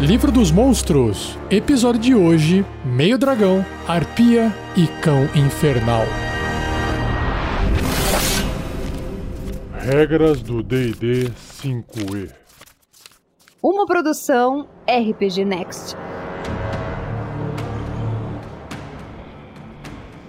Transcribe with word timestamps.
Livro 0.00 0.32
dos 0.32 0.50
Monstros, 0.50 1.38
episódio 1.50 2.00
de 2.00 2.14
hoje: 2.14 2.64
Meio 2.86 3.18
Dragão, 3.18 3.62
Arpia 3.86 4.50
e 4.74 4.86
Cão 5.02 5.24
Infernal. 5.36 6.04
Regras 9.74 10.40
do 10.40 10.62
DD 10.62 11.30
5E. 11.62 12.32
Uma 13.62 13.84
produção 13.84 14.66
RPG 14.88 15.44
Next. 15.44 15.94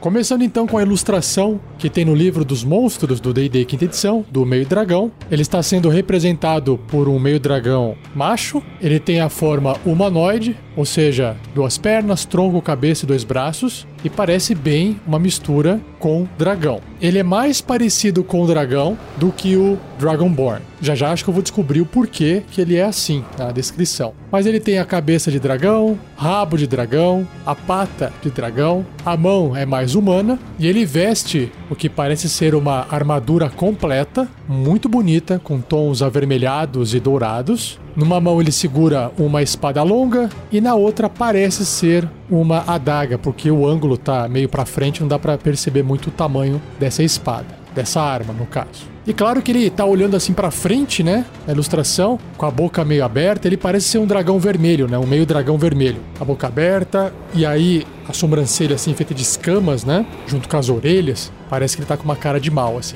Começando 0.02 0.42
então 0.42 0.68
com 0.68 0.78
a 0.78 0.82
ilustração 0.82 1.62
que 1.82 1.89
tem 1.89 2.05
no 2.05 2.13
livro 2.13 2.45
dos 2.45 2.63
monstros 2.63 3.20
do 3.20 3.34
D&D 3.34 3.66
quinta 3.66 3.86
edição, 3.86 4.23
do 4.30 4.45
meio 4.45 4.68
dragão. 4.68 5.11
Ele 5.31 5.41
está 5.41 5.63
sendo 5.63 5.89
representado 5.89 6.80
por 6.88 7.09
um 7.09 7.18
meio 7.18 7.39
dragão 7.39 7.95
macho. 8.13 8.62
Ele 8.80 8.99
tem 8.99 9.20
a 9.20 9.30
forma 9.30 9.76
humanoide, 9.84 10.55
ou 10.75 10.86
seja, 10.86 11.36
duas 11.55 11.80
pernas, 11.80 12.23
tronco, 12.23 12.62
cabeça 12.62 13.03
e 13.03 13.08
dois 13.08 13.23
braços, 13.23 13.88
e 14.03 14.09
parece 14.12 14.53
bem 14.53 14.99
uma 15.08 15.17
mistura 15.17 15.81
com 15.99 16.27
dragão. 16.38 16.81
Ele 17.02 17.17
é 17.20 17.23
mais 17.23 17.62
parecido 17.62 18.23
com 18.23 18.41
o 18.41 18.48
dragão 18.48 18.98
do 19.17 19.31
que 19.31 19.55
o 19.55 19.77
Dragonborn. 20.00 20.61
Já 20.81 20.95
já 20.95 21.11
acho 21.11 21.23
que 21.23 21.30
eu 21.30 21.34
vou 21.34 21.44
descobrir 21.44 21.80
o 21.81 21.86
porquê 21.86 22.41
que 22.52 22.59
ele 22.59 22.75
é 22.75 22.84
assim 22.84 23.23
na 23.38 23.52
descrição. 23.52 24.13
Mas 24.31 24.48
ele 24.48 24.59
tem 24.59 24.80
a 24.80 24.86
cabeça 24.86 25.30
de 25.30 25.39
dragão, 25.39 26.00
rabo 26.16 26.58
de 26.58 26.66
dragão, 26.66 27.27
a 27.45 27.53
pata 27.53 28.11
de 28.22 28.31
dragão, 28.31 28.84
a 29.05 29.16
mão 29.16 29.55
é 29.55 29.63
mais 29.63 29.94
humana 29.94 30.39
e 30.58 30.67
ele 30.67 30.86
veste 30.86 31.52
o 31.71 31.75
que 31.75 31.88
parece 31.88 32.27
ser 32.27 32.53
uma 32.53 32.85
armadura 32.91 33.49
completa, 33.49 34.27
muito 34.45 34.89
bonita, 34.89 35.39
com 35.41 35.61
tons 35.61 36.02
avermelhados 36.02 36.94
e 36.94 36.99
dourados. 36.99 37.80
Numa 37.95 38.20
mão 38.20 38.41
ele 38.41 38.52
segura 38.52 39.09
uma 39.17 39.41
espada 39.41 39.81
longa 39.81 40.30
e 40.52 40.59
na 40.59 40.75
outra 40.75 41.09
parece 41.09 41.66
ser 41.66 42.05
uma 42.30 42.66
adaga, 42.67 43.17
porque 43.17 43.50
o 43.50 43.66
ângulo 43.66 43.97
tá 43.97 44.28
meio 44.28 44.50
para 44.50 44.66
frente, 44.66 45.00
não 45.00 45.08
dá 45.08 45.17
para 45.17 45.38
perceber 45.38 45.81
muito 45.81 46.08
o 46.08 46.11
tamanho 46.11 46.61
dessa 46.78 47.03
espada, 47.03 47.47
dessa 47.73 48.02
arma 48.02 48.33
no 48.33 48.45
caso. 48.45 48.91
E 49.08 49.13
claro 49.13 49.41
que 49.41 49.52
ele 49.52 49.69
tá 49.69 49.83
olhando 49.83 50.16
assim 50.16 50.33
para 50.33 50.52
frente, 50.52 51.02
né? 51.02 51.25
Na 51.47 51.53
ilustração, 51.53 52.19
com 52.38 52.45
a 52.45 52.52
boca 52.52 52.85
meio 52.85 53.03
aberta, 53.03 53.47
ele 53.47 53.58
parece 53.58 53.88
ser 53.88 53.97
um 53.97 54.06
dragão 54.06 54.38
vermelho, 54.38 54.88
né? 54.88 54.97
Um 54.97 55.08
meio 55.08 55.25
dragão 55.25 55.58
vermelho. 55.58 56.02
A 56.19 56.25
boca 56.25 56.47
aberta 56.47 57.11
e 57.33 57.45
aí 57.45 57.83
a 58.12 58.14
sobrancelha 58.14 58.76
assim 58.76 58.94
feita 58.94 59.14
de 59.14 59.23
escamas, 59.23 59.84
né? 59.84 60.06
Junto 60.28 60.48
com 60.48 60.58
as 60.58 60.70
orelhas. 60.70 61.31
Parece 61.50 61.76
que 61.76 61.81
ele 61.81 61.88
tá 61.88 61.98
com 61.98 62.04
uma 62.04 62.16
cara 62.16 62.40
de 62.40 62.52
mal 62.52 62.78
assim. 62.78 62.95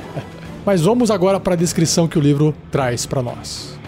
Mas 0.66 0.82
vamos 0.82 1.10
agora 1.10 1.38
para 1.38 1.54
a 1.54 1.56
descrição 1.56 2.08
que 2.08 2.18
o 2.18 2.20
livro 2.20 2.54
traz 2.70 3.06
para 3.06 3.22
nós. 3.22 3.78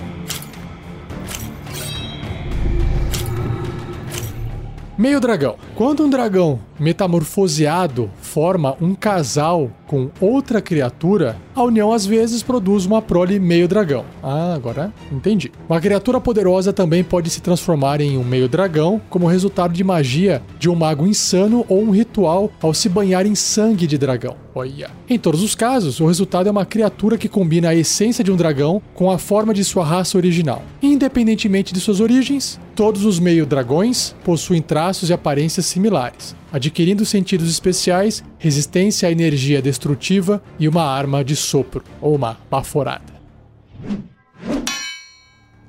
Meio 4.97 5.19
dragão. 5.19 5.57
Quando 5.75 6.05
um 6.05 6.11
dragão 6.11 6.61
metamorfoseado 6.79 8.11
forma 8.21 8.77
um 8.81 8.95
casal 8.95 9.71
com 9.91 10.09
outra 10.21 10.63
criatura, 10.63 11.37
a 11.53 11.65
união 11.65 11.93
às 11.93 12.07
vezes 12.07 12.45
produz 12.45 12.87
uma 12.87 13.03
prole 13.03 13.41
meio 13.41 13.67
dragão. 13.67 14.05
Ah, 14.23 14.55
agora 14.55 14.95
entendi. 15.11 15.51
Uma 15.69 15.81
criatura 15.81 16.21
poderosa 16.21 16.73
também 16.73 17.03
pode 17.03 17.29
se 17.29 17.43
transformar 17.43 18.01
em 18.01 18.17
um 18.17 18.23
meio 18.23 18.49
dragão 18.49 19.03
como 19.11 19.27
resultado 19.27 19.75
de 19.75 19.83
magia 19.83 20.43
de 20.61 20.71
um 20.71 20.77
mago 20.77 21.09
insano 21.09 21.67
ou 21.69 21.83
um 21.83 21.91
ritual 21.91 22.53
ao 22.63 22.73
se 22.73 22.89
banhar 22.89 23.27
em 23.27 23.35
sangue 23.35 23.85
de 23.85 23.99
dragão. 23.99 24.37
Olha. 24.55 24.93
Em 25.09 25.19
todos 25.19 25.43
os 25.43 25.57
casos, 25.57 25.99
o 25.99 26.07
resultado 26.07 26.49
é 26.49 26.53
uma 26.53 26.65
criatura 26.65 27.19
que 27.19 27.29
combina 27.29 27.71
a 27.71 27.75
essência 27.75 28.23
de 28.23 28.31
um 28.31 28.37
dragão 28.37 28.81
com 28.95 29.11
a 29.11 29.19
forma 29.19 29.53
de 29.53 29.65
sua 29.65 29.85
raça 29.85 30.17
original. 30.17 30.63
Independentemente 30.81 31.75
de 31.75 31.81
suas 31.81 31.99
origens, 31.99 32.61
todos 32.77 33.05
os 33.05 33.19
meio 33.19 33.45
dragões 33.45 34.15
possuem 34.23 34.63
traços 34.63 35.11
e 35.11 35.13
aparências 35.13 35.67
similares 35.67 36.39
adquirindo 36.53 37.05
sentidos 37.05 37.49
especiais, 37.51 38.23
resistência 38.41 39.07
à 39.07 39.13
energia 39.13 39.61
destrutiva 39.61 40.43
e 40.59 40.67
uma 40.67 40.83
arma 40.83 41.23
de 41.23 41.37
sopro, 41.37 41.85
ou 42.01 42.17
uma 42.17 42.39
baforada. 42.51 43.21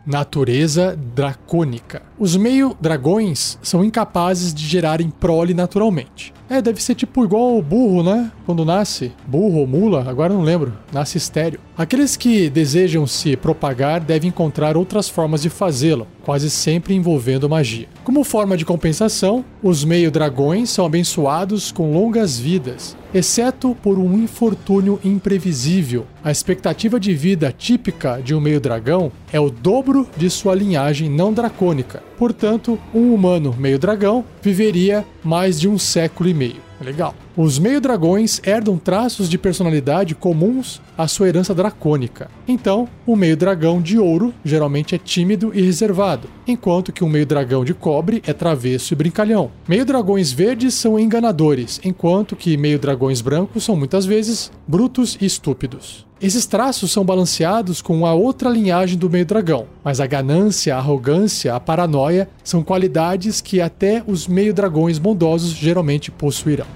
Natureza 0.08 0.98
dracônica. 1.14 2.02
Os 2.18 2.36
meio-dragões 2.38 3.60
são 3.62 3.84
incapazes 3.84 4.54
de 4.54 4.66
gerarem 4.66 5.10
prole 5.12 5.54
naturalmente. 5.54 6.34
É, 6.52 6.62
deve 6.62 6.84
ser 6.84 6.96
tipo 6.96 7.24
igual 7.24 7.58
o 7.58 7.62
burro, 7.62 8.04
né? 8.04 8.30
Quando 8.46 8.66
nasce. 8.66 9.14
Burro 9.26 9.60
ou 9.60 9.66
mula, 9.66 10.04
agora 10.06 10.34
não 10.34 10.42
lembro. 10.42 10.74
Nasce 10.92 11.18
estéreo. 11.18 11.62
Aqueles 11.78 12.18
que 12.18 12.50
desejam 12.50 13.08
se 13.08 13.38
propagar 13.38 14.02
devem 14.02 14.28
encontrar 14.28 14.76
outras 14.76 15.08
formas 15.08 15.42
de 15.42 15.50
fazê-lo, 15.50 16.06
quase 16.26 16.50
sempre 16.50 16.94
envolvendo 16.94 17.50
magia. 17.50 17.88
Como 18.04 18.24
forma 18.26 18.58
de 18.58 18.66
compensação, 18.66 19.46
os 19.64 19.86
meio-dragões 19.86 20.70
são 20.70 20.86
abençoados 20.86 21.72
com 21.72 21.94
longas 21.94 22.38
vidas, 22.38 22.98
exceto 23.14 23.76
por 23.82 23.98
um 23.98 24.22
infortúnio 24.22 25.00
imprevisível. 25.04 26.06
A 26.24 26.32
expectativa 26.32 27.00
de 27.00 27.14
vida 27.14 27.54
típica 27.58 28.22
de 28.22 28.36
um 28.36 28.42
meio-dragão 28.42 29.12
é 29.32 29.40
o 29.40 29.50
dobro 29.50 30.08
de 30.18 30.30
sua 30.30 30.54
linhagem 30.54 31.10
não 31.10 31.34
dracônica. 31.34 32.04
Portanto, 32.18 32.78
um 32.94 33.14
humano 33.14 33.56
meio-dragão 33.58 34.24
viveria 34.42 35.06
mais 35.24 35.60
de 35.60 35.68
um 35.68 35.80
século 35.80 36.30
e 36.30 36.34
meio. 36.42 36.56
Legal. 36.82 37.14
Os 37.38 37.60
meio-dragões 37.60 38.42
herdam 38.44 38.76
traços 38.76 39.30
de 39.30 39.38
personalidade 39.38 40.16
comuns 40.16 40.82
à 40.98 41.08
sua 41.08 41.28
herança 41.28 41.54
dracônica. 41.54 42.32
Então, 42.48 42.88
o 43.06 43.16
meio-dragão 43.16 43.80
de 43.80 44.00
ouro 44.00 44.34
geralmente 44.44 44.96
é 44.96 44.98
tímido 44.98 45.52
e 45.54 45.62
reservado, 45.62 46.28
enquanto 46.48 46.92
que 46.92 47.04
o 47.04 47.10
meio-dragão 47.10 47.64
de 47.64 47.76
cobre 47.76 48.24
é 48.26 48.34
travesso 48.34 48.94
e 48.94 48.96
brincalhão. 48.96 49.52
Meio-dragões 49.68 50.32
verdes 50.32 50.74
são 50.74 51.00
enganadores, 51.00 51.80
enquanto 51.84 52.36
que 52.36 52.58
meio-dragões 52.58 53.22
brancos 53.22 53.64
são 53.64 53.76
muitas 53.76 54.06
vezes 54.06 54.52
brutos 54.68 55.16
e 55.22 55.26
estúpidos. 55.26 56.11
Esses 56.22 56.46
traços 56.46 56.92
são 56.92 57.04
balanceados 57.04 57.82
com 57.82 58.06
a 58.06 58.14
outra 58.14 58.48
linhagem 58.48 58.96
do 58.96 59.10
meio 59.10 59.26
dragão, 59.26 59.66
mas 59.84 60.00
a 60.00 60.06
ganância, 60.06 60.76
a 60.76 60.78
arrogância, 60.78 61.56
a 61.56 61.60
paranoia 61.60 62.30
são 62.44 62.62
qualidades 62.62 63.42
que 63.42 63.60
até 63.60 64.04
os 64.06 64.28
meio 64.28 64.54
dragões 64.54 65.00
bondosos 65.00 65.50
geralmente 65.50 66.12
possuirão. 66.12 66.68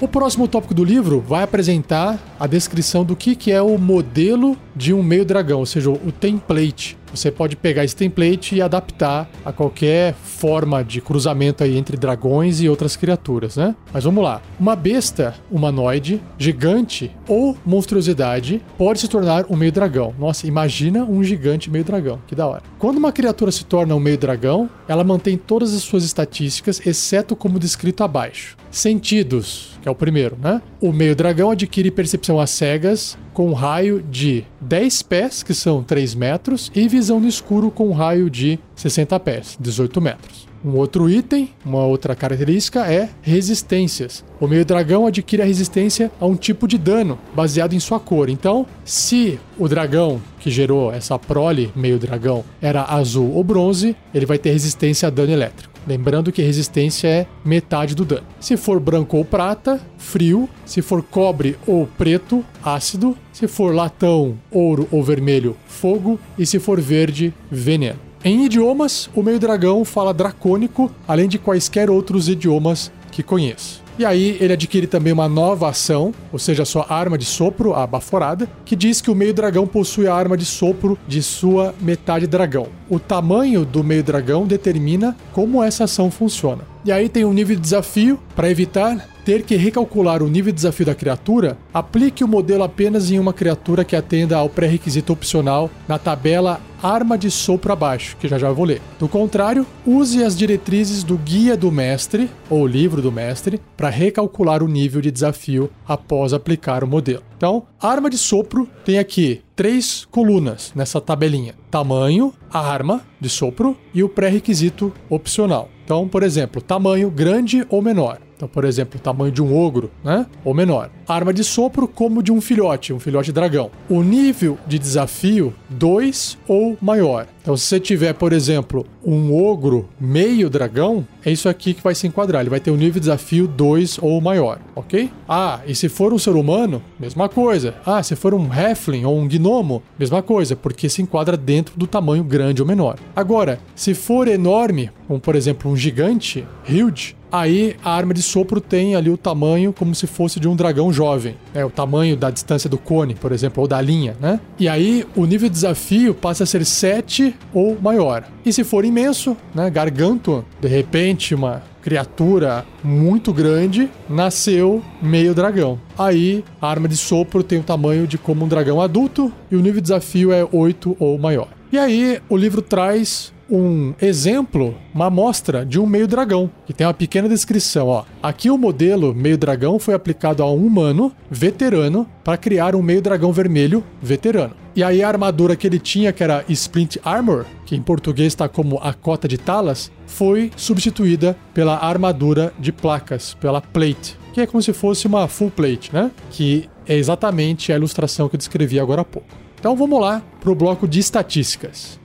O 0.00 0.08
próximo 0.08 0.48
tópico 0.48 0.72
do 0.72 0.82
livro 0.82 1.20
vai 1.20 1.42
apresentar 1.42 2.18
a 2.40 2.46
descrição 2.46 3.04
do 3.04 3.14
que, 3.14 3.36
que 3.36 3.52
é 3.52 3.60
o 3.60 3.76
modelo 3.76 4.56
de 4.74 4.94
um 4.94 5.02
meio 5.02 5.26
dragão, 5.26 5.58
ou 5.58 5.66
seja, 5.66 5.90
o 5.90 6.10
template. 6.10 6.96
Você 7.12 7.30
pode 7.30 7.56
pegar 7.56 7.84
esse 7.84 7.96
template 7.96 8.54
e 8.54 8.62
adaptar 8.62 9.28
a 9.44 9.52
qualquer 9.52 10.14
forma 10.14 10.82
de 10.84 11.00
cruzamento 11.00 11.64
aí 11.64 11.76
entre 11.76 11.96
dragões 11.96 12.60
e 12.60 12.68
outras 12.68 12.96
criaturas, 12.96 13.56
né? 13.56 13.74
Mas 13.92 14.04
vamos 14.04 14.22
lá. 14.22 14.40
Uma 14.58 14.76
besta 14.76 15.34
humanoide, 15.50 16.20
gigante 16.36 17.10
ou 17.26 17.56
monstruosidade 17.64 18.62
pode 18.76 19.00
se 19.00 19.08
tornar 19.08 19.46
um 19.48 19.56
meio 19.56 19.72
dragão. 19.72 20.14
Nossa, 20.18 20.46
imagina 20.46 21.04
um 21.04 21.22
gigante 21.22 21.70
meio 21.70 21.84
dragão, 21.84 22.20
que 22.26 22.34
da 22.34 22.46
hora. 22.46 22.62
Quando 22.78 22.98
uma 22.98 23.12
criatura 23.12 23.50
se 23.50 23.64
torna 23.64 23.94
um 23.94 24.00
meio 24.00 24.18
dragão, 24.18 24.68
ela 24.86 25.04
mantém 25.04 25.36
todas 25.36 25.74
as 25.74 25.82
suas 25.82 26.04
estatísticas, 26.04 26.84
exceto 26.86 27.34
como 27.34 27.58
descrito 27.58 28.04
abaixo. 28.04 28.56
Sentidos, 28.70 29.78
que 29.80 29.88
é 29.88 29.90
o 29.90 29.94
primeiro, 29.94 30.36
né? 30.40 30.60
O 30.80 30.92
meio 30.92 31.16
dragão 31.16 31.50
adquire 31.50 31.90
percepção 31.90 32.38
às 32.40 32.50
cegas 32.50 33.16
com 33.32 33.48
um 33.48 33.54
raio 33.54 34.02
de 34.02 34.44
10 34.60 35.02
pés, 35.02 35.42
que 35.42 35.54
são 35.54 35.82
3 35.82 36.14
metros, 36.14 36.70
e 36.74 36.88
visão 36.88 37.20
no 37.20 37.28
escuro 37.28 37.70
com 37.70 37.88
um 37.88 37.92
raio 37.92 38.28
de 38.28 38.58
60 38.74 39.18
pés, 39.20 39.56
18 39.60 40.00
metros. 40.00 40.47
Um 40.64 40.76
outro 40.76 41.08
item, 41.08 41.50
uma 41.64 41.84
outra 41.84 42.14
característica 42.14 42.90
é 42.90 43.08
resistências. 43.22 44.24
O 44.40 44.48
meio 44.48 44.64
dragão 44.64 45.06
adquire 45.06 45.42
a 45.42 45.44
resistência 45.44 46.10
a 46.20 46.26
um 46.26 46.34
tipo 46.34 46.66
de 46.66 46.76
dano 46.76 47.18
baseado 47.34 47.74
em 47.74 47.80
sua 47.80 48.00
cor. 48.00 48.28
Então, 48.28 48.66
se 48.84 49.38
o 49.56 49.68
dragão 49.68 50.20
que 50.40 50.50
gerou 50.50 50.92
essa 50.92 51.18
prole 51.18 51.72
meio 51.76 51.98
dragão 51.98 52.44
era 52.60 52.82
azul 52.84 53.32
ou 53.34 53.44
bronze, 53.44 53.96
ele 54.12 54.26
vai 54.26 54.38
ter 54.38 54.50
resistência 54.50 55.06
a 55.06 55.10
dano 55.10 55.32
elétrico. 55.32 55.78
Lembrando 55.86 56.30
que 56.30 56.42
resistência 56.42 57.08
é 57.08 57.26
metade 57.42 57.94
do 57.94 58.04
dano. 58.04 58.26
Se 58.38 58.58
for 58.58 58.78
branco 58.78 59.16
ou 59.16 59.24
prata, 59.24 59.80
frio. 59.96 60.46
Se 60.66 60.82
for 60.82 61.02
cobre 61.02 61.56
ou 61.66 61.86
preto, 61.86 62.44
ácido. 62.62 63.16
Se 63.32 63.48
for 63.48 63.74
latão, 63.74 64.38
ouro 64.50 64.86
ou 64.90 65.02
vermelho, 65.02 65.56
fogo. 65.66 66.20
E 66.38 66.44
se 66.44 66.58
for 66.58 66.78
verde, 66.78 67.32
veneno. 67.50 68.07
Em 68.24 68.44
idiomas, 68.44 69.08
o 69.14 69.22
meio 69.22 69.38
dragão 69.38 69.84
fala 69.84 70.12
dracônico, 70.12 70.90
além 71.06 71.28
de 71.28 71.38
quaisquer 71.38 71.88
outros 71.88 72.28
idiomas 72.28 72.90
que 73.12 73.22
conheço. 73.22 73.80
E 73.96 74.04
aí 74.04 74.36
ele 74.40 74.52
adquire 74.52 74.86
também 74.86 75.12
uma 75.12 75.28
nova 75.28 75.68
ação, 75.68 76.12
ou 76.32 76.38
seja, 76.38 76.64
sua 76.64 76.86
arma 76.88 77.16
de 77.16 77.24
sopro, 77.24 77.74
a 77.74 77.86
baforada, 77.86 78.48
que 78.64 78.76
diz 78.76 79.00
que 79.00 79.10
o 79.10 79.14
meio 79.14 79.34
dragão 79.34 79.66
possui 79.66 80.06
a 80.06 80.14
arma 80.14 80.36
de 80.36 80.44
sopro 80.44 80.98
de 81.06 81.22
sua 81.22 81.74
metade 81.80 82.26
dragão. 82.26 82.68
O 82.88 82.98
tamanho 82.98 83.64
do 83.64 83.82
meio 83.82 84.02
dragão 84.02 84.46
determina 84.46 85.16
como 85.32 85.62
essa 85.62 85.84
ação 85.84 86.10
funciona. 86.10 86.62
E 86.88 86.90
aí 86.90 87.06
tem 87.06 87.22
um 87.22 87.34
nível 87.34 87.54
de 87.54 87.60
desafio 87.60 88.18
para 88.34 88.50
evitar 88.50 89.06
ter 89.22 89.42
que 89.42 89.56
recalcular 89.56 90.22
o 90.22 90.26
nível 90.26 90.50
de 90.50 90.56
desafio 90.56 90.86
da 90.86 90.94
criatura, 90.94 91.58
aplique 91.70 92.24
o 92.24 92.28
modelo 92.28 92.62
apenas 92.62 93.10
em 93.10 93.18
uma 93.18 93.34
criatura 93.34 93.84
que 93.84 93.94
atenda 93.94 94.38
ao 94.38 94.48
pré-requisito 94.48 95.12
opcional 95.12 95.70
na 95.86 95.98
tabela 95.98 96.62
arma 96.82 97.18
de 97.18 97.30
sopro 97.30 97.74
abaixo, 97.74 98.16
que 98.18 98.26
já 98.26 98.38
já 98.38 98.50
vou 98.50 98.64
ler. 98.64 98.80
Do 98.98 99.06
contrário, 99.06 99.66
use 99.84 100.24
as 100.24 100.34
diretrizes 100.34 101.02
do 101.02 101.18
guia 101.18 101.58
do 101.58 101.70
mestre 101.70 102.30
ou 102.48 102.66
livro 102.66 103.02
do 103.02 103.12
mestre 103.12 103.60
para 103.76 103.90
recalcular 103.90 104.62
o 104.62 104.66
nível 104.66 105.02
de 105.02 105.10
desafio 105.10 105.68
após 105.86 106.32
aplicar 106.32 106.82
o 106.82 106.86
modelo. 106.86 107.27
Então, 107.38 107.68
arma 107.80 108.10
de 108.10 108.18
sopro 108.18 108.68
tem 108.84 108.98
aqui 108.98 109.42
três 109.54 110.04
colunas 110.10 110.72
nessa 110.74 111.00
tabelinha: 111.00 111.54
tamanho, 111.70 112.34
arma 112.52 113.06
de 113.20 113.28
sopro 113.28 113.78
e 113.94 114.02
o 114.02 114.08
pré-requisito 114.08 114.92
opcional. 115.08 115.70
Então, 115.84 116.08
por 116.08 116.24
exemplo, 116.24 116.60
tamanho 116.60 117.08
grande 117.08 117.64
ou 117.70 117.80
menor. 117.80 118.18
Então, 118.38 118.48
por 118.48 118.64
exemplo, 118.64 119.00
o 119.00 119.02
tamanho 119.02 119.32
de 119.32 119.42
um 119.42 119.52
ogro, 119.52 119.90
né? 120.04 120.24
Ou 120.44 120.54
menor. 120.54 120.90
Arma 121.08 121.34
de 121.34 121.42
sopro 121.42 121.88
como 121.88 122.22
de 122.22 122.30
um 122.30 122.40
filhote, 122.40 122.92
um 122.92 123.00
filhote 123.00 123.32
dragão. 123.32 123.68
O 123.90 124.00
nível 124.00 124.56
de 124.64 124.78
desafio 124.78 125.52
2 125.70 126.38
ou 126.46 126.78
maior. 126.80 127.26
Então, 127.42 127.56
se 127.56 127.64
você 127.64 127.80
tiver, 127.80 128.12
por 128.12 128.32
exemplo, 128.32 128.86
um 129.04 129.34
ogro 129.34 129.88
meio 129.98 130.48
dragão, 130.48 131.04
é 131.24 131.32
isso 131.32 131.48
aqui 131.48 131.74
que 131.74 131.82
vai 131.82 131.96
se 131.96 132.06
enquadrar. 132.06 132.42
Ele 132.42 132.50
vai 132.50 132.60
ter 132.60 132.70
um 132.70 132.76
nível 132.76 132.94
de 132.94 133.00
desafio 133.00 133.48
2 133.48 133.98
ou 134.00 134.20
maior, 134.20 134.60
ok? 134.76 135.10
Ah, 135.28 135.60
e 135.66 135.74
se 135.74 135.88
for 135.88 136.12
um 136.12 136.18
ser 136.18 136.36
humano, 136.36 136.80
mesma 137.00 137.28
coisa. 137.28 137.74
Ah, 137.84 138.02
se 138.04 138.14
for 138.14 138.34
um 138.34 138.52
halfling 138.52 139.04
ou 139.04 139.18
um 139.18 139.26
gnomo, 139.26 139.82
mesma 139.98 140.22
coisa, 140.22 140.54
porque 140.54 140.88
se 140.88 141.02
enquadra 141.02 141.36
dentro 141.36 141.76
do 141.76 141.88
tamanho 141.88 142.22
grande 142.22 142.62
ou 142.62 142.68
menor. 142.68 142.98
Agora, 143.16 143.58
se 143.74 143.94
for 143.94 144.28
enorme, 144.28 144.92
como 145.08 145.18
por 145.18 145.34
exemplo 145.34 145.70
um 145.70 145.76
gigante, 145.76 146.46
huge, 146.68 147.16
Aí 147.30 147.76
a 147.84 147.90
arma 147.90 148.14
de 148.14 148.22
sopro 148.22 148.60
tem 148.60 148.96
ali 148.96 149.10
o 149.10 149.16
tamanho 149.16 149.72
como 149.72 149.94
se 149.94 150.06
fosse 150.06 150.40
de 150.40 150.48
um 150.48 150.56
dragão 150.56 150.92
jovem. 150.92 151.36
É 151.54 151.64
o 151.64 151.70
tamanho 151.70 152.16
da 152.16 152.30
distância 152.30 152.68
do 152.68 152.78
cone, 152.78 153.14
por 153.14 153.32
exemplo, 153.32 153.62
ou 153.62 153.68
da 153.68 153.80
linha, 153.80 154.16
né? 154.20 154.40
E 154.58 154.68
aí 154.68 155.06
o 155.14 155.24
nível 155.24 155.48
de 155.48 155.54
desafio 155.54 156.14
passa 156.14 156.44
a 156.44 156.46
ser 156.46 156.64
7 156.64 157.34
ou 157.52 157.78
maior. 157.80 158.24
E 158.44 158.52
se 158.52 158.64
for 158.64 158.84
imenso, 158.84 159.36
né, 159.54 159.68
garganto, 159.70 160.44
de 160.60 160.68
repente 160.68 161.34
uma 161.34 161.62
criatura 161.82 162.66
muito 162.82 163.32
grande, 163.32 163.88
nasceu 164.08 164.82
meio 165.00 165.34
dragão. 165.34 165.80
Aí 165.98 166.44
a 166.60 166.68
arma 166.68 166.88
de 166.88 166.96
sopro 166.96 167.42
tem 167.42 167.60
o 167.60 167.62
tamanho 167.62 168.06
de 168.06 168.18
como 168.18 168.44
um 168.44 168.48
dragão 168.48 168.80
adulto 168.80 169.32
e 169.50 169.56
o 169.56 169.60
nível 169.60 169.80
de 169.80 169.82
desafio 169.82 170.32
é 170.32 170.46
8 170.50 170.96
ou 170.98 171.18
maior. 171.18 171.48
E 171.70 171.78
aí 171.78 172.20
o 172.28 172.36
livro 172.36 172.62
traz 172.62 173.32
um 173.50 173.94
exemplo, 174.00 174.74
uma 174.94 175.06
amostra 175.06 175.64
de 175.64 175.80
um 175.80 175.86
meio 175.86 176.06
dragão, 176.06 176.50
que 176.66 176.72
tem 176.72 176.86
uma 176.86 176.94
pequena 176.94 177.28
descrição, 177.28 177.88
ó. 177.88 178.04
Aqui 178.22 178.50
o 178.50 178.58
modelo 178.58 179.14
meio 179.14 179.38
dragão 179.38 179.78
foi 179.78 179.94
aplicado 179.94 180.42
a 180.42 180.50
um 180.50 180.66
humano 180.66 181.12
veterano 181.30 182.06
para 182.22 182.36
criar 182.36 182.76
um 182.76 182.82
meio 182.82 183.00
dragão 183.00 183.32
vermelho 183.32 183.82
veterano. 184.02 184.54
E 184.76 184.82
aí 184.82 185.02
a 185.02 185.08
armadura 185.08 185.56
que 185.56 185.66
ele 185.66 185.78
tinha, 185.78 186.12
que 186.12 186.22
era 186.22 186.44
Splint 186.48 186.98
Armor, 187.04 187.46
que 187.64 187.74
em 187.74 187.82
português 187.82 188.28
está 188.28 188.48
como 188.48 188.78
a 188.78 188.92
cota 188.92 189.26
de 189.26 189.38
talas, 189.38 189.90
foi 190.06 190.50
substituída 190.54 191.36
pela 191.52 191.78
armadura 191.78 192.52
de 192.58 192.70
placas, 192.70 193.34
pela 193.34 193.60
plate, 193.60 194.16
que 194.32 194.40
é 194.40 194.46
como 194.46 194.62
se 194.62 194.72
fosse 194.72 195.06
uma 195.06 195.26
full 195.26 195.50
plate, 195.50 195.92
né? 195.92 196.10
Que 196.30 196.68
é 196.86 196.96
exatamente 196.96 197.72
a 197.72 197.76
ilustração 197.76 198.28
que 198.28 198.36
eu 198.36 198.38
descrevi 198.38 198.78
agora 198.78 199.00
há 199.00 199.04
pouco. 199.04 199.28
Então 199.58 199.74
vamos 199.74 200.00
lá 200.00 200.22
para 200.40 200.50
o 200.50 200.54
bloco 200.54 200.86
de 200.86 201.00
estatísticas. 201.00 201.98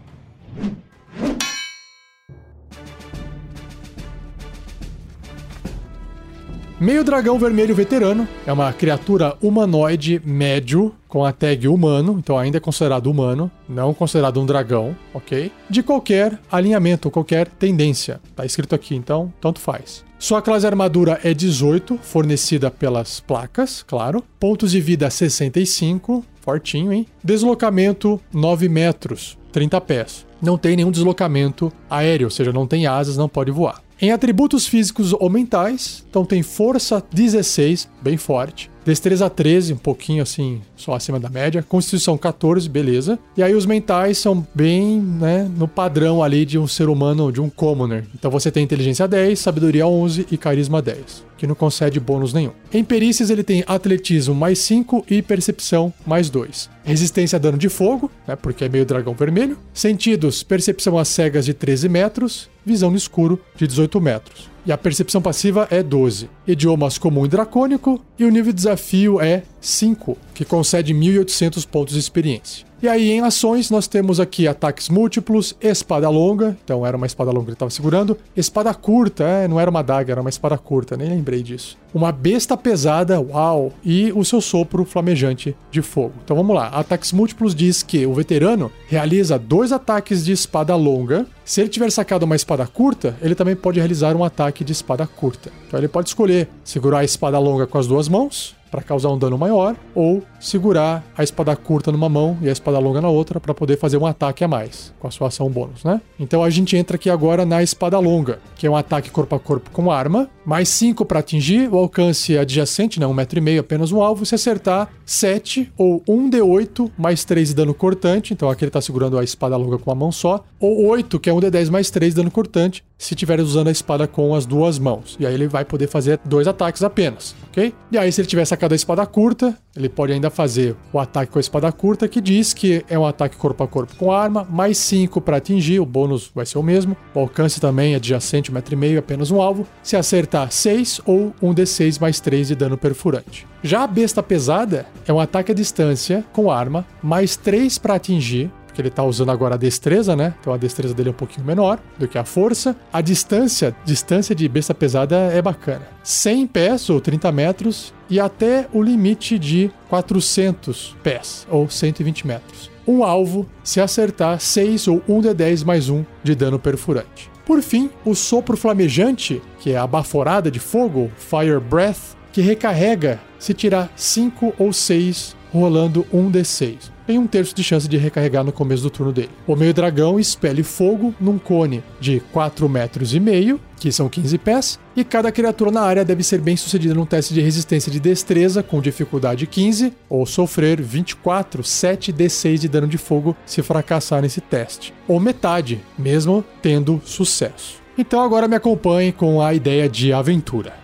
Meio 6.83 7.01
dragão 7.01 7.39
vermelho 7.39 7.73
veterano 7.73 8.27
é 8.45 8.51
uma 8.51 8.73
criatura 8.73 9.37
humanoide 9.41 10.21
médio 10.25 10.93
com 11.07 11.23
a 11.23 11.31
tag 11.31 11.65
humano, 11.65 12.17
então 12.19 12.37
ainda 12.37 12.57
é 12.57 12.59
considerado 12.59 13.07
humano, 13.09 13.49
não 13.69 13.93
considerado 13.93 14.41
um 14.41 14.45
dragão, 14.45 14.93
ok? 15.13 15.49
De 15.69 15.81
qualquer 15.81 16.37
alinhamento, 16.51 17.09
qualquer 17.09 17.47
tendência. 17.47 18.19
Tá 18.35 18.45
escrito 18.45 18.75
aqui, 18.75 18.95
então 18.95 19.31
tanto 19.39 19.61
faz. 19.61 20.03
Sua 20.19 20.41
classe 20.41 20.67
armadura 20.67 21.21
é 21.23 21.33
18, 21.33 21.99
fornecida 22.01 22.69
pelas 22.69 23.21
placas, 23.21 23.81
claro. 23.81 24.21
Pontos 24.37 24.71
de 24.71 24.81
vida 24.81 25.09
65, 25.09 26.25
fortinho, 26.41 26.91
hein? 26.91 27.07
Deslocamento 27.23 28.19
9 28.33 28.67
metros, 28.67 29.37
30 29.53 29.79
pés. 29.79 30.25
Não 30.43 30.57
tem 30.57 30.75
nenhum 30.75 30.91
deslocamento 30.91 31.71
aéreo, 31.89 32.27
ou 32.27 32.31
seja, 32.31 32.51
não 32.51 32.67
tem 32.67 32.85
asas, 32.85 33.15
não 33.15 33.29
pode 33.29 33.49
voar. 33.49 33.81
Em 34.01 34.11
atributos 34.11 34.67
físicos 34.67 35.13
ou 35.13 35.29
mentais, 35.29 36.03
então 36.09 36.25
tem 36.25 36.43
força 36.43 37.01
16, 37.13 37.87
bem 38.01 38.17
forte. 38.17 38.69
Destreza 38.85 39.29
13, 39.29 39.73
um 39.73 39.77
pouquinho 39.77 40.21
assim, 40.21 40.61
só 40.75 40.93
acima 40.93 41.17
da 41.17 41.29
média. 41.29 41.63
Constituição 41.63 42.17
14, 42.17 42.67
beleza. 42.67 43.17
E 43.37 43.41
aí 43.41 43.55
os 43.55 43.65
mentais 43.65 44.17
são 44.17 44.45
bem, 44.53 44.99
né, 44.99 45.49
no 45.57 45.69
padrão 45.69 46.21
ali 46.21 46.45
de 46.45 46.59
um 46.59 46.67
ser 46.67 46.89
humano, 46.89 47.31
de 47.31 47.39
um 47.39 47.49
commoner. 47.49 48.03
Então 48.13 48.29
você 48.29 48.51
tem 48.51 48.61
inteligência 48.61 49.07
10, 49.07 49.39
sabedoria 49.39 49.87
11 49.87 50.27
e 50.29 50.37
carisma 50.37 50.81
10, 50.81 51.23
que 51.37 51.47
não 51.47 51.55
concede 51.55 51.97
bônus 51.97 52.33
nenhum. 52.33 52.51
Em 52.73 52.83
perícias 52.83 53.29
ele 53.29 53.43
tem 53.43 53.63
atletismo 53.65 54.35
mais 54.35 54.59
5 54.59 55.05
e 55.09 55.21
percepção 55.21 55.93
mais 56.05 56.29
2. 56.29 56.69
Resistência 56.83 57.37
a 57.37 57.39
dano 57.39 57.57
de 57.57 57.69
fogo, 57.69 58.11
né, 58.27 58.35
porque 58.35 58.65
é 58.65 58.69
meio 58.69 58.85
dragão 58.85 59.13
vermelho. 59.13 59.57
Sentidos, 59.73 60.32
percepção 60.41 60.97
às 60.97 61.09
cegas 61.09 61.45
de 61.45 61.53
13 61.53 61.89
metros, 61.89 62.49
visão 62.65 62.89
no 62.89 62.97
escuro 62.97 63.39
de 63.55 63.67
18 63.67 63.99
metros 64.01 64.53
e 64.65 64.71
a 64.71 64.77
percepção 64.77 65.21
passiva 65.21 65.67
é 65.69 65.83
12. 65.83 66.29
Idiomas 66.47 66.97
comum 66.97 67.25
e 67.25 67.27
dracônico, 67.27 67.99
e 68.17 68.25
o 68.25 68.29
nível 68.29 68.51
de 68.51 68.57
desafio 68.57 69.19
é 69.19 69.43
5, 69.59 70.17
que 70.33 70.45
concede 70.45 70.93
1.800 70.93 71.67
pontos 71.67 71.93
de 71.93 71.99
experiência. 71.99 72.65
E 72.81 72.87
aí, 72.89 73.11
em 73.11 73.21
ações, 73.21 73.69
nós 73.69 73.87
temos 73.87 74.19
aqui 74.19 74.45
ataques 74.45 74.89
múltiplos, 74.89 75.55
espada 75.61 76.09
longa, 76.09 76.57
então 76.65 76.85
era 76.85 76.97
uma 76.97 77.05
espada 77.05 77.31
longa 77.31 77.45
que 77.45 77.49
ele 77.51 77.55
estava 77.55 77.71
segurando, 77.71 78.17
espada 78.35 78.73
curta, 78.73 79.23
é, 79.23 79.47
não 79.47 79.57
era 79.57 79.71
uma 79.71 79.81
daga, 79.81 80.11
era 80.11 80.19
uma 80.19 80.29
espada 80.29 80.57
curta, 80.57 80.97
nem 80.97 81.07
lembrei 81.07 81.41
disso. 81.41 81.77
Uma 81.93 82.11
besta 82.11 82.57
pesada, 82.57 83.21
uau, 83.21 83.71
e 83.85 84.11
o 84.11 84.25
seu 84.25 84.41
sopro 84.41 84.83
flamejante 84.83 85.55
de 85.71 85.81
fogo. 85.81 86.15
Então 86.25 86.35
vamos 86.35 86.53
lá, 86.53 86.67
ataques 86.67 87.13
múltiplos 87.13 87.55
diz 87.55 87.81
que 87.83 88.05
o 88.05 88.13
veterano 88.13 88.69
realiza 88.89 89.39
dois 89.39 89.71
ataques 89.71 90.25
de 90.25 90.33
espada 90.33 90.75
longa. 90.75 91.25
Se 91.45 91.61
ele 91.61 91.69
tiver 91.69 91.91
sacado 91.91 92.23
uma 92.23 92.35
espada 92.35 92.65
curta, 92.65 93.15
ele 93.21 93.35
também 93.35 93.55
pode 93.55 93.79
realizar 93.79 94.15
um 94.15 94.23
ataque 94.23 94.63
de 94.63 94.71
espada 94.71 95.05
curta. 95.05 95.51
Então 95.67 95.79
ele 95.79 95.87
pode 95.87 96.09
escolher 96.09 96.47
segurar 96.63 96.99
a 96.99 97.03
espada 97.03 97.37
longa 97.37 97.67
com 97.67 97.77
as 97.77 97.87
duas 97.87 98.07
mãos 98.07 98.55
para 98.73 98.81
causar 98.81 99.09
um 99.09 99.17
dano 99.19 99.37
maior, 99.37 99.75
ou 99.93 100.23
segurar 100.39 101.03
a 101.15 101.23
espada 101.23 101.55
curta 101.55 101.91
numa 101.91 102.09
mão 102.09 102.35
e 102.41 102.49
a 102.49 102.51
espada 102.51 102.79
longa 102.79 102.99
na 102.99 103.07
outra 103.07 103.39
para 103.39 103.53
poder 103.53 103.77
fazer 103.77 103.97
um 103.97 104.05
ataque 104.07 104.43
a 104.43 104.47
mais, 104.47 104.91
com 104.99 105.07
a 105.07 105.11
sua 105.11 105.27
ação 105.27 105.47
bônus, 105.47 105.83
né? 105.83 106.01
Então 106.19 106.43
a 106.43 106.49
gente 106.49 106.75
entra 106.75 106.95
aqui 106.95 107.07
agora 107.07 107.45
na 107.45 107.61
espada 107.61 107.99
longa, 107.99 108.39
que 108.55 108.65
é 108.65 108.69
um 108.69 108.75
ataque 108.75 109.11
corpo 109.11 109.35
a 109.35 109.39
corpo 109.39 109.69
com 109.69 109.91
arma, 109.91 110.27
mais 110.43 110.69
5 110.69 111.05
para 111.05 111.19
atingir, 111.19 111.71
o 111.71 111.77
alcance 111.77 112.35
adjacente, 112.35 112.99
né? 112.99 113.05
Um 113.05 113.13
metro 113.13 113.37
e 113.37 113.41
meio 113.41 113.61
apenas 113.61 113.91
um 113.91 114.01
alvo, 114.01 114.25
se 114.25 114.33
acertar 114.33 114.89
7 115.05 115.71
ou 115.77 116.01
1 116.07 116.31
D8 116.31 116.89
mais 116.97 117.23
3 117.23 117.49
de 117.49 117.53
dano 117.53 117.75
cortante, 117.75 118.33
então 118.33 118.49
aqui 118.49 118.63
ele 118.63 118.71
tá 118.71 118.81
segurando 118.81 119.19
a 119.19 119.23
espada 119.23 119.55
longa 119.55 119.77
com 119.77 119.91
uma 119.91 119.95
mão 119.95 120.11
só, 120.11 120.43
ou 120.59 120.87
8, 120.87 121.19
que 121.19 121.29
é 121.29 121.33
um 121.33 121.39
D10 121.39 121.69
mais 121.69 121.91
3 121.91 122.13
de 122.13 122.15
dano 122.15 122.31
cortante, 122.31 122.83
se 123.03 123.13
estiver 123.13 123.39
usando 123.39 123.67
a 123.67 123.71
espada 123.71 124.07
com 124.07 124.33
as 124.33 124.45
duas 124.45 124.79
mãos. 124.79 125.17
E 125.19 125.25
aí 125.25 125.33
ele 125.33 125.47
vai 125.47 125.65
poder 125.65 125.87
fazer 125.87 126.19
dois 126.23 126.47
ataques 126.47 126.83
apenas, 126.83 127.35
ok? 127.49 127.73
E 127.91 127.97
aí 127.97 128.11
se 128.11 128.21
ele 128.21 128.27
tiver 128.27 128.43
essa 128.43 128.55
da 128.63 128.75
espada 128.75 129.05
curta, 129.05 129.57
ele 129.75 129.89
pode 129.89 130.13
ainda 130.13 130.29
fazer 130.29 130.75
o 130.93 130.99
ataque 130.99 131.31
com 131.31 131.39
a 131.39 131.41
espada 131.41 131.69
curta, 131.71 132.07
que 132.07 132.21
diz 132.21 132.53
que 132.53 132.85
é 132.87 132.97
um 132.97 133.05
ataque 133.05 133.35
corpo 133.35 133.61
a 133.61 133.67
corpo 133.67 133.93
com 133.97 134.11
arma, 134.11 134.47
mais 134.49 134.77
5 134.77 135.19
para 135.19 135.37
atingir, 135.37 135.81
o 135.81 135.85
bônus 135.85 136.31
vai 136.33 136.45
ser 136.45 136.57
o 136.57 136.63
mesmo. 136.63 136.95
O 137.13 137.19
alcance 137.19 137.59
também 137.59 137.93
é 137.93 137.97
adjacente, 137.97 138.51
1,5m, 138.51 138.97
apenas 138.99 139.31
um 139.31 139.41
alvo. 139.41 139.67
Se 139.81 139.97
acertar 139.97 140.49
6 140.49 141.01
ou 141.05 141.33
um 141.41 141.53
D6 141.53 141.99
mais 141.99 142.21
3 142.21 142.49
de 142.49 142.55
dano 142.55 142.77
perfurante. 142.77 143.45
Já 143.61 143.83
a 143.83 143.87
besta 143.87 144.23
pesada 144.23 144.85
é 145.05 145.11
um 145.11 145.19
ataque 145.19 145.51
à 145.51 145.55
distância 145.55 146.23
com 146.31 146.49
arma, 146.49 146.85
mais 147.01 147.35
3 147.35 147.77
para 147.77 147.95
atingir, 147.95 148.49
porque 148.73 148.81
ele 148.81 148.89
tá 148.89 149.03
usando 149.03 149.29
agora 149.29 149.53
a 149.53 149.57
destreza, 149.57 150.15
né? 150.15 150.33
Então 150.41 150.51
a 150.51 150.57
destreza 150.57 150.95
dele 150.95 151.09
é 151.09 151.11
um 151.11 151.15
pouquinho 151.15 151.45
menor 151.45 151.79
do 151.99 152.07
que 152.07 152.17
a 152.17 152.25
força. 152.25 152.75
A 152.91 153.01
distância, 153.01 153.75
distância 153.85 154.33
de 154.33 154.49
besta 154.49 154.73
pesada 154.73 155.15
é 155.15 155.39
bacana. 155.43 155.87
100 156.01 156.47
pés 156.47 156.89
ou 156.89 156.99
30 156.99 157.31
metros 157.31 157.93
e 158.09 158.19
até 158.19 158.67
o 158.73 158.81
limite 158.81 159.37
de 159.37 159.69
400 159.89 160.95
pés 161.03 161.45
ou 161.51 161.69
120 161.69 162.25
metros. 162.25 162.71
Um 162.87 163.03
alvo 163.03 163.47
se 163.63 163.79
acertar 163.79 164.39
6 164.39 164.87
ou 164.87 165.03
1 165.07 165.21
de 165.21 165.33
10 165.35 165.63
mais 165.63 165.87
1 165.87 166.03
de 166.23 166.33
dano 166.33 166.57
perfurante. 166.57 167.29
Por 167.45 167.61
fim, 167.61 167.91
o 168.03 168.15
sopro 168.15 168.57
flamejante, 168.57 169.39
que 169.59 169.73
é 169.73 169.77
a 169.77 169.85
baforada 169.85 170.49
de 170.49 170.59
fogo, 170.59 171.11
Fire 171.15 171.59
Breath, 171.59 172.17
que 172.31 172.41
recarrega 172.41 173.19
se 173.37 173.53
tirar 173.53 173.91
5 173.95 174.55
ou 174.57 174.73
6 174.73 175.35
rolando 175.51 176.07
um 176.11 176.31
D6. 176.31 176.92
Tem 177.05 177.17
um 177.17 177.27
terço 177.27 177.55
de 177.55 177.63
chance 177.63 177.87
de 177.87 177.97
recarregar 177.97 178.43
no 178.43 178.51
começo 178.51 178.83
do 178.83 178.89
turno 178.89 179.11
dele. 179.11 179.29
O 179.45 179.55
meio 179.55 179.73
dragão 179.73 180.19
expele 180.19 180.63
fogo 180.63 181.13
num 181.19 181.37
cone 181.37 181.83
de 181.99 182.21
4 182.31 182.67
metros 182.69 183.13
e 183.13 183.19
meio, 183.19 183.59
que 183.77 183.91
são 183.91 184.09
15 184.09 184.37
pés, 184.37 184.79
e 184.95 185.03
cada 185.03 185.31
criatura 185.31 185.71
na 185.71 185.81
área 185.81 186.05
deve 186.05 186.23
ser 186.23 186.39
bem 186.39 186.55
sucedida 186.55 186.93
num 186.93 187.05
teste 187.05 187.33
de 187.33 187.41
resistência 187.41 187.91
de 187.91 187.99
destreza 187.99 188.63
com 188.63 188.81
dificuldade 188.81 189.47
15 189.47 189.93
ou 190.09 190.25
sofrer 190.25 190.81
24 190.81 191.63
7d6 191.63 192.57
de 192.59 192.69
dano 192.69 192.87
de 192.87 192.97
fogo 192.97 193.35
se 193.45 193.61
fracassar 193.61 194.21
nesse 194.21 194.41
teste, 194.41 194.93
ou 195.07 195.19
metade, 195.19 195.81
mesmo 195.97 196.43
tendo 196.61 197.01
sucesso. 197.03 197.81
Então 197.97 198.21
agora 198.21 198.47
me 198.47 198.55
acompanhe 198.55 199.11
com 199.11 199.41
a 199.41 199.53
ideia 199.53 199.87
de 199.87 200.11
aventura. 200.11 200.82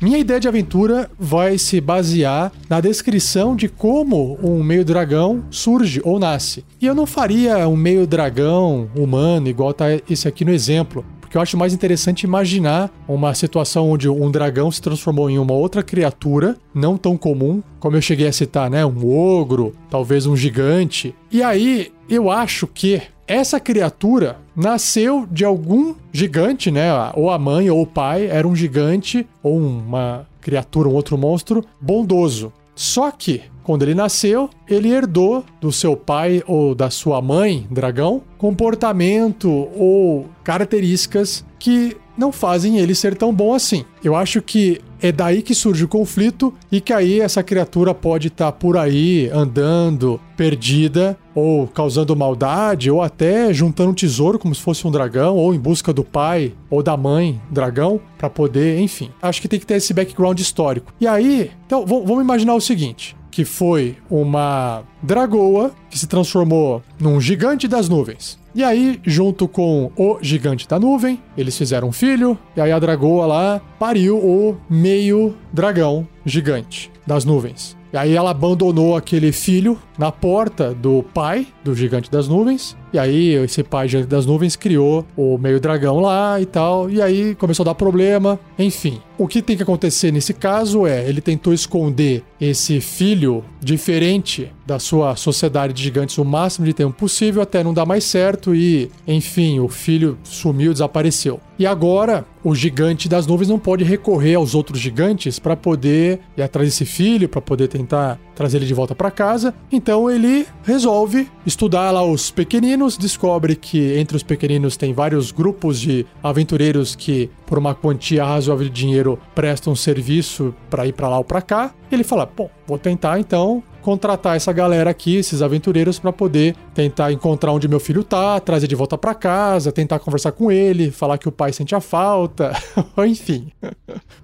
Minha 0.00 0.16
ideia 0.16 0.40
de 0.40 0.48
aventura 0.48 1.10
vai 1.18 1.58
se 1.58 1.78
basear 1.78 2.50
na 2.70 2.80
descrição 2.80 3.54
de 3.54 3.68
como 3.68 4.38
um 4.42 4.62
meio 4.62 4.82
dragão 4.82 5.44
surge 5.50 6.00
ou 6.02 6.18
nasce. 6.18 6.64
E 6.80 6.86
eu 6.86 6.94
não 6.94 7.04
faria 7.04 7.68
um 7.68 7.76
meio 7.76 8.06
dragão 8.06 8.88
humano 8.96 9.48
igual 9.48 9.74
tá 9.74 9.84
esse 10.08 10.26
aqui 10.26 10.42
no 10.42 10.52
exemplo, 10.52 11.04
porque 11.20 11.36
eu 11.36 11.42
acho 11.42 11.58
mais 11.58 11.74
interessante 11.74 12.22
imaginar 12.22 12.90
uma 13.06 13.34
situação 13.34 13.90
onde 13.90 14.08
um 14.08 14.30
dragão 14.30 14.70
se 14.70 14.80
transformou 14.80 15.28
em 15.28 15.38
uma 15.38 15.52
outra 15.52 15.82
criatura, 15.82 16.56
não 16.74 16.96
tão 16.96 17.14
comum, 17.14 17.62
como 17.78 17.94
eu 17.94 18.00
cheguei 18.00 18.26
a 18.26 18.32
citar, 18.32 18.70
né? 18.70 18.86
Um 18.86 19.06
ogro, 19.06 19.74
talvez 19.90 20.24
um 20.24 20.34
gigante. 20.34 21.14
E 21.30 21.42
aí 21.42 21.92
eu 22.08 22.30
acho 22.30 22.66
que 22.66 23.02
essa 23.30 23.60
criatura 23.60 24.38
nasceu 24.56 25.24
de 25.30 25.44
algum 25.44 25.94
gigante, 26.12 26.68
né? 26.68 26.90
Ou 27.14 27.30
a 27.30 27.38
mãe 27.38 27.70
ou 27.70 27.80
o 27.80 27.86
pai 27.86 28.26
era 28.26 28.46
um 28.46 28.56
gigante 28.56 29.24
ou 29.40 29.56
uma 29.56 30.26
criatura, 30.40 30.88
um 30.88 30.94
outro 30.94 31.16
monstro 31.16 31.64
bondoso. 31.80 32.52
Só 32.74 33.08
que, 33.12 33.42
quando 33.62 33.82
ele 33.82 33.94
nasceu, 33.94 34.50
ele 34.68 34.90
herdou 34.90 35.44
do 35.60 35.70
seu 35.70 35.96
pai 35.96 36.42
ou 36.44 36.74
da 36.74 36.90
sua 36.90 37.22
mãe, 37.22 37.68
dragão, 37.70 38.20
comportamento 38.36 39.48
ou 39.76 40.26
características 40.42 41.44
que 41.56 41.96
não 42.16 42.32
fazem 42.32 42.78
ele 42.78 42.94
ser 42.94 43.16
tão 43.16 43.32
bom 43.32 43.54
assim. 43.54 43.84
Eu 44.02 44.14
acho 44.14 44.42
que 44.42 44.80
é 45.02 45.10
daí 45.10 45.42
que 45.42 45.54
surge 45.54 45.84
o 45.84 45.88
conflito 45.88 46.52
e 46.70 46.80
que 46.80 46.92
aí 46.92 47.20
essa 47.20 47.42
criatura 47.42 47.94
pode 47.94 48.28
estar 48.28 48.46
tá 48.46 48.52
por 48.52 48.76
aí 48.76 49.30
andando 49.32 50.20
perdida 50.36 51.16
ou 51.34 51.66
causando 51.66 52.14
maldade 52.14 52.90
ou 52.90 53.02
até 53.02 53.52
juntando 53.52 53.90
um 53.90 53.94
tesouro 53.94 54.38
como 54.38 54.54
se 54.54 54.60
fosse 54.60 54.86
um 54.86 54.90
dragão 54.90 55.36
ou 55.36 55.54
em 55.54 55.58
busca 55.58 55.92
do 55.92 56.04
pai 56.04 56.52
ou 56.68 56.82
da 56.82 56.96
mãe 56.96 57.40
dragão 57.50 58.00
para 58.18 58.28
poder, 58.28 58.78
enfim. 58.80 59.10
Acho 59.22 59.40
que 59.40 59.48
tem 59.48 59.58
que 59.58 59.66
ter 59.66 59.74
esse 59.74 59.94
background 59.94 60.38
histórico. 60.38 60.92
E 61.00 61.06
aí, 61.06 61.50
então 61.66 61.86
vamos 61.86 62.22
imaginar 62.22 62.54
o 62.54 62.60
seguinte, 62.60 63.16
que 63.30 63.44
foi 63.44 63.96
uma 64.10 64.82
dragoa 65.02 65.72
que 65.88 65.98
se 65.98 66.06
transformou 66.06 66.82
num 66.98 67.20
gigante 67.20 67.68
das 67.68 67.88
nuvens. 67.88 68.38
E 68.54 68.64
aí, 68.64 69.00
junto 69.04 69.46
com 69.46 69.92
o 69.96 70.18
gigante 70.20 70.66
da 70.66 70.78
nuvem, 70.78 71.22
eles 71.36 71.56
fizeram 71.56 71.88
um 71.88 71.92
filho, 71.92 72.36
e 72.56 72.60
aí 72.60 72.72
a 72.72 72.78
dragoa 72.78 73.26
lá 73.26 73.60
pariu 73.78 74.18
o 74.18 74.56
meio 74.68 75.36
dragão 75.52 76.06
gigante 76.26 76.90
das 77.06 77.24
nuvens. 77.24 77.79
E 77.92 77.96
aí 77.96 78.14
ela 78.14 78.30
abandonou 78.30 78.96
aquele 78.96 79.32
filho 79.32 79.78
na 79.98 80.12
porta 80.12 80.72
do 80.72 81.02
pai 81.02 81.46
do 81.64 81.74
gigante 81.74 82.10
das 82.10 82.28
nuvens. 82.28 82.76
E 82.92 82.98
aí 82.98 83.34
esse 83.34 83.62
pai 83.62 83.88
gigante 83.88 84.08
das 84.08 84.26
nuvens 84.26 84.56
criou 84.56 85.04
o 85.16 85.36
meio 85.38 85.60
dragão 85.60 86.00
lá 86.00 86.40
e 86.40 86.46
tal. 86.46 86.90
E 86.90 87.02
aí 87.02 87.34
começou 87.34 87.64
a 87.64 87.66
dar 87.70 87.74
problema. 87.74 88.38
Enfim, 88.58 89.00
o 89.18 89.28
que 89.28 89.42
tem 89.42 89.56
que 89.56 89.62
acontecer 89.62 90.12
nesse 90.12 90.32
caso 90.32 90.86
é 90.86 91.08
ele 91.08 91.20
tentou 91.20 91.52
esconder 91.52 92.24
esse 92.40 92.80
filho 92.80 93.44
diferente 93.60 94.50
da 94.66 94.78
sua 94.78 95.14
sociedade 95.16 95.74
de 95.74 95.82
gigantes 95.82 96.16
o 96.16 96.24
máximo 96.24 96.64
de 96.64 96.72
tempo 96.72 96.92
possível 96.92 97.42
até 97.42 97.62
não 97.62 97.74
dar 97.74 97.84
mais 97.84 98.04
certo 98.04 98.54
e, 98.54 98.90
enfim, 99.06 99.60
o 99.60 99.68
filho 99.68 100.16
sumiu, 100.22 100.72
desapareceu. 100.72 101.40
E 101.58 101.66
agora 101.66 102.24
o 102.42 102.54
gigante 102.54 103.08
das 103.08 103.26
nuvens 103.26 103.48
não 103.48 103.58
pode 103.58 103.84
recorrer 103.84 104.36
aos 104.36 104.54
outros 104.54 104.80
gigantes 104.80 105.38
para 105.38 105.54
poder 105.54 106.20
ir 106.36 106.42
atrás 106.42 106.68
desse 106.68 106.86
filho, 106.86 107.28
para 107.28 107.42
poder 107.42 107.68
tentar 107.80 108.18
trazer 108.34 108.58
ele 108.58 108.66
de 108.66 108.74
volta 108.74 108.94
para 108.94 109.10
casa. 109.10 109.54
Então 109.70 110.10
ele 110.10 110.46
resolve 110.62 111.28
estudar 111.44 111.90
lá 111.90 112.04
os 112.04 112.30
pequeninos, 112.30 112.96
descobre 112.96 113.56
que 113.56 113.98
entre 113.98 114.16
os 114.16 114.22
pequeninos 114.22 114.76
tem 114.76 114.92
vários 114.92 115.30
grupos 115.30 115.80
de 115.80 116.06
aventureiros 116.22 116.94
que, 116.94 117.30
por 117.46 117.58
uma 117.58 117.74
quantia 117.74 118.24
razoável 118.24 118.68
de 118.68 118.70
dinheiro, 118.70 119.18
prestam 119.34 119.74
serviço 119.74 120.54
para 120.68 120.86
ir 120.86 120.92
para 120.92 121.08
lá 121.08 121.18
ou 121.18 121.24
para 121.24 121.42
cá. 121.42 121.74
Ele 121.90 122.04
fala: 122.04 122.24
"Bom, 122.24 122.50
vou 122.66 122.78
tentar 122.78 123.18
então 123.18 123.62
contratar 123.80 124.36
essa 124.36 124.52
galera 124.52 124.90
aqui, 124.90 125.16
esses 125.16 125.42
aventureiros, 125.42 125.98
para 125.98 126.12
poder 126.12 126.54
tentar 126.80 127.12
encontrar 127.12 127.52
onde 127.52 127.68
meu 127.68 127.78
filho 127.78 128.02
tá, 128.02 128.40
trazer 128.40 128.66
de 128.66 128.74
volta 128.74 128.96
para 128.96 129.14
casa, 129.14 129.70
tentar 129.70 129.98
conversar 129.98 130.32
com 130.32 130.50
ele, 130.50 130.90
falar 130.90 131.18
que 131.18 131.28
o 131.28 131.32
pai 131.32 131.52
sente 131.52 131.74
a 131.74 131.80
falta, 131.80 132.56
enfim. 133.06 133.52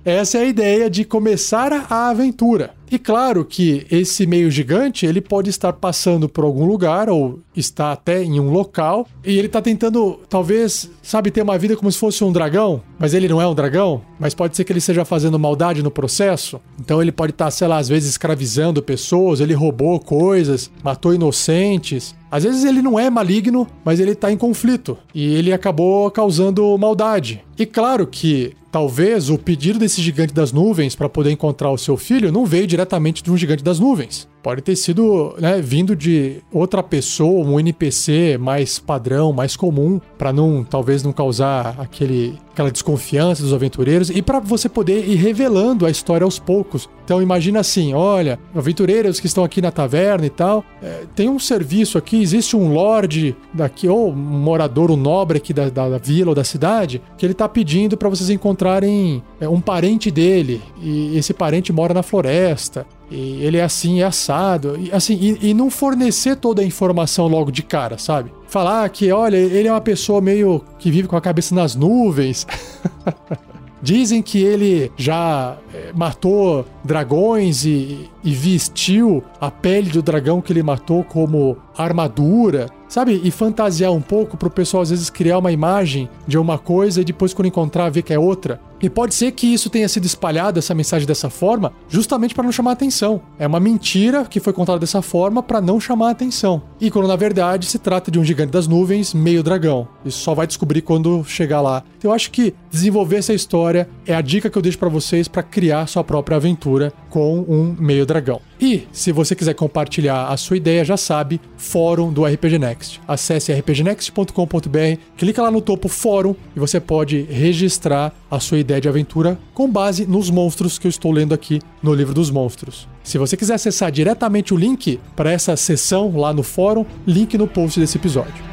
Essa 0.03 0.39
é 0.39 0.41
a 0.41 0.47
ideia 0.47 0.89
de 0.89 1.05
começar 1.05 1.71
a 1.91 2.09
aventura. 2.09 2.75
E 2.91 2.99
claro 2.99 3.45
que 3.45 3.85
esse 3.91 4.27
meio 4.27 4.51
gigante, 4.51 5.05
ele 5.05 5.21
pode 5.21 5.51
estar 5.51 5.73
passando 5.73 6.29
por 6.29 6.45
algum 6.45 6.65
lugar 6.65 7.11
ou 7.11 7.41
está 7.55 7.91
até 7.91 8.23
em 8.23 8.39
um 8.39 8.51
local 8.51 9.07
e 9.25 9.37
ele 9.37 9.49
está 9.49 9.61
tentando, 9.61 10.21
talvez, 10.29 10.89
sabe, 11.03 11.33
ter 11.33 11.43
uma 11.43 11.59
vida 11.59 11.77
como 11.77 11.91
se 11.91 11.99
fosse 11.99 12.23
um 12.23 12.31
dragão, 12.31 12.81
mas 12.97 13.13
ele 13.13 13.29
não 13.29 13.43
é 13.43 13.47
um 13.47 13.55
dragão, 13.55 14.03
mas 14.21 14.35
pode 14.35 14.57
ser 14.57 14.63
que 14.63 14.71
ele 14.71 14.79
esteja 14.79 15.05
fazendo 15.05 15.39
maldade 15.39 15.83
no 15.83 15.91
processo. 15.91 16.61
Então 16.81 17.03
ele 17.03 17.11
pode 17.11 17.33
estar, 17.33 17.51
sei 17.51 17.67
lá, 17.67 17.79
às 17.79 17.89
vezes 17.89 18.11
escravizando 18.11 18.81
pessoas, 18.81 19.41
ele 19.41 19.55
roubou 19.55 19.99
coisas, 19.99 20.71
matou 20.85 21.13
inocentes. 21.13 22.15
Às 22.31 22.45
vezes 22.45 22.65
ele 22.65 22.83
não 22.83 22.99
é 22.99 23.09
maligno, 23.09 23.67
mas 23.85 24.01
ele 24.01 24.13
está 24.13 24.31
em 24.33 24.37
conflito 24.37 24.99
e 25.15 25.35
ele 25.35 25.53
acabou 25.53 26.11
causando 26.11 26.77
maldade. 26.79 27.45
E 27.59 27.65
claro 27.65 28.07
que 28.07 28.55
talvez 28.71 29.31
o 29.31 29.39
pedido 29.39 29.79
desse 29.79 30.03
gigante 30.03 30.35
das 30.35 30.53
nuvens 30.53 30.95
para 30.95 31.09
poder 31.09 31.31
encontrar 31.31 31.71
o 31.71 31.79
seu 31.79 31.97
filho 31.97 32.31
não 32.31 32.45
veio 32.45 32.67
diretamente 32.67 33.23
de 33.23 33.31
um 33.31 33.37
gigante 33.37 33.65
das 33.65 33.81
nuvens. 33.81 34.29
Pode 34.43 34.61
ter 34.61 34.77
sido 34.77 35.35
né, 35.41 35.61
vindo 35.63 35.97
de 35.97 36.43
outra 36.53 36.83
pessoa, 36.83 37.45
um 37.45 37.59
NPC 37.59 38.37
mais 38.39 38.79
padrão, 38.79 39.33
mais 39.33 39.57
comum, 39.57 39.99
para 40.19 40.33
não 40.33 40.63
talvez 40.63 41.03
não 41.03 41.13
causar 41.13 41.75
aquele, 41.79 42.39
aquela 42.53 42.71
desconfiança 42.71 43.43
dos 43.43 43.55
aventureiros 43.55 44.11
e 44.11 44.21
para 44.21 44.39
você 44.39 44.69
poder 44.69 45.09
ir 45.09 45.17
revelando 45.17 45.87
a 45.87 45.91
história 45.91 46.25
aos 46.25 46.39
poucos. 46.39 46.89
Então 47.07 47.23
imagina 47.23 47.61
assim, 47.61 47.95
olha, 47.95 48.37
aventureiros 48.53 49.21
que 49.21 49.29
estão 49.29 49.45
aqui 49.45 49.63
na 49.63 49.71
taverna 49.71 50.27
e 50.27 50.31
tal, 50.31 50.65
é, 50.83 51.05
tem 51.15 51.29
um 51.29 51.39
serviço 51.39 51.97
aqui, 51.97 52.21
existe 52.21 52.57
um 52.57 52.73
lord 52.73 53.37
daqui 53.55 53.87
ou 53.87 54.11
um 54.11 54.17
morador, 54.17 54.91
um 54.91 54.97
nobre 54.97 55.39
aqui 55.39 55.55
da, 55.55 55.71
da, 55.71 55.89
da 55.89 55.99
vila 55.99 56.31
ou 56.31 56.35
da 56.35 56.43
cidade 56.43 57.01
que 57.17 57.25
ele 57.25 57.31
está 57.31 57.49
pedindo 57.49 57.97
para 57.97 58.09
vocês 58.09 58.29
encontrarem 58.29 59.23
é, 59.41 59.49
um 59.49 59.61
parente 59.61 60.11
dele 60.11 60.61
e 60.83 61.17
esse 61.17 61.33
parente 61.33 61.73
mora 61.73 61.95
na 61.95 62.03
floresta 62.03 62.85
e 63.09 63.45
ele 63.45 63.59
é 63.59 63.63
assim, 63.63 64.01
é 64.01 64.05
assado, 64.05 64.77
e, 64.77 64.91
assim, 64.93 65.15
e, 65.15 65.51
e, 65.51 65.55
não 65.55 65.71
fornecer 65.71 66.35
toda 66.35 66.61
a 66.61 66.65
informação 66.65 67.29
logo 67.29 67.53
de 67.53 67.63
cara, 67.63 67.99
sabe? 67.99 68.33
Falar 68.49 68.89
que, 68.89 69.13
olha, 69.13 69.37
ele 69.37 69.69
é 69.69 69.73
uma 69.73 69.81
pessoa 69.81 70.21
meio 70.21 70.61
que 70.77 70.91
vive 70.91 71.07
com 71.07 71.17
a 71.17 71.21
cabeça 71.21 71.55
nas 71.55 71.77
nuvens. 71.77 72.45
Dizem 73.83 74.23
que 74.23 74.43
ele 74.43 74.91
já 74.97 75.57
é, 75.73 75.93
matou 75.95 76.65
dragões 76.83 77.65
e, 77.65 78.11
e, 78.25 78.33
vestiu 78.33 79.23
a 79.41 79.51
pele 79.51 79.91
do 79.91 80.01
dragão 80.03 80.41
que 80.41 80.53
ele 80.53 80.63
matou 80.63 81.05
como 81.05 81.57
armadura, 81.77 82.71
sabe? 82.89 83.21
E 83.23 83.31
fantasiar 83.31 83.93
um 83.93 84.01
pouco 84.01 84.37
para 84.37 84.49
o 84.49 84.51
pessoal 84.51 84.83
às 84.83 84.91
vezes 84.91 85.11
criar 85.11 85.39
uma 85.39 85.53
imagem 85.53 86.09
de 86.27 86.39
uma 86.39 86.59
coisa 86.59 87.01
e 87.03 87.05
depois 87.05 87.35
quando 87.35 87.49
encontrar 87.49 87.91
ver 87.91 88.03
que 88.03 88.15
é 88.15 88.19
outra. 88.19 88.61
E 88.81 88.91
pode 88.91 89.15
ser 89.15 89.33
que 89.33 89.47
isso 89.47 89.71
tenha 89.71 89.89
sido 89.89 90.05
espalhado, 90.05 90.59
essa 90.59 90.75
mensagem 90.75 91.07
dessa 91.07 91.31
forma, 91.31 91.73
justamente 91.89 92.35
para 92.35 92.45
não 92.45 92.53
chamar 92.53 92.73
atenção. 92.73 93.21
É 93.39 93.47
uma 93.47 93.61
mentira 93.61 94.25
que 94.25 94.41
foi 94.41 94.53
contada 94.53 94.79
dessa 94.79 95.01
forma 95.01 95.43
para 95.43 95.61
não 95.61 95.81
chamar 95.81 96.11
atenção. 96.11 96.63
E 96.81 96.91
quando 96.91 97.09
na 97.09 97.17
verdade 97.17 97.67
se 97.67 97.79
trata 97.79 98.11
de 98.11 98.19
um 98.19 98.25
gigante 98.25 98.53
das 98.53 98.67
nuvens, 98.67 99.15
meio 99.15 99.43
dragão. 99.43 99.89
Isso 100.05 100.19
só 100.19 100.35
vai 100.35 100.47
descobrir 100.47 100.83
quando 100.83 101.25
chegar 101.25 101.61
lá. 101.61 101.83
Então 101.99 102.11
eu 102.11 102.15
acho 102.15 102.31
que 102.31 102.55
desenvolver 102.71 103.17
essa 103.17 103.33
história 103.33 103.89
é 104.07 104.15
a 104.15 104.21
dica 104.21 104.51
que 104.51 104.59
eu 104.59 104.63
deixo 104.63 104.79
para 104.79 104.89
vocês 104.89 105.29
para 105.29 105.43
criar 105.43 105.87
sua 105.87 106.05
própria 106.05 106.37
aventura 106.37 106.93
com 107.09 107.41
um 107.49 107.75
meio 107.79 108.05
dragão. 108.05 108.41
E 108.61 108.87
se 108.91 109.13
você 109.13 109.35
quiser 109.35 109.55
compartilhar 109.55 110.29
a 110.29 110.37
sua 110.37 110.57
ideia, 110.57 110.85
já 110.85 110.97
sabe, 110.97 111.41
fórum 111.57 112.13
do 112.13 112.25
RPG 112.25 112.59
Next. 112.59 113.01
Acesse 113.07 113.53
rpgnext.com.br, 113.53 115.01
clica 115.17 115.43
lá 115.43 115.51
no 115.51 115.61
topo 115.61 115.89
fórum 115.89 116.35
e 116.55 116.59
você 116.59 116.81
pode 116.81 117.23
registrar 117.23 118.15
a 118.31 118.41
sua 118.41 118.59
ideia 118.59 118.81
de 118.81 118.89
aventura 118.89 119.39
com 119.53 119.71
base 119.71 120.07
nos 120.07 120.31
monstros 120.31 120.79
que 120.79 120.87
eu 120.87 120.91
estou 120.91 121.13
lendo 121.13 121.35
aqui 121.35 121.61
no 121.83 121.95
livro 121.95 122.15
dos 122.15 122.31
monstros. 122.31 122.89
Se 123.03 123.19
você 123.19 123.37
quiser 123.37 123.55
acessar 123.55 123.93
diretamente 123.93 124.55
o 124.55 124.57
link 124.57 124.99
para 125.15 125.31
essa 125.31 125.55
sessão 125.57 126.17
lá 126.17 126.33
no 126.33 126.43
fórum, 126.43 126.87
link 127.07 127.37
no 127.37 127.47
post 127.47 127.79
desse 127.79 127.99
episódio. 127.99 128.45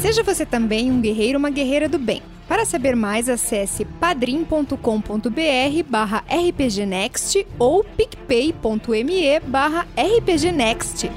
Seja 0.00 0.22
você 0.22 0.44
também 0.44 0.90
um 0.90 1.00
guerreiro 1.00 1.38
ou 1.38 1.38
uma 1.38 1.50
guerreira 1.50 1.88
do 1.88 1.98
bem. 1.98 2.20
Para 2.52 2.66
saber 2.66 2.94
mais, 2.94 3.30
acesse 3.30 3.82
padrim.com.br 3.82 4.76
barra 5.88 6.22
rpgnext 6.28 7.46
ou 7.58 7.82
picpay.me 7.82 9.40
barra 9.40 9.86
rpgnext. 9.96 11.10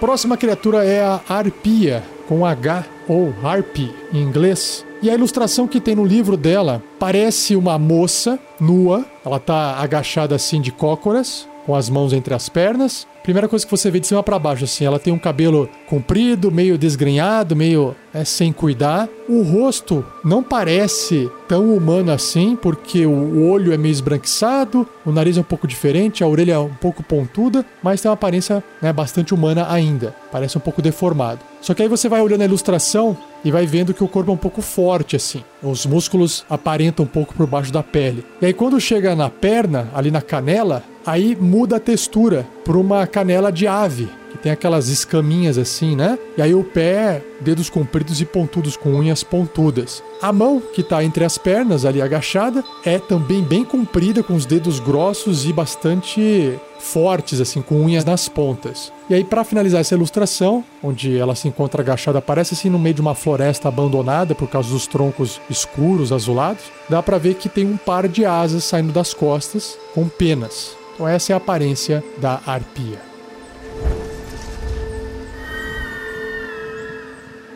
Próxima 0.00 0.36
criatura 0.36 0.84
é 0.84 1.00
a 1.00 1.20
Arpia, 1.28 2.02
com 2.26 2.44
H 2.44 2.84
ou 3.06 3.32
Harpy 3.40 3.94
em 4.12 4.20
inglês. 4.20 4.84
E 5.00 5.08
a 5.08 5.14
ilustração 5.14 5.68
que 5.68 5.80
tem 5.80 5.94
no 5.94 6.04
livro 6.04 6.36
dela 6.36 6.82
parece 6.98 7.54
uma 7.54 7.78
moça 7.78 8.36
nua, 8.58 9.06
ela 9.24 9.38
tá 9.38 9.76
agachada 9.78 10.34
assim 10.34 10.60
de 10.60 10.72
cócoras, 10.72 11.46
com 11.64 11.74
as 11.74 11.88
mãos 11.88 12.12
entre 12.12 12.34
as 12.34 12.48
pernas. 12.48 13.06
Primeira 13.22 13.48
coisa 13.48 13.64
que 13.64 13.70
você 13.70 13.88
vê 13.88 14.00
de 14.00 14.06
cima 14.08 14.22
para 14.22 14.38
baixo, 14.38 14.64
assim, 14.64 14.84
ela 14.84 14.98
tem 14.98 15.12
um 15.12 15.18
cabelo 15.18 15.68
comprido, 15.86 16.50
meio 16.50 16.76
desgrenhado, 16.76 17.54
meio 17.54 17.94
é, 18.12 18.24
sem 18.24 18.52
cuidar. 18.52 19.08
O 19.28 19.42
rosto 19.42 20.04
não 20.24 20.42
parece 20.42 21.30
tão 21.46 21.72
humano 21.72 22.10
assim, 22.10 22.56
porque 22.60 23.06
o 23.06 23.48
olho 23.48 23.72
é 23.72 23.76
meio 23.76 23.92
esbranquiçado, 23.92 24.88
o 25.06 25.12
nariz 25.12 25.36
é 25.36 25.40
um 25.40 25.44
pouco 25.44 25.68
diferente, 25.68 26.24
a 26.24 26.26
orelha 26.26 26.54
é 26.54 26.58
um 26.58 26.74
pouco 26.74 27.02
pontuda, 27.02 27.64
mas 27.80 28.00
tem 28.00 28.08
uma 28.08 28.14
aparência 28.14 28.62
né, 28.80 28.92
bastante 28.92 29.32
humana 29.32 29.66
ainda. 29.70 30.14
Parece 30.32 30.58
um 30.58 30.60
pouco 30.60 30.82
deformado. 30.82 31.40
Só 31.60 31.74
que 31.74 31.82
aí 31.82 31.88
você 31.88 32.08
vai 32.08 32.20
olhando 32.20 32.42
a 32.42 32.46
ilustração 32.46 33.16
e 33.44 33.50
vai 33.50 33.66
vendo 33.66 33.94
que 33.94 34.04
o 34.04 34.08
corpo 34.08 34.30
é 34.30 34.34
um 34.34 34.38
pouco 34.38 34.62
forte 34.62 35.16
assim. 35.16 35.42
Os 35.62 35.86
músculos 35.86 36.44
aparentam 36.48 37.04
um 37.04 37.08
pouco 37.08 37.34
por 37.34 37.46
baixo 37.46 37.72
da 37.72 37.82
pele. 37.82 38.24
E 38.40 38.46
aí 38.46 38.52
quando 38.52 38.80
chega 38.80 39.14
na 39.14 39.28
perna, 39.28 39.88
ali 39.94 40.10
na 40.10 40.22
canela, 40.22 40.82
aí 41.04 41.36
muda 41.38 41.76
a 41.76 41.80
textura 41.80 42.46
para 42.64 42.76
uma 42.76 43.06
canela 43.06 43.50
de 43.50 43.66
ave, 43.66 44.08
que 44.32 44.38
tem 44.38 44.50
aquelas 44.50 44.88
escaminhas 44.88 45.58
assim, 45.58 45.94
né? 45.94 46.18
E 46.38 46.42
aí 46.42 46.54
o 46.54 46.64
pé, 46.64 47.22
dedos 47.40 47.68
compridos 47.68 48.20
e 48.20 48.24
pontudos 48.24 48.76
com 48.76 48.94
unhas 48.94 49.22
pontudas. 49.22 50.02
A 50.22 50.32
mão, 50.32 50.60
que 50.74 50.80
está 50.80 51.04
entre 51.04 51.24
as 51.24 51.36
pernas 51.36 51.84
ali 51.84 52.00
agachada, 52.00 52.64
é 52.84 52.98
também 52.98 53.42
bem 53.42 53.62
comprida 53.62 54.22
com 54.22 54.34
os 54.34 54.46
dedos 54.46 54.80
grossos 54.80 55.44
e 55.44 55.52
bastante 55.52 56.58
fortes 56.78 57.40
assim, 57.40 57.60
com 57.60 57.76
unhas 57.76 58.04
nas 58.04 58.28
pontas. 58.28 58.90
E 59.08 59.14
aí 59.14 59.22
para 59.22 59.44
finalizar 59.44 59.82
essa 59.82 59.94
ilustração, 59.94 60.64
onde 60.82 61.16
ela 61.16 61.34
se 61.34 61.46
encontra 61.46 61.82
agachada, 61.82 62.22
parece 62.22 62.54
assim 62.54 62.70
no 62.70 62.78
meio 62.78 62.94
de 62.94 63.00
uma 63.00 63.14
floresta 63.14 63.68
abandonada 63.68 64.34
por 64.34 64.48
causa 64.48 64.70
dos 64.70 64.86
troncos 64.86 65.40
escuros, 65.48 66.10
azulados, 66.10 66.64
dá 66.88 67.02
para 67.02 67.18
ver 67.18 67.34
que 67.34 67.48
tem 67.48 67.66
um 67.66 67.76
par 67.76 68.08
de 68.08 68.24
asas 68.24 68.64
saindo 68.64 68.92
das 68.92 69.12
costas 69.12 69.78
com 69.94 70.08
penas. 70.08 70.76
Então 70.94 71.06
essa 71.06 71.32
é 71.32 71.34
a 71.34 71.36
aparência 71.36 72.02
da 72.18 72.40
arpia. 72.46 73.12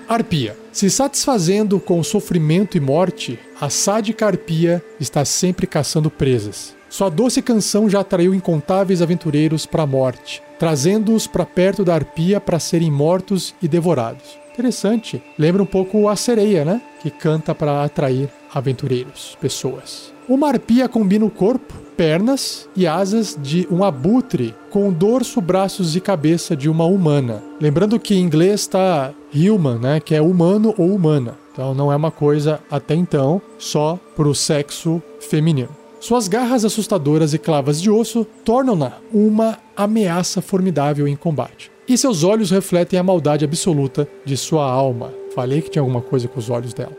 Arpia. 0.09 0.57
Se 0.73 0.89
satisfazendo 0.89 1.81
com 1.81 2.03
sofrimento 2.03 2.77
e 2.77 2.81
morte, 2.81 3.39
a 3.61 3.69
sádica 3.69 4.27
arpia 4.27 4.83
está 5.01 5.25
sempre 5.25 5.67
caçando 5.67 6.11
presas. 6.11 6.77
Sua 6.89 7.09
doce 7.09 7.43
canção 7.43 7.91
já 7.91 8.01
atraiu 8.01 8.33
incontáveis 8.33 9.03
aventureiros 9.03 9.67
para 9.67 9.83
a 9.83 9.87
morte, 9.87 10.41
trazendo-os 10.61 11.27
para 11.27 11.45
perto 11.45 11.85
da 11.85 11.95
arpia 11.95 12.41
para 12.41 12.61
serem 12.61 12.91
mortos 12.91 13.55
e 13.61 13.67
devorados. 13.67 14.39
Interessante. 14.53 15.21
Lembra 15.37 15.63
um 15.63 15.67
pouco 15.67 16.09
a 16.09 16.15
sereia, 16.15 16.65
né? 16.65 16.81
Que 17.03 17.11
canta 17.11 17.55
para 17.55 17.83
atrair 17.83 18.31
aventureiros, 18.55 19.37
pessoas. 19.41 20.16
Uma 20.29 20.49
arpia 20.49 20.89
combina 20.89 21.25
o 21.25 21.31
corpo, 21.31 21.73
pernas 21.97 22.69
e 22.75 22.85
asas 22.85 23.39
de 23.41 23.67
um 23.71 23.85
abutre 23.85 24.53
com 24.71 24.93
dorso, 24.93 25.41
braços 25.41 25.95
e 25.95 26.01
cabeça 26.01 26.57
de 26.57 26.69
uma 26.69 26.85
humana. 26.85 27.45
Lembrando 27.61 27.99
que 28.01 28.17
em 28.17 28.23
inglês 28.23 28.63
está 28.63 29.15
human, 29.33 29.79
né, 29.79 30.01
que 30.01 30.17
é 30.17 30.21
humano 30.21 30.75
ou 30.77 30.93
humana. 30.93 31.37
Então 31.53 31.75
não 31.75 31.93
é 31.93 31.97
uma 31.97 32.11
coisa 32.11 32.61
até 32.69 32.97
então 32.97 33.41
só 33.57 34.01
para 34.17 34.27
o 34.27 34.35
sexo 34.35 35.01
feminino. 35.21 35.69
Suas 36.01 36.27
garras 36.27 36.65
assustadoras 36.65 37.33
e 37.33 37.39
clavas 37.39 37.81
de 37.81 37.89
osso 37.89 38.27
tornam-na 38.45 38.95
uma 39.13 39.59
ameaça 39.77 40.43
formidável 40.43 41.07
em 41.07 41.15
combate. 41.15 41.71
E 41.89 41.97
seus 41.97 42.25
olhos 42.25 42.51
refletem 42.51 42.99
a 42.99 43.03
maldade 43.03 43.45
absoluta 43.45 44.09
de 44.25 44.37
sua 44.37 44.69
alma. 44.69 45.13
Falei 45.37 45.63
que 45.63 45.71
tinha 45.71 45.83
alguma 45.83 46.03
coisa 46.03 46.27
com 46.27 46.41
os 46.41 46.51
olhos 46.51 46.75
dela. 46.75 46.97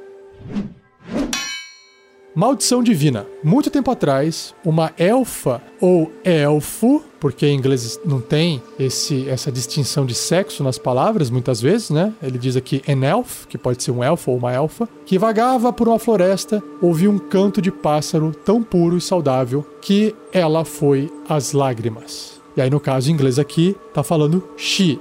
Maldição 2.38 2.84
divina. 2.84 3.26
Muito 3.44 3.72
tempo 3.72 3.90
atrás, 3.90 4.54
uma 4.64 4.94
elfa 4.96 5.60
ou 5.82 6.12
elfo, 6.24 7.04
porque 7.20 7.48
em 7.48 7.58
inglês 7.58 8.00
não 8.06 8.22
tem 8.22 8.62
esse, 8.78 9.28
essa 9.28 9.52
distinção 9.52 10.06
de 10.06 10.14
sexo 10.14 10.64
nas 10.64 10.78
palavras, 10.78 11.32
muitas 11.32 11.60
vezes, 11.60 11.90
né? 11.90 12.14
Ele 12.22 12.38
diz 12.38 12.56
aqui 12.56 12.84
an 12.88 13.04
elf, 13.04 13.48
que 13.48 13.58
pode 13.58 13.82
ser 13.82 13.90
um 13.90 14.04
elfo 14.04 14.30
ou 14.30 14.38
uma 14.38 14.54
elfa, 14.54 14.88
que 15.04 15.18
vagava 15.18 15.74
por 15.74 15.88
uma 15.88 15.98
floresta, 15.98 16.62
ouviu 16.80 17.10
um 17.10 17.18
canto 17.18 17.60
de 17.60 17.72
pássaro 17.72 18.32
tão 18.46 18.62
puro 18.62 19.00
e 19.00 19.02
saudável 19.02 19.66
que 19.82 20.16
ela 20.32 20.64
foi 20.64 21.12
às 21.28 21.54
lágrimas. 21.54 22.40
E 22.56 22.62
aí, 22.62 22.70
no 22.70 22.80
caso 22.80 23.10
em 23.10 23.14
inglês 23.16 23.40
aqui, 23.40 23.76
tá 23.96 24.04
falando 24.04 24.48
she. 24.56 25.00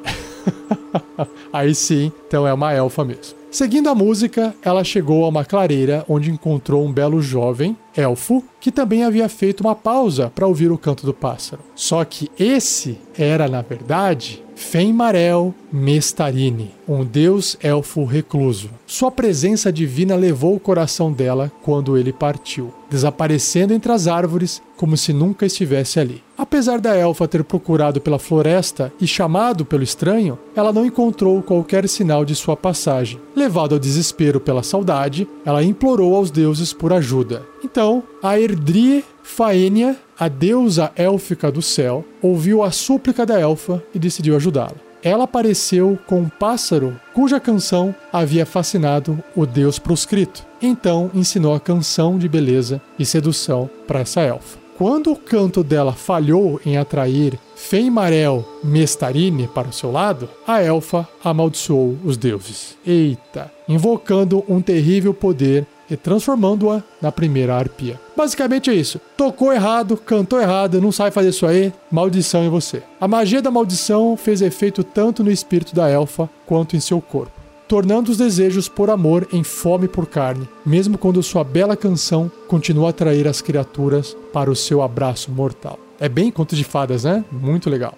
aí 1.52 1.74
sim, 1.74 2.10
então 2.26 2.46
é 2.46 2.54
uma 2.54 2.72
elfa 2.72 3.04
mesmo. 3.04 3.35
Seguindo 3.50 3.88
a 3.88 3.94
música, 3.94 4.54
ela 4.60 4.84
chegou 4.84 5.24
a 5.24 5.28
uma 5.28 5.44
clareira 5.44 6.04
onde 6.08 6.30
encontrou 6.30 6.84
um 6.84 6.92
belo 6.92 7.22
jovem, 7.22 7.76
elfo, 7.96 8.44
que 8.60 8.70
também 8.70 9.02
havia 9.02 9.28
feito 9.28 9.60
uma 9.62 9.74
pausa 9.74 10.30
para 10.34 10.46
ouvir 10.46 10.70
o 10.70 10.76
canto 10.76 11.06
do 11.06 11.14
pássaro. 11.14 11.62
Só 11.74 12.04
que 12.04 12.30
esse 12.38 12.98
era, 13.16 13.48
na 13.48 13.62
verdade, 13.62 14.44
Fenmarel 14.56 15.54
Mestarini, 15.70 16.70
um 16.88 17.04
deus 17.04 17.58
elfo 17.62 18.04
recluso. 18.04 18.70
Sua 18.86 19.10
presença 19.10 19.70
divina 19.70 20.16
levou 20.16 20.56
o 20.56 20.60
coração 20.60 21.12
dela 21.12 21.52
quando 21.62 21.96
ele 21.96 22.10
partiu, 22.10 22.72
desaparecendo 22.88 23.74
entre 23.74 23.92
as 23.92 24.06
árvores 24.06 24.62
como 24.74 24.96
se 24.96 25.12
nunca 25.12 25.44
estivesse 25.44 26.00
ali. 26.00 26.22
Apesar 26.38 26.80
da 26.80 26.96
elfa 26.96 27.28
ter 27.28 27.44
procurado 27.44 28.00
pela 28.00 28.18
floresta 28.18 28.92
e 28.98 29.06
chamado 29.06 29.64
pelo 29.64 29.82
estranho, 29.82 30.38
ela 30.54 30.72
não 30.72 30.86
encontrou 30.86 31.42
qualquer 31.42 31.86
sinal 31.86 32.24
de 32.24 32.34
sua 32.34 32.56
passagem. 32.56 33.20
Levado 33.34 33.74
ao 33.74 33.78
desespero 33.78 34.40
pela 34.40 34.62
saudade, 34.62 35.28
ela 35.44 35.62
implorou 35.62 36.16
aos 36.16 36.30
deuses 36.30 36.72
por 36.72 36.92
ajuda. 36.94 37.46
Então, 37.62 38.02
a 38.22 38.40
Erdrie 38.40 39.04
Faênia, 39.22 39.96
a 40.18 40.28
deusa 40.28 40.90
élfica 40.96 41.50
do 41.52 41.60
céu, 41.60 42.04
ouviu 42.22 42.62
a 42.62 42.70
súplica 42.70 43.26
da 43.26 43.38
elfa 43.38 43.82
e 43.94 43.98
decidiu 43.98 44.36
ajudá-la. 44.36 44.86
Ela 45.02 45.24
apareceu 45.24 45.98
com 46.06 46.20
um 46.20 46.28
pássaro 46.28 46.98
cuja 47.14 47.38
canção 47.38 47.94
havia 48.12 48.44
fascinado 48.44 49.22
o 49.36 49.46
deus 49.46 49.78
proscrito. 49.78 50.44
Então 50.60 51.10
ensinou 51.14 51.54
a 51.54 51.60
canção 51.60 52.18
de 52.18 52.28
beleza 52.28 52.80
e 52.98 53.04
sedução 53.04 53.70
para 53.86 54.00
essa 54.00 54.20
elfa. 54.22 54.58
Quando 54.76 55.12
o 55.12 55.16
canto 55.16 55.64
dela 55.64 55.92
falhou 55.92 56.60
em 56.66 56.76
atrair 56.76 57.38
Feimarel 57.54 58.46
Mestarine 58.62 59.48
para 59.48 59.68
o 59.68 59.72
seu 59.72 59.90
lado, 59.90 60.28
a 60.46 60.60
elfa 60.60 61.08
amaldiçoou 61.24 61.96
os 62.04 62.16
deuses. 62.18 62.76
Eita! 62.86 63.50
Invocando 63.66 64.44
um 64.46 64.60
terrível 64.60 65.14
poder 65.14 65.66
e 65.90 65.96
transformando-a 65.96 66.82
na 67.00 67.12
primeira 67.12 67.54
arpia. 67.54 68.00
Basicamente 68.16 68.70
é 68.70 68.74
isso. 68.74 69.00
Tocou 69.16 69.52
errado, 69.52 69.96
cantou 69.96 70.40
errado, 70.40 70.80
não 70.80 70.92
sabe 70.92 71.10
fazer 71.10 71.30
isso 71.30 71.46
aí, 71.46 71.72
maldição 71.90 72.44
em 72.44 72.48
você. 72.48 72.82
A 73.00 73.06
magia 73.06 73.42
da 73.42 73.50
maldição 73.50 74.16
fez 74.16 74.42
efeito 74.42 74.82
tanto 74.82 75.22
no 75.22 75.30
espírito 75.30 75.74
da 75.74 75.88
elfa 75.88 76.28
quanto 76.46 76.76
em 76.76 76.80
seu 76.80 77.00
corpo. 77.00 77.32
Tornando 77.68 78.12
os 78.12 78.18
desejos 78.18 78.68
por 78.68 78.90
amor 78.90 79.26
em 79.32 79.42
fome 79.42 79.88
por 79.88 80.06
carne, 80.06 80.48
mesmo 80.64 80.96
quando 80.96 81.22
sua 81.22 81.42
bela 81.42 81.76
canção 81.76 82.30
continua 82.46 82.86
a 82.86 82.90
atrair 82.90 83.26
as 83.26 83.40
criaturas 83.40 84.16
para 84.32 84.50
o 84.50 84.54
seu 84.56 84.82
abraço 84.82 85.32
mortal. 85.32 85.78
É 85.98 86.08
bem 86.08 86.30
conto 86.30 86.54
de 86.54 86.62
fadas, 86.62 87.02
né? 87.02 87.24
Muito 87.32 87.68
legal. 87.68 87.94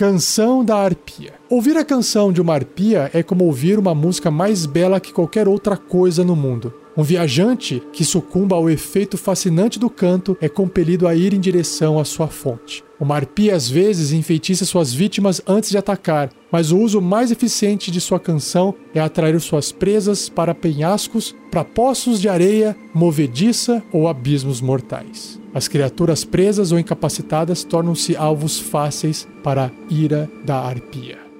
Canção 0.00 0.64
da 0.64 0.78
Arpia. 0.78 1.34
Ouvir 1.50 1.76
a 1.76 1.84
canção 1.84 2.32
de 2.32 2.40
uma 2.40 2.54
arpia 2.54 3.10
é 3.12 3.22
como 3.22 3.44
ouvir 3.44 3.78
uma 3.78 3.94
música 3.94 4.30
mais 4.30 4.64
bela 4.64 4.98
que 4.98 5.12
qualquer 5.12 5.46
outra 5.46 5.76
coisa 5.76 6.24
no 6.24 6.34
mundo. 6.34 6.72
Um 6.96 7.02
viajante 7.02 7.82
que 7.92 8.02
sucumba 8.02 8.56
ao 8.56 8.70
efeito 8.70 9.18
fascinante 9.18 9.78
do 9.78 9.90
canto 9.90 10.38
é 10.40 10.48
compelido 10.48 11.06
a 11.06 11.14
ir 11.14 11.34
em 11.34 11.38
direção 11.38 11.98
à 11.98 12.04
sua 12.06 12.28
fonte. 12.28 12.82
Uma 12.98 13.16
arpia 13.16 13.54
às 13.54 13.68
vezes 13.68 14.10
enfeitiça 14.10 14.64
suas 14.64 14.90
vítimas 14.90 15.42
antes 15.46 15.68
de 15.68 15.76
atacar, 15.76 16.30
mas 16.50 16.72
o 16.72 16.78
uso 16.78 17.02
mais 17.02 17.30
eficiente 17.30 17.90
de 17.90 18.00
sua 18.00 18.18
canção 18.18 18.74
é 18.94 19.00
atrair 19.00 19.38
suas 19.38 19.70
presas 19.70 20.30
para 20.30 20.54
penhascos, 20.54 21.36
para 21.50 21.62
poços 21.62 22.18
de 22.22 22.26
areia, 22.26 22.74
movediça 22.94 23.82
ou 23.92 24.08
abismos 24.08 24.62
mortais. 24.62 25.39
As 25.52 25.66
criaturas 25.66 26.24
presas 26.24 26.72
ou 26.72 26.78
incapacitadas 26.78 27.64
tornam-se 27.64 28.16
alvos 28.16 28.58
fáceis 28.58 29.26
para 29.42 29.66
a 29.66 29.70
ira 29.92 30.30
da 30.44 30.60
arpia. 30.60 31.30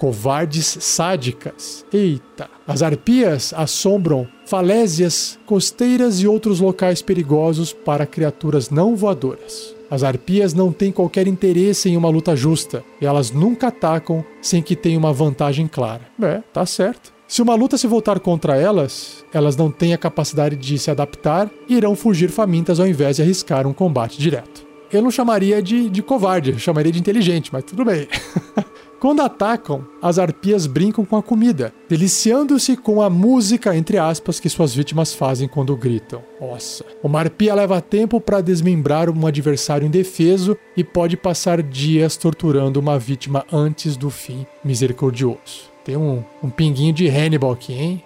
covardes 0.00 0.78
sádicas. 0.80 1.84
Eita! 1.92 2.48
As 2.66 2.80
arpias 2.80 3.52
assombram 3.54 4.26
falésias 4.46 5.38
costeiras 5.44 6.22
e 6.22 6.26
outros 6.26 6.58
locais 6.58 7.02
perigosos 7.02 7.74
para 7.74 8.06
criaturas 8.06 8.70
não 8.70 8.96
voadoras. 8.96 9.76
As 9.90 10.02
arpias 10.02 10.54
não 10.54 10.72
têm 10.72 10.90
qualquer 10.90 11.26
interesse 11.26 11.90
em 11.90 11.98
uma 11.98 12.08
luta 12.08 12.34
justa 12.34 12.82
e 12.98 13.04
elas 13.04 13.30
nunca 13.30 13.68
atacam 13.68 14.24
sem 14.40 14.62
que 14.62 14.74
tenha 14.74 14.98
uma 14.98 15.12
vantagem 15.12 15.68
clara. 15.68 16.06
É, 16.22 16.40
tá 16.50 16.64
certo. 16.64 17.12
Se 17.30 17.40
uma 17.40 17.54
luta 17.54 17.78
se 17.78 17.86
voltar 17.86 18.18
contra 18.18 18.56
elas, 18.56 19.24
elas 19.32 19.56
não 19.56 19.70
têm 19.70 19.94
a 19.94 19.98
capacidade 19.98 20.56
de 20.56 20.76
se 20.76 20.90
adaptar 20.90 21.48
e 21.68 21.76
irão 21.76 21.94
fugir 21.94 22.28
famintas 22.28 22.80
ao 22.80 22.88
invés 22.88 23.14
de 23.14 23.22
arriscar 23.22 23.68
um 23.68 23.72
combate 23.72 24.18
direto. 24.18 24.66
Eu 24.92 25.00
não 25.00 25.12
chamaria 25.12 25.62
de, 25.62 25.88
de 25.88 26.02
covarde, 26.02 26.58
chamaria 26.58 26.90
de 26.90 26.98
inteligente, 26.98 27.50
mas 27.52 27.62
tudo 27.62 27.84
bem. 27.84 28.08
Quando 28.98 29.22
atacam, 29.22 29.86
as 30.02 30.18
arpias 30.18 30.66
brincam 30.66 31.04
com 31.04 31.16
a 31.16 31.22
comida, 31.22 31.72
deliciando-se 31.88 32.76
com 32.76 33.00
a 33.00 33.08
música, 33.08 33.76
entre 33.76 33.96
aspas, 33.96 34.40
que 34.40 34.48
suas 34.48 34.74
vítimas 34.74 35.14
fazem 35.14 35.46
quando 35.46 35.76
gritam. 35.76 36.24
Nossa. 36.40 36.84
Uma 37.00 37.20
arpia 37.20 37.54
leva 37.54 37.80
tempo 37.80 38.20
para 38.20 38.40
desmembrar 38.40 39.08
um 39.08 39.24
adversário 39.24 39.86
indefeso 39.86 40.56
e 40.76 40.82
pode 40.82 41.16
passar 41.16 41.62
dias 41.62 42.16
torturando 42.16 42.80
uma 42.80 42.98
vítima 42.98 43.46
antes 43.52 43.96
do 43.96 44.10
fim 44.10 44.44
misericordioso. 44.64 45.69
Tem 45.84 45.96
um, 45.96 46.22
um 46.42 46.50
pinguinho 46.50 46.92
de 46.92 47.08
Hannibal 47.08 47.52
aqui, 47.52 47.72
hein? 47.72 48.04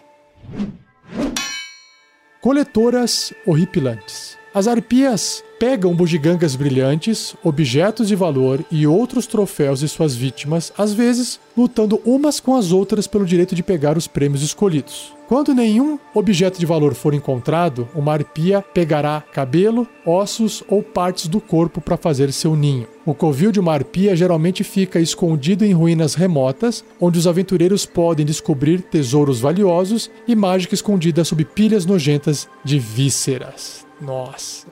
Coletoras 2.40 3.32
horripilantes. 3.46 4.38
As 4.54 4.68
arpias 4.68 5.42
pegam 5.58 5.96
bugigangas 5.96 6.54
brilhantes, 6.54 7.34
objetos 7.42 8.06
de 8.06 8.14
valor 8.14 8.64
e 8.70 8.86
outros 8.86 9.26
troféus 9.26 9.80
de 9.80 9.88
suas 9.88 10.14
vítimas, 10.14 10.72
às 10.78 10.92
vezes 10.92 11.40
lutando 11.56 12.00
umas 12.04 12.38
com 12.38 12.54
as 12.54 12.70
outras 12.70 13.08
pelo 13.08 13.26
direito 13.26 13.52
de 13.52 13.64
pegar 13.64 13.98
os 13.98 14.06
prêmios 14.06 14.44
escolhidos. 14.44 15.12
Quando 15.26 15.52
nenhum 15.52 15.98
objeto 16.14 16.60
de 16.60 16.66
valor 16.66 16.94
for 16.94 17.14
encontrado, 17.14 17.88
uma 17.96 18.12
arpia 18.12 18.62
pegará 18.62 19.24
cabelo, 19.32 19.88
ossos 20.06 20.62
ou 20.68 20.84
partes 20.84 21.26
do 21.26 21.40
corpo 21.40 21.80
para 21.80 21.96
fazer 21.96 22.32
seu 22.32 22.54
ninho. 22.54 22.86
O 23.04 23.12
covil 23.12 23.50
de 23.50 23.58
uma 23.58 23.72
arpia 23.72 24.14
geralmente 24.14 24.62
fica 24.62 25.00
escondido 25.00 25.64
em 25.64 25.72
ruínas 25.72 26.14
remotas, 26.14 26.84
onde 27.00 27.18
os 27.18 27.26
aventureiros 27.26 27.84
podem 27.84 28.24
descobrir 28.24 28.82
tesouros 28.82 29.40
valiosos 29.40 30.08
e 30.28 30.36
mágica 30.36 30.76
escondida 30.76 31.24
sob 31.24 31.44
pilhas 31.44 31.84
nojentas 31.84 32.48
de 32.62 32.78
vísceras. 32.78 33.83
Nossa. 34.00 34.66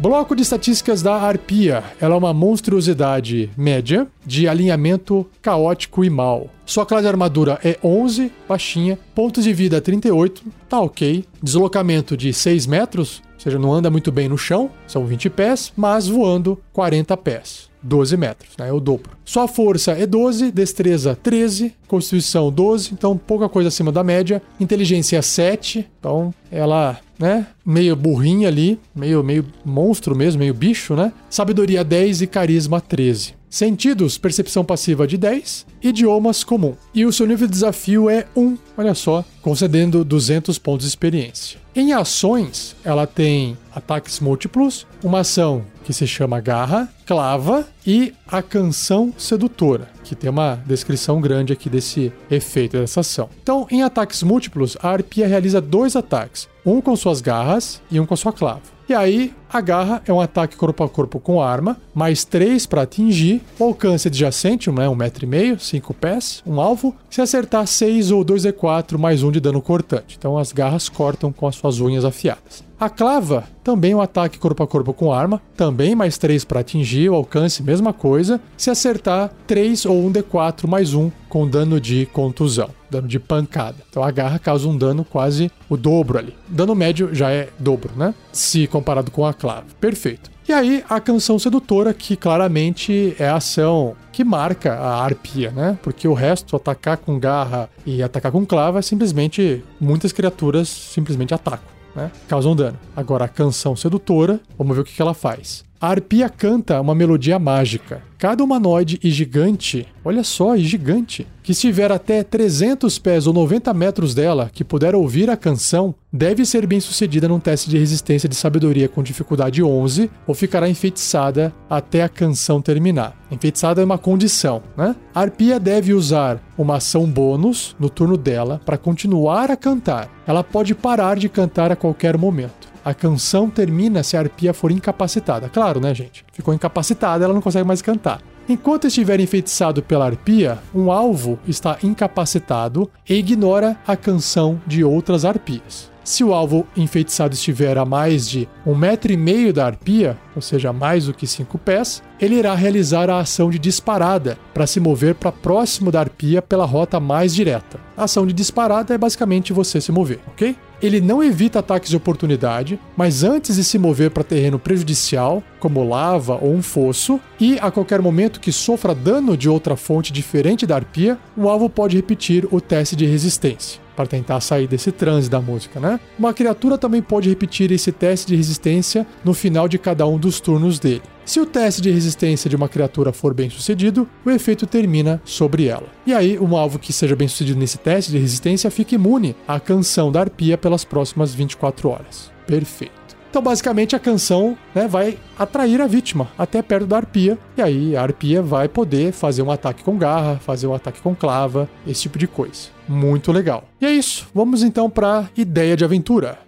Bloco 0.00 0.34
de 0.34 0.40
estatísticas 0.40 1.02
da 1.02 1.14
Arpia. 1.14 1.84
Ela 2.00 2.14
é 2.14 2.16
uma 2.16 2.32
monstruosidade 2.32 3.50
média 3.54 4.08
de 4.24 4.48
alinhamento 4.48 5.26
caótico 5.42 6.02
e 6.02 6.08
mal. 6.08 6.48
Sua 6.64 6.86
classe 6.86 7.02
de 7.02 7.08
armadura 7.08 7.58
é 7.62 7.78
11, 7.84 8.32
baixinha. 8.48 8.98
Pontos 9.14 9.44
de 9.44 9.52
vida 9.52 9.78
38, 9.78 10.42
tá 10.70 10.80
ok. 10.80 11.22
Deslocamento 11.42 12.16
de 12.16 12.32
6 12.32 12.66
metros, 12.66 13.22
ou 13.40 13.44
seja, 13.44 13.58
não 13.58 13.72
anda 13.72 13.88
muito 13.88 14.12
bem 14.12 14.28
no 14.28 14.36
chão, 14.36 14.70
são 14.86 15.06
20 15.06 15.30
pés, 15.30 15.72
mas 15.74 16.06
voando 16.06 16.60
40 16.74 17.16
pés. 17.16 17.70
12 17.82 18.14
metros, 18.18 18.50
né? 18.58 18.68
É 18.68 18.72
o 18.72 18.78
dobro. 18.78 19.12
Sua 19.24 19.48
força 19.48 19.92
é 19.92 20.06
12, 20.06 20.52
destreza 20.52 21.16
13, 21.16 21.72
constituição 21.88 22.52
12, 22.52 22.90
então 22.92 23.16
pouca 23.16 23.48
coisa 23.48 23.68
acima 23.68 23.90
da 23.90 24.04
média. 24.04 24.42
Inteligência 24.60 25.22
7, 25.22 25.88
então 25.98 26.34
ela, 26.50 27.00
né, 27.18 27.46
meio 27.64 27.96
burrinha 27.96 28.48
ali, 28.48 28.78
meio 28.94 29.24
meio 29.24 29.46
monstro 29.64 30.14
mesmo, 30.14 30.40
meio 30.40 30.52
bicho, 30.52 30.94
né? 30.94 31.10
Sabedoria 31.30 31.82
10 31.82 32.20
e 32.20 32.26
carisma 32.26 32.78
13. 32.78 33.34
Sentidos, 33.48 34.18
percepção 34.18 34.62
passiva 34.62 35.06
de 35.06 35.16
10, 35.16 35.66
idiomas 35.82 36.44
comum. 36.44 36.74
E 36.94 37.06
o 37.06 37.12
seu 37.12 37.26
nível 37.26 37.46
de 37.46 37.52
desafio 37.54 38.10
é 38.10 38.26
1, 38.36 38.58
olha 38.76 38.94
só, 38.94 39.24
concedendo 39.40 40.04
200 40.04 40.58
pontos 40.58 40.84
de 40.84 40.90
experiência. 40.90 41.59
Em 41.74 41.92
ações, 41.92 42.74
ela 42.84 43.06
tem 43.06 43.56
ataques 43.72 44.18
múltiplos, 44.18 44.86
uma 45.04 45.20
ação 45.20 45.64
que 45.84 45.92
se 45.92 46.04
chama 46.04 46.40
Garra, 46.40 46.92
Clava 47.06 47.64
e 47.86 48.12
a 48.26 48.42
Canção 48.42 49.14
Sedutora, 49.16 49.88
que 50.02 50.16
tem 50.16 50.28
uma 50.28 50.60
descrição 50.66 51.20
grande 51.20 51.52
aqui 51.52 51.70
desse 51.70 52.12
efeito, 52.28 52.76
dessa 52.76 53.00
ação. 53.00 53.28
Então, 53.40 53.68
em 53.70 53.82
ataques 53.82 54.22
múltiplos, 54.24 54.76
a 54.82 54.90
arpia 54.90 55.28
realiza 55.28 55.60
dois 55.60 55.94
ataques, 55.94 56.48
um 56.66 56.80
com 56.80 56.96
suas 56.96 57.20
garras 57.20 57.80
e 57.88 58.00
um 58.00 58.06
com 58.06 58.16
sua 58.16 58.32
clava. 58.32 58.62
E 58.88 58.94
aí, 58.94 59.32
a 59.52 59.60
garra 59.60 60.00
é 60.06 60.12
um 60.12 60.20
ataque 60.20 60.56
corpo 60.56 60.84
a 60.84 60.88
corpo 60.88 61.18
com 61.18 61.42
arma, 61.42 61.76
mais 61.92 62.24
3 62.24 62.66
para 62.66 62.82
atingir, 62.82 63.42
o 63.58 63.64
alcance 63.64 64.06
adjacente, 64.06 64.70
né, 64.70 64.88
um 64.88 64.94
metro 64.94 65.24
e 65.24 65.28
meio, 65.28 65.58
5 65.58 65.92
pés, 65.94 66.42
um 66.46 66.60
alvo, 66.60 66.94
se 67.10 67.20
acertar 67.20 67.66
6 67.66 68.12
ou 68.12 68.24
2d4, 68.24 68.96
mais 68.96 69.22
1 69.24 69.32
de 69.32 69.40
dano 69.40 69.60
cortante. 69.60 70.16
Então 70.16 70.38
as 70.38 70.52
garras 70.52 70.88
cortam 70.88 71.32
com 71.32 71.48
as 71.48 71.56
suas 71.56 71.80
unhas 71.80 72.04
afiadas. 72.04 72.62
A 72.80 72.88
clava, 72.88 73.44
também 73.62 73.94
um 73.94 74.00
ataque 74.00 74.38
corpo 74.38 74.62
a 74.62 74.66
corpo 74.66 74.94
com 74.94 75.12
arma, 75.12 75.42
também 75.54 75.94
mais 75.94 76.16
3 76.16 76.46
para 76.46 76.60
atingir, 76.60 77.10
o 77.10 77.14
alcance, 77.14 77.62
mesma 77.62 77.92
coisa, 77.92 78.40
se 78.56 78.70
acertar 78.70 79.30
3 79.46 79.84
ou 79.84 80.02
1d4 80.10 80.66
mais 80.66 80.94
1 80.94 81.10
com 81.28 81.46
dano 81.46 81.78
de 81.78 82.06
contusão, 82.06 82.70
dano 82.90 83.06
de 83.06 83.18
pancada. 83.18 83.76
Então 83.90 84.02
a 84.02 84.10
garra 84.10 84.38
causa 84.38 84.66
um 84.66 84.76
dano 84.76 85.04
quase 85.04 85.50
o 85.68 85.76
dobro 85.76 86.18
ali. 86.18 86.34
Dano 86.48 86.74
médio 86.74 87.14
já 87.14 87.30
é 87.30 87.50
dobro, 87.58 87.92
né? 87.94 88.14
Se 88.32 88.66
comparado 88.66 89.10
com 89.10 89.26
a 89.26 89.34
clava. 89.40 89.64
Perfeito. 89.80 90.30
E 90.48 90.52
aí, 90.52 90.84
a 90.88 91.00
canção 91.00 91.38
sedutora, 91.38 91.94
que 91.94 92.16
claramente 92.16 93.14
é 93.18 93.28
a 93.28 93.36
ação 93.36 93.96
que 94.12 94.24
marca 94.24 94.74
a 94.74 95.02
arpia, 95.04 95.50
né? 95.50 95.78
Porque 95.82 96.06
o 96.06 96.12
resto, 96.12 96.56
atacar 96.56 96.96
com 96.96 97.18
garra 97.18 97.70
e 97.86 98.02
atacar 98.02 98.32
com 98.32 98.44
clava, 98.44 98.82
simplesmente 98.82 99.64
muitas 99.80 100.12
criaturas 100.12 100.68
simplesmente 100.68 101.32
atacam, 101.32 101.68
né? 101.94 102.10
Causam 102.28 102.54
dano. 102.54 102.78
Agora, 102.96 103.24
a 103.24 103.28
canção 103.28 103.76
sedutora, 103.76 104.40
vamos 104.58 104.76
ver 104.76 104.82
o 104.82 104.84
que 104.84 105.00
ela 105.00 105.14
faz. 105.14 105.64
A 105.80 105.88
arpia 105.88 106.28
canta 106.28 106.78
uma 106.78 106.94
melodia 106.94 107.38
mágica. 107.38 108.02
Cada 108.18 108.44
humanoide 108.44 109.00
e 109.02 109.10
gigante, 109.10 109.86
olha 110.04 110.22
só, 110.22 110.54
e 110.54 110.62
gigante, 110.62 111.26
que 111.42 111.52
estiver 111.52 111.90
até 111.90 112.22
300 112.22 112.98
pés 112.98 113.26
ou 113.26 113.32
90 113.32 113.72
metros 113.72 114.14
dela, 114.14 114.50
que 114.52 114.62
puder 114.62 114.94
ouvir 114.94 115.30
a 115.30 115.38
canção, 115.38 115.94
deve 116.12 116.44
ser 116.44 116.66
bem 116.66 116.80
sucedida 116.80 117.26
num 117.26 117.40
teste 117.40 117.70
de 117.70 117.78
resistência 117.78 118.28
de 118.28 118.34
sabedoria 118.34 118.90
com 118.90 119.02
dificuldade 119.02 119.62
11 119.62 120.10
ou 120.26 120.34
ficará 120.34 120.68
enfeitiçada 120.68 121.50
até 121.70 122.02
a 122.02 122.10
canção 122.10 122.60
terminar. 122.60 123.18
Enfeitiçada 123.30 123.80
é 123.80 123.84
uma 123.84 123.96
condição, 123.96 124.62
né? 124.76 124.94
A 125.14 125.22
arpia 125.22 125.58
deve 125.58 125.94
usar 125.94 126.42
uma 126.58 126.76
ação 126.76 127.06
bônus 127.06 127.74
no 127.80 127.88
turno 127.88 128.18
dela 128.18 128.60
para 128.66 128.76
continuar 128.76 129.50
a 129.50 129.56
cantar. 129.56 130.10
Ela 130.26 130.44
pode 130.44 130.74
parar 130.74 131.16
de 131.16 131.30
cantar 131.30 131.72
a 131.72 131.76
qualquer 131.76 132.18
momento. 132.18 132.69
A 132.84 132.94
canção 132.94 133.50
termina 133.50 134.02
se 134.02 134.16
a 134.16 134.20
arpia 134.20 134.54
for 134.54 134.70
incapacitada. 134.70 135.48
Claro, 135.48 135.80
né, 135.80 135.94
gente? 135.94 136.24
Ficou 136.32 136.54
incapacitada, 136.54 137.24
ela 137.24 137.34
não 137.34 137.40
consegue 137.40 137.66
mais 137.66 137.82
cantar. 137.82 138.20
Enquanto 138.48 138.86
estiver 138.86 139.20
enfeitiçado 139.20 139.82
pela 139.82 140.06
arpia, 140.06 140.58
um 140.74 140.90
alvo 140.90 141.38
está 141.46 141.78
incapacitado 141.84 142.90
e 143.08 143.14
ignora 143.14 143.76
a 143.86 143.96
canção 143.96 144.60
de 144.66 144.82
outras 144.82 145.24
arpias. 145.24 145.90
Se 146.10 146.24
o 146.24 146.34
alvo 146.34 146.66
enfeitiçado 146.76 147.34
estiver 147.34 147.78
a 147.78 147.84
mais 147.84 148.28
de 148.28 148.48
um 148.66 148.74
metro 148.74 149.12
e 149.12 149.16
meio 149.16 149.52
da 149.52 149.64
arpia, 149.64 150.18
ou 150.34 150.42
seja, 150.42 150.72
mais 150.72 151.06
do 151.06 151.14
que 151.14 151.24
cinco 151.24 151.56
pés, 151.56 152.02
ele 152.20 152.34
irá 152.34 152.52
realizar 152.52 153.08
a 153.08 153.20
ação 153.20 153.48
de 153.48 153.60
disparada 153.60 154.36
para 154.52 154.66
se 154.66 154.80
mover 154.80 155.14
para 155.14 155.30
próximo 155.30 155.92
da 155.92 156.00
arpia 156.00 156.42
pela 156.42 156.64
rota 156.64 156.98
mais 156.98 157.32
direta. 157.32 157.78
A 157.96 158.04
ação 158.04 158.26
de 158.26 158.32
disparada 158.32 158.92
é 158.92 158.98
basicamente 158.98 159.52
você 159.52 159.80
se 159.80 159.92
mover, 159.92 160.18
ok? 160.26 160.56
Ele 160.82 161.00
não 161.00 161.22
evita 161.22 161.60
ataques 161.60 161.90
de 161.90 161.96
oportunidade, 161.96 162.80
mas 162.96 163.22
antes 163.22 163.54
de 163.54 163.62
se 163.62 163.78
mover 163.78 164.10
para 164.10 164.24
terreno 164.24 164.58
prejudicial, 164.58 165.40
como 165.60 165.88
lava 165.88 166.36
ou 166.42 166.52
um 166.52 166.60
fosso, 166.60 167.20
e 167.38 167.56
a 167.60 167.70
qualquer 167.70 168.02
momento 168.02 168.40
que 168.40 168.50
sofra 168.50 168.96
dano 168.96 169.36
de 169.36 169.48
outra 169.48 169.76
fonte 169.76 170.12
diferente 170.12 170.66
da 170.66 170.74
arpia, 170.74 171.16
o 171.36 171.48
alvo 171.48 171.70
pode 171.70 171.94
repetir 171.94 172.48
o 172.50 172.60
teste 172.60 172.96
de 172.96 173.06
resistência 173.06 173.80
para 174.00 174.06
tentar 174.06 174.40
sair 174.40 174.66
desse 174.66 174.90
transe 174.90 175.28
da 175.28 175.40
música, 175.40 175.78
né? 175.78 176.00
Uma 176.18 176.32
criatura 176.32 176.78
também 176.78 177.02
pode 177.02 177.28
repetir 177.28 177.70
esse 177.70 177.92
teste 177.92 178.28
de 178.28 178.36
resistência 178.36 179.06
no 179.22 179.34
final 179.34 179.68
de 179.68 179.78
cada 179.78 180.06
um 180.06 180.18
dos 180.18 180.40
turnos 180.40 180.78
dele. 180.78 181.02
Se 181.24 181.38
o 181.38 181.44
teste 181.44 181.82
de 181.82 181.90
resistência 181.90 182.48
de 182.48 182.56
uma 182.56 182.68
criatura 182.68 183.12
for 183.12 183.34
bem 183.34 183.50
sucedido, 183.50 184.08
o 184.24 184.30
efeito 184.30 184.66
termina 184.66 185.20
sobre 185.22 185.66
ela. 185.66 185.86
E 186.06 186.14
aí, 186.14 186.38
um 186.38 186.56
alvo 186.56 186.78
que 186.78 186.94
seja 186.94 187.14
bem 187.14 187.28
sucedido 187.28 187.60
nesse 187.60 187.76
teste 187.76 188.10
de 188.10 188.18
resistência 188.18 188.70
fica 188.70 188.94
imune 188.94 189.36
à 189.46 189.60
canção 189.60 190.10
da 190.10 190.20
arpia 190.20 190.56
pelas 190.56 190.82
próximas 190.82 191.34
24 191.34 191.88
horas. 191.90 192.32
Perfeito. 192.46 192.99
Então, 193.30 193.40
basicamente, 193.40 193.94
a 193.94 193.98
canção 194.00 194.58
né, 194.74 194.88
vai 194.88 195.16
atrair 195.38 195.80
a 195.80 195.86
vítima 195.86 196.28
até 196.36 196.60
perto 196.60 196.84
da 196.84 196.96
arpia, 196.96 197.38
e 197.56 197.62
aí 197.62 197.96
a 197.96 198.02
arpia 198.02 198.42
vai 198.42 198.68
poder 198.68 199.12
fazer 199.12 199.40
um 199.40 199.52
ataque 199.52 199.84
com 199.84 199.96
garra, 199.96 200.40
fazer 200.44 200.66
um 200.66 200.74
ataque 200.74 201.00
com 201.00 201.14
clava, 201.14 201.70
esse 201.86 202.02
tipo 202.02 202.18
de 202.18 202.26
coisa. 202.26 202.70
Muito 202.88 203.30
legal. 203.30 203.68
E 203.80 203.86
é 203.86 203.92
isso. 203.92 204.28
Vamos 204.34 204.64
então 204.64 204.90
para 204.90 205.30
ideia 205.36 205.76
de 205.76 205.84
aventura. 205.84 206.40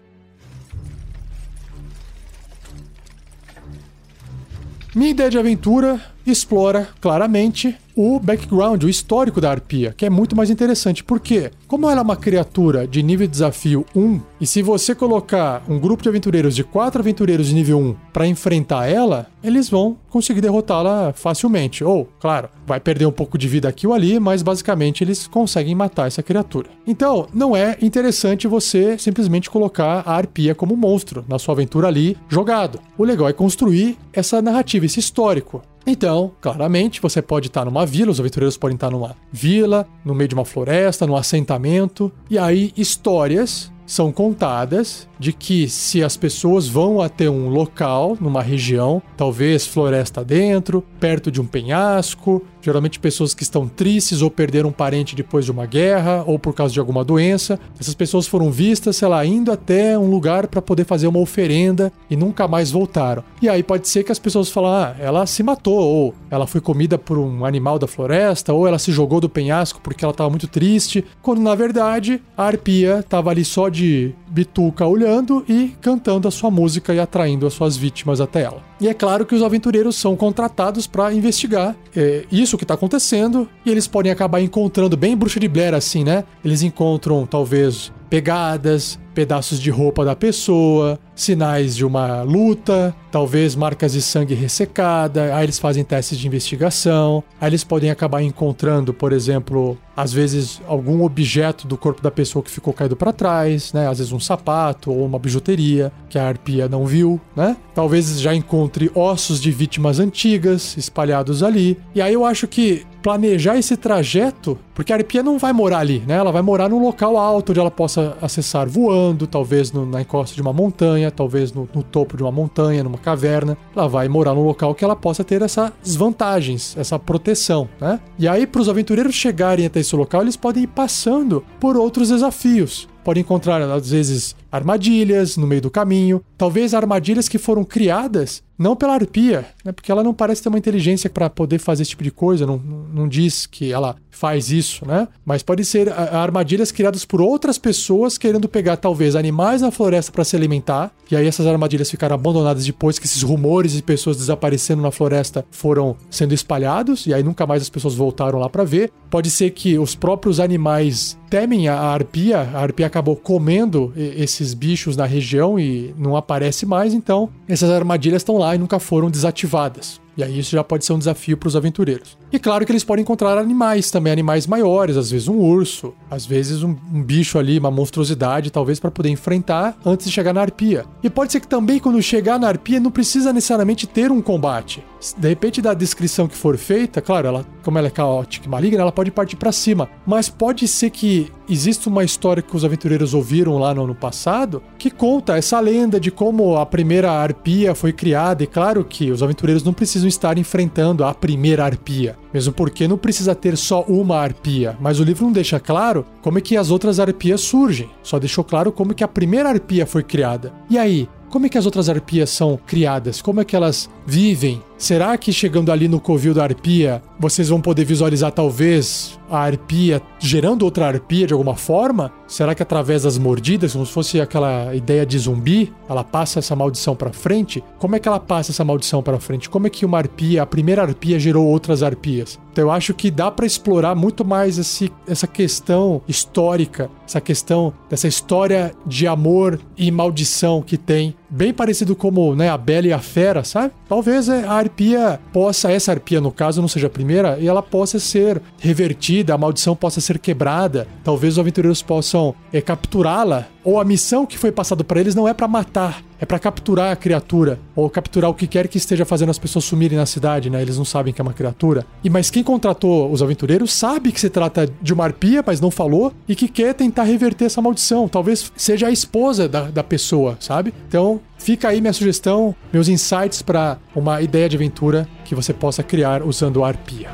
Minha 4.93 5.11
ideia 5.11 5.31
de 5.31 5.39
aventura 5.39 6.01
explora 6.27 6.89
claramente 7.01 7.79
o 7.95 8.19
background, 8.19 8.85
o 8.85 8.89
histórico 8.89 9.41
da 9.41 9.51
arpia, 9.51 9.95
que 9.97 10.07
é 10.07 10.11
muito 10.11 10.37
mais 10.37 10.51
interessante. 10.51 11.05
Por 11.05 11.21
quê? 11.21 11.51
Como 11.67 11.89
ela 11.89 12.01
é 12.01 12.03
uma 12.03 12.17
criatura 12.17 12.87
de 12.87 13.03
nível 13.03 13.27
de 13.27 13.33
desafio 13.33 13.85
1, 13.95 14.21
e 14.41 14.47
se 14.47 14.63
você 14.63 14.95
colocar 14.95 15.63
um 15.69 15.79
grupo 15.79 16.03
de 16.03 16.09
aventureiros 16.09 16.55
de 16.55 16.65
quatro 16.65 17.01
aventureiros 17.01 17.49
de 17.49 17.55
nível 17.55 17.79
1 17.79 17.97
para 18.13 18.27
enfrentar 18.27 18.87
ela, 18.87 19.27
eles 19.43 19.69
vão 19.69 19.97
conseguir 20.11 20.41
derrotá-la 20.41 21.13
facilmente. 21.15 21.83
Ou, 21.83 22.09
claro, 22.21 22.49
vai 22.67 22.81
perder 22.81 23.07
um 23.07 23.13
pouco 23.13 23.37
de 23.39 23.49
vida 23.49 23.69
aqui 23.69 23.87
ou 23.87 23.95
ali, 23.95 24.19
mas 24.21 24.43
basicamente 24.43 25.03
eles 25.03 25.27
conseguem 25.27 25.75
matar 25.75 26.07
essa 26.07 26.23
criatura. 26.23 26.69
Então, 26.87 27.27
não 27.33 27.57
é 27.57 27.77
interessante 27.81 28.47
você 28.47 28.99
simplesmente 28.99 29.51
colocar 29.51 30.03
a 30.07 30.15
arpia 30.15 30.55
como 30.55 30.77
monstro 30.77 31.25
na 31.29 31.39
sua 31.39 31.55
aventura 31.55 31.89
ali 31.89 32.17
jogado. 32.29 32.81
O 32.97 33.05
legal 33.05 33.29
é 33.29 33.33
construir 33.33 33.97
essa 34.13 34.41
narrativa, 34.43 34.87
esse 34.87 35.01
histórico. 35.01 35.63
Então, 35.87 36.33
claramente, 36.41 37.01
você 37.01 37.21
pode 37.21 37.49
estar 37.49 37.65
numa 37.65 37.85
vila, 37.85 38.11
os 38.11 38.21
aventureiros 38.21 38.57
podem 38.57 38.77
estar 38.77 38.91
numa 38.91 39.17
vila, 39.33 39.87
no 40.05 40.15
meio 40.15 40.29
de 40.29 40.35
uma 40.35 40.45
floresta, 40.45 41.07
num 41.07 41.17
assentamento, 41.17 42.13
e 42.31 42.39
aí 42.39 42.73
histórias 42.77 43.73
são 43.85 44.11
contadas 44.11 45.09
de 45.19 45.33
que 45.33 45.69
se 45.69 46.03
as 46.03 46.17
pessoas 46.17 46.67
vão 46.67 47.01
até 47.01 47.29
um 47.29 47.49
local, 47.49 48.17
numa 48.21 48.43
região, 48.43 49.03
talvez 49.17 49.67
floresta 49.67 50.25
dentro, 50.25 50.83
perto 50.99 51.31
de 51.31 51.41
um 51.41 51.47
penhasco, 51.47 52.43
geralmente 52.63 53.01
pessoas 53.01 53.35
que 53.35 53.43
estão 53.43 53.69
tristes 53.69 54.23
ou 54.23 54.31
perderam 54.31 54.69
um 54.71 54.73
parente 54.73 55.17
depois 55.17 55.45
de 55.45 55.51
uma 55.51 55.67
guerra 55.67 56.25
ou 56.27 56.39
por 56.39 56.55
causa 56.55 56.73
de 56.73 56.81
alguma 56.81 57.05
doença. 57.05 57.59
Essas 57.79 57.95
pessoas 57.95 58.27
foram 58.27 58.51
vistas, 58.51 58.97
sei 58.97 59.09
lá, 59.09 59.25
indo 59.27 59.51
até 59.51 59.99
um 59.99 60.09
lugar 60.09 60.47
para 60.47 60.63
poder 60.63 60.85
fazer 60.85 61.07
uma 61.07 61.19
oferenda 61.19 61.93
e 62.09 62.17
nunca 62.17 62.47
mais 62.47 62.71
voltaram. 62.71 63.25
E 63.41 63.49
aí 63.49 63.63
pode 63.63 63.89
ser 63.89 64.05
que 64.05 64.13
as 64.13 64.19
pessoas 64.19 64.49
falem, 64.49 64.71
ah, 64.71 64.97
ela 64.99 65.27
se 65.27 65.43
matou, 65.43 65.75
ou 65.75 66.15
ela 66.31 66.47
foi 66.47 66.61
comida 66.61 66.97
por 66.97 67.19
um 67.19 67.45
animal 67.45 67.79
da 67.79 67.87
floresta, 67.87 68.53
ou 68.53 68.67
ela 68.67 68.79
se 68.79 68.93
jogou 68.93 69.21
do 69.21 69.29
penhasco 69.29 69.81
porque 69.83 70.05
ela 70.05 70.13
estava 70.13 70.31
muito 70.31 70.47
triste, 70.47 71.05
quando 71.21 71.41
na 71.41 71.55
verdade 71.55 72.23
a 72.37 72.45
arpia 72.45 73.01
estava 73.01 73.31
ali 73.31 73.45
só 73.45 73.69
de 73.69 74.15
bituca 74.29 74.87
olhando 74.87 75.45
e 75.49 75.75
cantando 75.81 76.29
a 76.29 76.31
sua 76.31 76.51
música 76.51 76.95
e 76.95 77.01
atraindo 77.01 77.47
as 77.47 77.53
suas 77.53 77.77
vítimas 77.77 78.21
até 78.21 78.43
ela. 78.43 78.72
E 78.83 78.89
é 78.89 78.93
claro 78.93 79.25
que 79.25 79.33
os 79.33 79.45
aventureiros 79.45 79.95
são 79.95 80.17
contratados 80.17 80.89
para 80.89 81.15
investigar 81.15 81.77
é, 81.95 82.25
isso 82.33 82.59
que 82.59 82.65
está 82.65 82.75
acontecendo 82.75 83.49
e 83.65 83.71
eles 83.71 83.87
podem 83.87 84.11
acabar 84.11 84.41
encontrando, 84.41 84.97
bem 84.97 85.17
bruxa 85.17 85.39
de 85.39 85.47
Blair 85.47 85.73
assim, 85.73 86.03
né? 86.03 86.25
Eles 86.45 86.65
encontram 86.65 87.25
talvez 87.25 87.93
pegadas, 88.11 88.99
pedaços 89.15 89.61
de 89.61 89.71
roupa 89.71 90.05
da 90.05 90.17
pessoa, 90.17 90.99
sinais 91.15 91.77
de 91.77 91.85
uma 91.85 92.23
luta, 92.23 92.95
talvez 93.11 93.55
marcas 93.55 93.93
de 93.93 94.03
sangue 94.03 94.35
ressecada. 94.35 95.35
Aí 95.35 95.45
eles 95.45 95.59
fazem 95.59 95.85
testes 95.85 96.19
de 96.19 96.27
investigação. 96.27 97.23
Aí 97.41 97.51
eles 97.51 97.65
podem 97.65 97.91
acabar 97.91 98.23
encontrando, 98.23 98.95
por 98.95 99.13
exemplo, 99.13 99.77
às 99.97 100.13
vezes 100.13 100.61
algum 100.67 101.05
objeto 101.05 101.67
do 101.67 101.77
corpo 101.77 102.03
da 102.03 102.11
pessoa 102.11 102.43
que 102.43 102.51
ficou 102.51 102.73
caído 102.73 102.97
para 102.97 103.13
trás, 103.13 103.73
né? 103.73 103.89
Às 103.89 103.99
vezes 103.99 104.13
um 104.13 104.21
sapato 104.21 104.91
ou 104.91 105.05
uma 105.05 105.19
bijuteria 105.19 105.93
que 106.09 106.19
a 106.19 106.27
arpia 106.27 106.69
não 106.69 106.87
viu, 106.87 107.21
né? 107.37 107.57
Talvez 107.75 108.21
já 108.21 108.35
encontre 108.35 108.91
ossos 108.95 109.41
de 109.41 109.51
vítimas 109.51 109.99
antigas 109.99 110.77
espalhados 110.77 111.43
ali. 111.43 111.79
E 111.95 112.01
aí 112.01 112.15
eu 112.15 112.25
acho 112.25 112.49
que 112.49 112.87
planejar 113.03 113.59
esse 113.59 113.77
trajeto, 113.77 114.57
porque 114.75 114.93
a 114.93 114.97
arpia 114.97 115.23
não 115.23 115.37
vai 115.37 115.53
morar 115.53 115.79
ali, 115.79 116.03
né? 116.07 116.15
Ela 116.15 116.31
vai 116.31 116.41
morar 116.41 116.69
num 116.69 116.81
local 116.81 117.19
alto 117.19 117.51
onde 117.51 117.59
ela 117.59 117.71
possa 117.71 118.17
acessar 118.23 118.69
voando, 118.69 119.27
talvez 119.27 119.73
no, 119.73 119.85
na 119.85 120.01
encosta 120.01 120.35
de 120.35 120.41
uma 120.41 120.53
montanha, 120.53 121.02
talvez 121.11 121.53
no, 121.53 121.69
no, 121.75 121.83
topo 121.83 122.17
de 122.17 122.23
uma 122.23 122.33
montanha, 122.33 122.83
numa 122.83 122.99
caverna. 122.99 123.57
Ela 123.75 123.89
vai 123.89 124.09
morar 124.09 124.35
num 124.35 124.45
local 124.45 124.75
que 124.75 124.85
ela 124.85 124.97
possa 124.97 125.25
ter 125.25 125.43
essas 125.43 125.73
vantagens, 125.97 126.77
essa 126.77 126.99
proteção, 126.99 127.69
né? 127.81 128.01
E 128.19 128.29
aí, 128.29 128.47
para 128.47 128.61
os 128.61 128.69
aventureiros 128.69 129.15
chegarem 129.15 129.67
até 129.67 129.81
esse 129.81 129.95
local, 129.95 130.23
eles 130.23 130.37
podem 130.37 130.65
ir 130.65 130.69
passando 130.69 131.45
por 131.61 131.77
outros 131.77 132.09
desafios 132.09 132.89
pode 133.03 133.21
encontrar, 133.21 133.61
às 133.61 133.91
vezes, 133.91 134.37
armadilhas 134.51 135.37
no 135.37 135.47
meio 135.47 135.61
do 135.61 135.71
caminho, 135.71 136.23
talvez 136.39 136.73
armadilhas 136.73 137.29
que 137.29 137.39
foram 137.39 137.65
criadas 137.65 138.43
não 138.63 138.77
pela 138.77 138.95
arpia, 138.95 139.45
né? 139.65 139.73
porque 139.73 139.91
ela 139.91 140.03
não 140.03 140.15
parece 140.15 140.43
ter 140.43 140.49
uma 140.49 140.59
inteligência 140.59 141.11
para 141.11 141.29
poder 141.29 141.59
fazer 141.59 141.83
esse 141.83 141.91
tipo 141.91 142.05
de 142.05 142.11
coisa, 142.11 142.47
não, 142.47 142.57
não 142.59 143.09
diz 143.09 143.45
que 143.45 143.73
ela 143.73 143.97
faz 144.11 144.51
isso, 144.51 144.87
né? 144.87 145.09
Mas 145.25 145.43
pode 145.43 145.65
ser 145.65 145.91
armadilhas 145.91 146.71
criadas 146.71 147.05
por 147.05 147.21
outras 147.21 147.59
pessoas 147.59 148.17
querendo 148.17 148.49
pegar 148.49 148.77
talvez 148.77 149.17
animais 149.17 149.63
na 149.63 149.71
floresta 149.71 150.13
para 150.13 150.23
se 150.23 150.37
alimentar, 150.37 150.93
e 151.11 151.17
aí 151.17 151.27
essas 151.27 151.47
armadilhas 151.47 151.91
ficaram 151.91 152.15
abandonadas 152.15 152.65
depois 152.65 152.99
que 152.99 153.07
esses 153.07 153.23
rumores 153.23 153.73
de 153.73 153.83
pessoas 153.83 154.17
desaparecendo 154.17 154.81
na 154.81 154.91
floresta 154.91 155.45
foram 155.51 155.97
sendo 156.11 156.35
espalhados, 156.35 157.07
e 157.07 157.13
aí 157.13 157.23
nunca 157.23 157.47
mais 157.47 157.63
as 157.63 157.69
pessoas 157.69 157.95
voltaram 157.95 158.39
lá 158.39 158.49
para 158.49 158.65
ver. 158.65 158.93
Pode 159.11 159.31
ser 159.31 159.51
que 159.51 159.79
os 159.79 159.95
próprios 159.95 160.39
animais 160.39 161.19
temem 161.29 161.67
a 161.67 161.79
arpia, 161.79 162.41
a 162.41 162.61
arpia 162.61 162.87
acabou 162.87 163.17
comendo 163.17 163.93
esses 163.97 164.53
bichos 164.53 164.97
na 164.97 165.07
região 165.07 165.59
e 165.59 165.95
não 165.99 166.15
aparece 166.17 166.67
mais, 166.67 166.93
então 166.93 167.31
essas 167.49 167.71
armadilhas 167.71 168.21
estão 168.21 168.37
lá 168.37 168.52
e 168.55 168.59
nunca 168.59 168.79
foram 168.79 169.11
desativadas. 169.11 170.01
E 170.17 170.23
aí 170.23 170.39
isso 170.39 170.51
já 170.51 170.63
pode 170.63 170.85
ser 170.85 170.93
um 170.93 170.99
desafio 170.99 171.37
para 171.37 171.47
os 171.47 171.57
aventureiros. 171.57 172.19
E 172.31 172.39
claro 172.39 172.67
que 172.67 172.73
eles 172.73 172.85
podem 172.85 173.03
encontrar 173.03 173.39
animais 173.39 173.91
também, 173.91 174.13
animais 174.13 174.47
maiores, 174.47 174.97
às 174.97 175.11
vezes 175.11 175.27
um 175.27 175.39
urso, 175.39 175.95
às 176.11 176.27
vezes 176.27 176.63
um, 176.63 176.77
um 176.93 177.03
bicho 177.03 177.39
ali, 177.39 177.59
uma 177.59 177.71
monstruosidade, 177.71 178.51
talvez 178.51 178.79
para 178.79 178.91
poder 178.91 179.09
enfrentar 179.09 179.77
antes 179.85 180.07
de 180.07 180.13
chegar 180.13 180.35
na 180.35 180.43
arpia. 180.43 180.85
E 181.03 181.09
pode 181.09 181.33
ser 181.33 181.41
que 181.41 181.49
também 181.49 181.79
quando 181.79 182.01
chegar 182.03 182.39
na 182.39 182.49
arpia 182.49 182.79
não 182.79 182.91
precisa 182.91 183.33
necessariamente 183.33 183.87
ter 183.87 184.13
um 184.13 184.21
combate. 184.21 184.85
De 185.19 185.29
repente 185.29 185.61
da 185.61 185.75
descrição 185.75 186.29
que 186.29 186.37
for 186.37 186.57
feita, 186.57 187.01
claro, 187.01 187.27
ela, 187.27 187.47
como 187.63 187.79
ela 187.79 187.89
é 187.89 187.91
caótica 187.91 188.47
e 188.47 188.49
maligna, 188.49 188.83
ela 188.83 188.93
pode 188.93 189.11
partir 189.11 189.37
para 189.37 189.51
cima, 189.51 189.89
mas 190.07 190.29
pode 190.29 190.69
ser 190.69 190.91
que 190.91 191.31
exista 191.49 191.89
uma 191.89 192.05
história 192.05 192.43
que 192.43 192.57
os 192.57 192.65
aventureiros 192.65 193.13
ouviram 193.13 193.59
lá 193.59 193.75
no 193.75 193.85
ano 193.85 193.95
passado 193.95 194.63
que 194.79 194.91
conta 194.91 195.37
essa 195.37 195.59
lenda 195.61 195.99
de 195.99 196.11
como 196.11 196.57
a 196.57 196.65
primeira 196.65 197.11
arpia 197.11 197.75
foi 197.75 197.93
criada. 197.93 198.45
E 198.45 198.47
claro 198.47 198.85
que 198.85 199.11
os 199.11 199.23
aventureiros 199.23 199.65
não 199.65 199.73
precisam 199.73 200.09
estar 200.09 200.39
enfrentando 200.39 201.05
a 201.05 201.13
primeira 201.13 201.65
arpia, 201.65 202.17
mesmo 202.33 202.53
porque 202.53 202.87
não 202.87 202.97
precisa 202.97 203.35
ter 203.35 203.57
só 203.57 203.83
uma 203.83 204.19
arpia. 204.19 204.77
Mas 204.81 205.01
o 205.01 205.05
livro 205.05 205.25
não 205.25 205.33
deixa 205.33 205.59
claro 205.59 206.07
como 206.23 206.39
é 206.39 206.41
que 206.41 206.57
as 206.57 206.71
outras 206.71 207.01
arpias 207.01 207.41
surgem, 207.41 207.91
só 208.03 208.19
deixou 208.19 208.45
claro 208.45 208.71
como 208.71 208.93
é 208.93 208.95
que 208.95 209.05
a 209.05 209.09
primeira 209.09 209.49
arpia 209.49 209.87
foi 209.87 210.03
criada. 210.03 210.53
E 210.71 210.79
aí, 210.79 211.09
como 211.33 211.47
é 211.47 211.49
que 211.49 211.57
as 211.57 211.65
outras 211.65 211.89
arpias 211.89 212.29
são 212.29 212.59
criadas? 212.67 213.23
Como 213.23 213.41
é 213.41 213.45
que 213.45 213.57
elas 213.57 213.89
vivem? 214.07 214.63
Será 214.83 215.17
que 215.17 215.33
chegando 215.33 215.71
ali 215.71 215.87
no 215.87 216.01
covil 216.01 216.35
da 216.35 216.43
arpia, 216.43 217.01
vocês 217.17 217.51
vão 217.51 217.61
poder 217.61 217.85
visualizar 217.85 218.33
talvez 218.33 219.17
a 219.31 219.39
arpia 219.39 220.03
gerando 220.19 220.65
outra 220.65 220.89
arpia 220.89 221.25
de 221.25 221.33
alguma 221.33 221.55
forma? 221.55 222.13
Será 222.27 222.53
que 222.53 222.65
através 222.65 223.05
das 223.05 223.17
mordidas, 223.17 223.75
como 223.75 223.87
se 223.87 223.93
fosse 223.93 224.21
aquela 224.21 224.75
ideia 224.75 225.07
de 225.07 225.17
zumbi, 225.17 225.73
ela 225.89 226.03
passa 226.03 226.41
essa 226.41 226.57
maldição 226.57 226.97
para 226.97 227.13
frente? 227.13 227.63
Como 227.79 227.95
é 227.95 228.01
que 228.01 228.09
ela 228.09 228.19
passa 228.19 228.51
essa 228.51 228.65
maldição 228.65 229.05
para 229.05 229.21
frente? 229.21 229.49
Como 229.49 229.69
é 229.69 229.71
que 229.71 229.87
uma 229.87 229.99
arpia, 229.99 230.43
a 230.43 230.47
primeira 230.47 230.83
arpia 230.83 231.17
gerou 231.17 231.47
outras 231.47 231.85
arpias? 231.85 232.41
Então 232.51 232.65
eu 232.65 232.71
acho 232.73 232.93
que 232.93 233.09
dá 233.09 233.31
para 233.31 233.47
explorar 233.47 233.95
muito 233.95 234.25
mais 234.25 234.59
esse, 234.59 234.91
essa 235.07 235.29
questão 235.29 236.03
histórica, 236.09 236.91
essa 237.07 237.21
questão 237.21 237.73
dessa 237.89 238.09
história 238.09 238.75
de 238.85 239.07
amor 239.07 239.61
e 239.79 239.93
maldição 239.93 240.61
que 240.61 240.77
tem, 240.77 241.15
bem 241.33 241.53
parecido 241.53 241.97
como 241.97 242.35
né, 242.35 242.51
a 242.51 242.59
Bela 242.59 242.87
e 242.87 242.93
a 242.93 242.99
Fera, 242.99 243.43
sabe? 243.43 243.73
Talvez 243.89 244.29
a 244.29 244.53
arpia 244.53 245.19
possa, 245.33 245.73
essa 245.73 245.91
arpia 245.91 246.21
no 246.21 246.31
caso 246.31 246.61
não 246.61 246.69
seja 246.69 246.89
a 246.89 246.91
primeira, 246.91 247.39
e 247.41 247.49
ela 247.49 247.63
possa 247.63 247.99
ser 247.99 248.41
revertida, 248.59 249.33
a 249.33 249.39
maldição 249.39 249.75
possa 249.75 250.01
ser 250.01 250.19
quebrada. 250.19 250.87
Talvez 251.03 251.35
os 251.35 251.39
aventureiros 251.39 251.81
possam 251.81 252.35
é, 252.53 252.61
capturá-la 252.61 253.47
ou 253.65 253.81
a 253.81 253.85
missão 253.85 254.27
que 254.27 254.37
foi 254.37 254.53
passada 254.53 254.85
para 254.85 255.01
eles 255.01 255.15
não 255.15 255.27
é 255.27 255.33
para 255.33 255.49
matar, 255.49 256.03
é 256.23 256.25
para 256.25 256.39
capturar 256.39 256.93
a 256.93 256.97
criatura 256.97 257.59
ou 257.75 257.91
capturar 257.91 258.31
o 258.31 258.35
que 258.35 258.47
quer 258.47 258.69
que 258.69 258.79
esteja 258.79 259.05
fazendo 259.05 259.31
as 259.31 259.41
pessoas 259.41 259.65
sumirem 259.65 259.99
na 259.99 260.07
cidade, 260.07 260.49
né? 260.49 260.63
Eles 260.63 260.79
não 260.79 260.85
sabem 260.85 261.13
que 261.13 261.21
é 261.21 261.25
uma 261.25 261.33
criatura. 261.33 261.85
E 262.05 262.09
mas 262.09 262.31
quem 262.31 262.45
contratou 262.45 263.11
os 263.11 263.21
aventureiros 263.21 263.73
sabe 263.73 264.13
que 264.13 264.21
se 264.21 264.31
trata 264.31 264.69
de 264.81 264.95
uma 264.95 265.03
arpia, 265.03 265.43
mas 265.45 265.61
não 265.61 265.69
falou 265.69 266.13
e 266.29 266.37
que 266.37 266.47
quer 266.47 266.75
tentar 266.75 267.03
reverter 267.03 267.47
essa 267.47 267.61
maldição. 267.61 268.07
Talvez 268.07 268.53
seja 268.57 268.87
a 268.87 268.93
esposa 268.93 269.49
da, 269.49 269.63
da 269.63 269.83
pessoa, 269.83 270.37
sabe? 270.39 270.73
Então 270.87 271.21
Fica 271.43 271.71
aí 271.71 271.81
minha 271.81 271.93
sugestão, 271.93 272.55
meus 272.73 272.87
insights 272.87 273.43
para 273.43 273.77
uma 273.97 274.23
ideia 274.23 274.49
de 274.49 274.55
aventura 274.55 275.09
que 275.25 275.35
você 275.35 275.53
possa 275.53 275.83
criar 275.83 276.23
usando 276.23 276.63
a 276.63 276.69
arpia. 276.69 277.11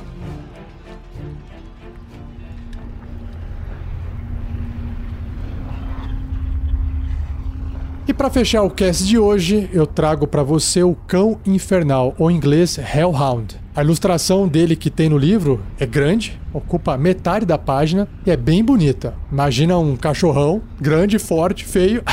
E 8.08 8.14
para 8.14 8.30
fechar 8.30 8.62
o 8.62 8.70
cast 8.70 9.06
de 9.06 9.18
hoje, 9.18 9.68
eu 9.70 9.86
trago 9.86 10.26
para 10.26 10.42
você 10.42 10.82
o 10.82 10.94
Cão 10.94 11.38
Infernal, 11.44 12.14
ou 12.18 12.30
em 12.30 12.36
inglês 12.36 12.78
Hellhound. 12.78 13.60
A 13.76 13.84
ilustração 13.84 14.48
dele 14.48 14.74
que 14.76 14.88
tem 14.88 15.10
no 15.10 15.18
livro 15.18 15.62
é 15.78 15.84
grande, 15.84 16.40
ocupa 16.50 16.96
metade 16.96 17.44
da 17.44 17.58
página 17.58 18.08
e 18.24 18.30
é 18.30 18.36
bem 18.36 18.64
bonita. 18.64 19.14
Imagina 19.30 19.76
um 19.76 19.94
cachorrão 19.94 20.62
grande, 20.80 21.18
forte, 21.18 21.66
feio. 21.66 22.02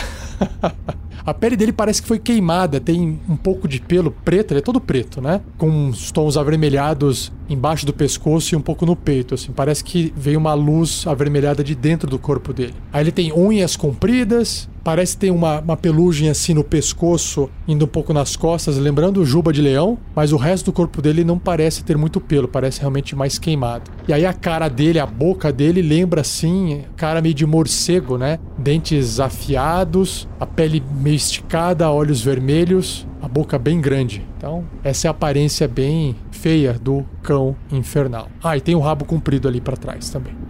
A 1.26 1.34
pele 1.34 1.56
dele 1.56 1.72
parece 1.72 2.04
que 2.04 2.08
foi 2.08 2.20
queimada, 2.20 2.80
tem 2.80 3.20
um 3.28 3.36
pouco 3.36 3.68
de 3.68 3.80
pelo 3.80 4.12
preto, 4.12 4.52
ele 4.52 4.60
é 4.60 4.62
todo 4.62 4.80
preto, 4.80 5.20
né? 5.20 5.42
Com 5.58 5.68
uns 5.68 6.12
tons 6.12 6.38
avermelhados 6.38 7.32
embaixo 7.50 7.84
do 7.84 7.92
pescoço 7.92 8.54
e 8.54 8.56
um 8.56 8.62
pouco 8.62 8.86
no 8.86 8.96
peito, 8.96 9.34
assim. 9.34 9.52
Parece 9.52 9.84
que 9.84 10.14
veio 10.16 10.38
uma 10.38 10.54
luz 10.54 11.08
avermelhada 11.08 11.64
de 11.64 11.74
dentro 11.74 12.08
do 12.08 12.20
corpo 12.20 12.54
dele. 12.54 12.76
Aí 12.94 13.02
ele 13.02 13.12
tem 13.12 13.34
unhas 13.34 13.76
compridas, 13.76 14.70
Parece 14.86 15.18
ter 15.18 15.32
uma, 15.32 15.62
uma 15.62 15.76
pelugem 15.76 16.30
assim 16.30 16.54
no 16.54 16.64
pescoço, 16.64 17.50
indo 17.68 17.86
um 17.86 17.88
pouco 17.88 18.14
nas 18.14 18.36
costas, 18.36 18.78
lembrando 18.78 19.20
o 19.20 19.26
Juba 19.26 19.52
de 19.52 19.60
Leão, 19.60 19.98
mas 20.16 20.32
o 20.32 20.38
resto 20.38 20.66
do 20.66 20.74
corpo 20.74 21.02
dele 21.02 21.24
não 21.24 21.40
parece 21.40 21.84
ter 21.84 21.98
muito 21.98 22.22
pelo, 22.22 22.48
parece 22.48 22.82
realmente 22.82 23.16
mais 23.16 23.40
queimado. 23.40 23.90
E 24.08 24.14
aí 24.14 24.28
a 24.28 24.32
cara 24.32 24.70
dele, 24.70 25.00
a 25.00 25.08
boca 25.08 25.52
dele 25.52 25.82
lembra 25.82 26.22
assim, 26.22 26.84
cara 26.96 27.20
meio 27.20 27.34
de 27.34 27.48
morcego, 27.48 28.16
né? 28.16 28.38
Dentes 28.60 29.20
afiados, 29.20 30.28
a 30.40 30.46
pele 30.46 30.84
meio 31.02 31.16
esticada, 31.16 31.90
olhos 31.90 32.22
vermelhos, 32.22 33.08
a 33.24 33.28
boca 33.28 33.58
bem 33.58 33.82
grande. 33.82 34.24
Então, 34.38 34.64
essa 34.84 35.08
é 35.08 35.10
a 35.10 35.12
aparência 35.12 35.68
bem 35.68 36.16
feia 36.30 36.74
do 36.74 37.04
cão 37.24 37.56
infernal. 37.72 38.28
Ah, 38.44 38.56
e 38.56 38.62
tem 38.62 38.76
um 38.76 38.82
rabo 38.82 39.04
comprido 39.04 39.48
ali 39.48 39.60
para 39.60 39.76
trás 39.76 40.12
também. 40.12 40.45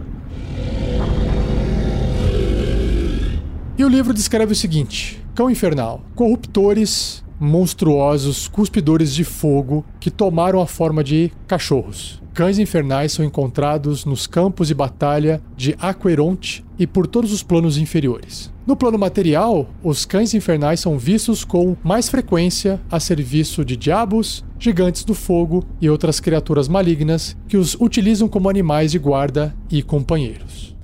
E 3.78 3.84
o 3.84 3.88
livro 3.88 4.14
descreve 4.14 4.52
o 4.52 4.56
seguinte: 4.56 5.22
Cão 5.34 5.50
Infernal. 5.50 6.00
Corruptores 6.14 7.22
monstruosos, 7.38 8.48
cuspidores 8.48 9.14
de 9.14 9.22
fogo 9.22 9.84
que 10.00 10.10
tomaram 10.10 10.62
a 10.62 10.66
forma 10.66 11.04
de 11.04 11.30
cachorros. 11.46 12.22
Cães 12.32 12.58
infernais 12.58 13.12
são 13.12 13.24
encontrados 13.24 14.06
nos 14.06 14.26
campos 14.26 14.68
de 14.68 14.74
batalha 14.74 15.42
de 15.54 15.74
Aqueronte 15.78 16.64
e 16.78 16.86
por 16.86 17.06
todos 17.06 17.32
os 17.32 17.42
planos 17.42 17.76
inferiores. 17.76 18.50
No 18.66 18.76
plano 18.76 18.98
material, 18.98 19.68
os 19.82 20.06
cães 20.06 20.32
infernais 20.32 20.80
são 20.80 20.98
vistos 20.98 21.44
com 21.44 21.76
mais 21.84 22.08
frequência 22.08 22.80
a 22.90 22.98
serviço 22.98 23.64
de 23.64 23.76
diabos, 23.76 24.42
gigantes 24.58 25.04
do 25.04 25.14
fogo 25.14 25.64
e 25.80 25.90
outras 25.90 26.18
criaturas 26.20 26.68
malignas 26.68 27.36
que 27.46 27.56
os 27.58 27.74
utilizam 27.74 28.28
como 28.28 28.48
animais 28.48 28.92
de 28.92 28.98
guarda 28.98 29.54
e 29.70 29.82
companheiros. 29.82 30.76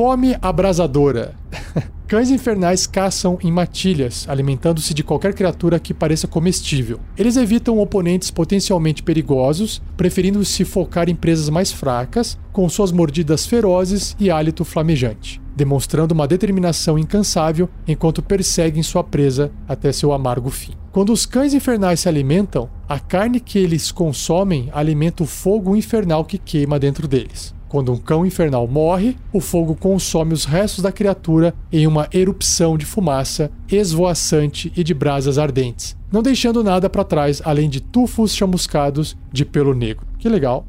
Fome 0.00 0.34
abrasadora. 0.40 1.34
Cães 2.08 2.30
infernais 2.30 2.86
caçam 2.86 3.38
em 3.42 3.52
matilhas, 3.52 4.24
alimentando-se 4.30 4.94
de 4.94 5.04
qualquer 5.04 5.34
criatura 5.34 5.78
que 5.78 5.92
pareça 5.92 6.26
comestível. 6.26 6.98
Eles 7.18 7.36
evitam 7.36 7.78
oponentes 7.78 8.30
potencialmente 8.30 9.02
perigosos, 9.02 9.82
preferindo 9.98 10.42
se 10.42 10.64
focar 10.64 11.10
em 11.10 11.14
presas 11.14 11.50
mais 11.50 11.70
fracas, 11.70 12.38
com 12.50 12.66
suas 12.66 12.90
mordidas 12.90 13.44
ferozes 13.44 14.16
e 14.18 14.30
hálito 14.30 14.64
flamejante, 14.64 15.38
demonstrando 15.54 16.14
uma 16.14 16.26
determinação 16.26 16.98
incansável 16.98 17.68
enquanto 17.86 18.22
perseguem 18.22 18.82
sua 18.82 19.04
presa 19.04 19.52
até 19.68 19.92
seu 19.92 20.14
amargo 20.14 20.48
fim. 20.48 20.72
Quando 20.92 21.12
os 21.12 21.26
cães 21.26 21.52
infernais 21.52 22.00
se 22.00 22.08
alimentam, 22.08 22.70
a 22.88 22.98
carne 22.98 23.38
que 23.38 23.58
eles 23.58 23.92
consomem 23.92 24.70
alimenta 24.72 25.22
o 25.22 25.26
fogo 25.26 25.76
infernal 25.76 26.24
que 26.24 26.38
queima 26.38 26.78
dentro 26.78 27.06
deles. 27.06 27.59
Quando 27.70 27.92
um 27.92 27.96
cão 27.96 28.26
infernal 28.26 28.66
morre, 28.66 29.16
o 29.32 29.40
fogo 29.40 29.76
consome 29.76 30.34
os 30.34 30.44
restos 30.44 30.82
da 30.82 30.90
criatura 30.90 31.54
em 31.70 31.86
uma 31.86 32.08
erupção 32.12 32.76
de 32.76 32.84
fumaça 32.84 33.48
esvoaçante 33.70 34.72
e 34.76 34.82
de 34.82 34.92
brasas 34.92 35.38
ardentes, 35.38 35.96
não 36.10 36.20
deixando 36.20 36.64
nada 36.64 36.90
para 36.90 37.04
trás 37.04 37.40
além 37.44 37.70
de 37.70 37.80
tufos 37.80 38.34
chamuscados 38.34 39.16
de 39.30 39.44
pelo 39.44 39.72
negro. 39.72 40.04
Que 40.18 40.28
legal. 40.28 40.66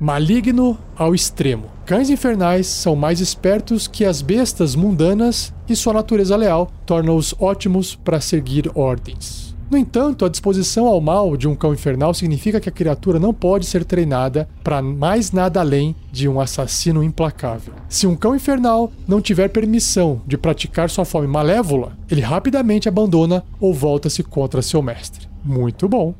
Maligno 0.00 0.78
ao 0.96 1.14
extremo. 1.14 1.66
Cães 1.84 2.08
infernais 2.08 2.66
são 2.68 2.96
mais 2.96 3.20
espertos 3.20 3.86
que 3.86 4.02
as 4.02 4.22
bestas 4.22 4.74
mundanas 4.74 5.52
e 5.68 5.76
sua 5.76 5.92
natureza 5.92 6.34
leal 6.34 6.72
torna-os 6.86 7.34
ótimos 7.38 7.94
para 7.94 8.18
seguir 8.18 8.70
ordens. 8.74 9.47
No 9.70 9.76
entanto, 9.76 10.24
a 10.24 10.30
disposição 10.30 10.86
ao 10.86 10.98
mal 10.98 11.36
de 11.36 11.46
um 11.46 11.54
cão 11.54 11.74
infernal 11.74 12.14
significa 12.14 12.58
que 12.58 12.70
a 12.70 12.72
criatura 12.72 13.18
não 13.18 13.34
pode 13.34 13.66
ser 13.66 13.84
treinada 13.84 14.48
para 14.64 14.80
mais 14.80 15.30
nada 15.30 15.60
além 15.60 15.94
de 16.10 16.26
um 16.26 16.40
assassino 16.40 17.04
implacável. 17.04 17.74
Se 17.86 18.06
um 18.06 18.16
cão 18.16 18.34
infernal 18.34 18.90
não 19.06 19.20
tiver 19.20 19.48
permissão 19.48 20.22
de 20.26 20.38
praticar 20.38 20.88
sua 20.88 21.04
fome 21.04 21.26
malévola, 21.26 21.98
ele 22.10 22.22
rapidamente 22.22 22.88
abandona 22.88 23.44
ou 23.60 23.74
volta-se 23.74 24.22
contra 24.22 24.62
seu 24.62 24.80
mestre. 24.80 25.28
Muito 25.44 25.86
bom. 25.86 26.14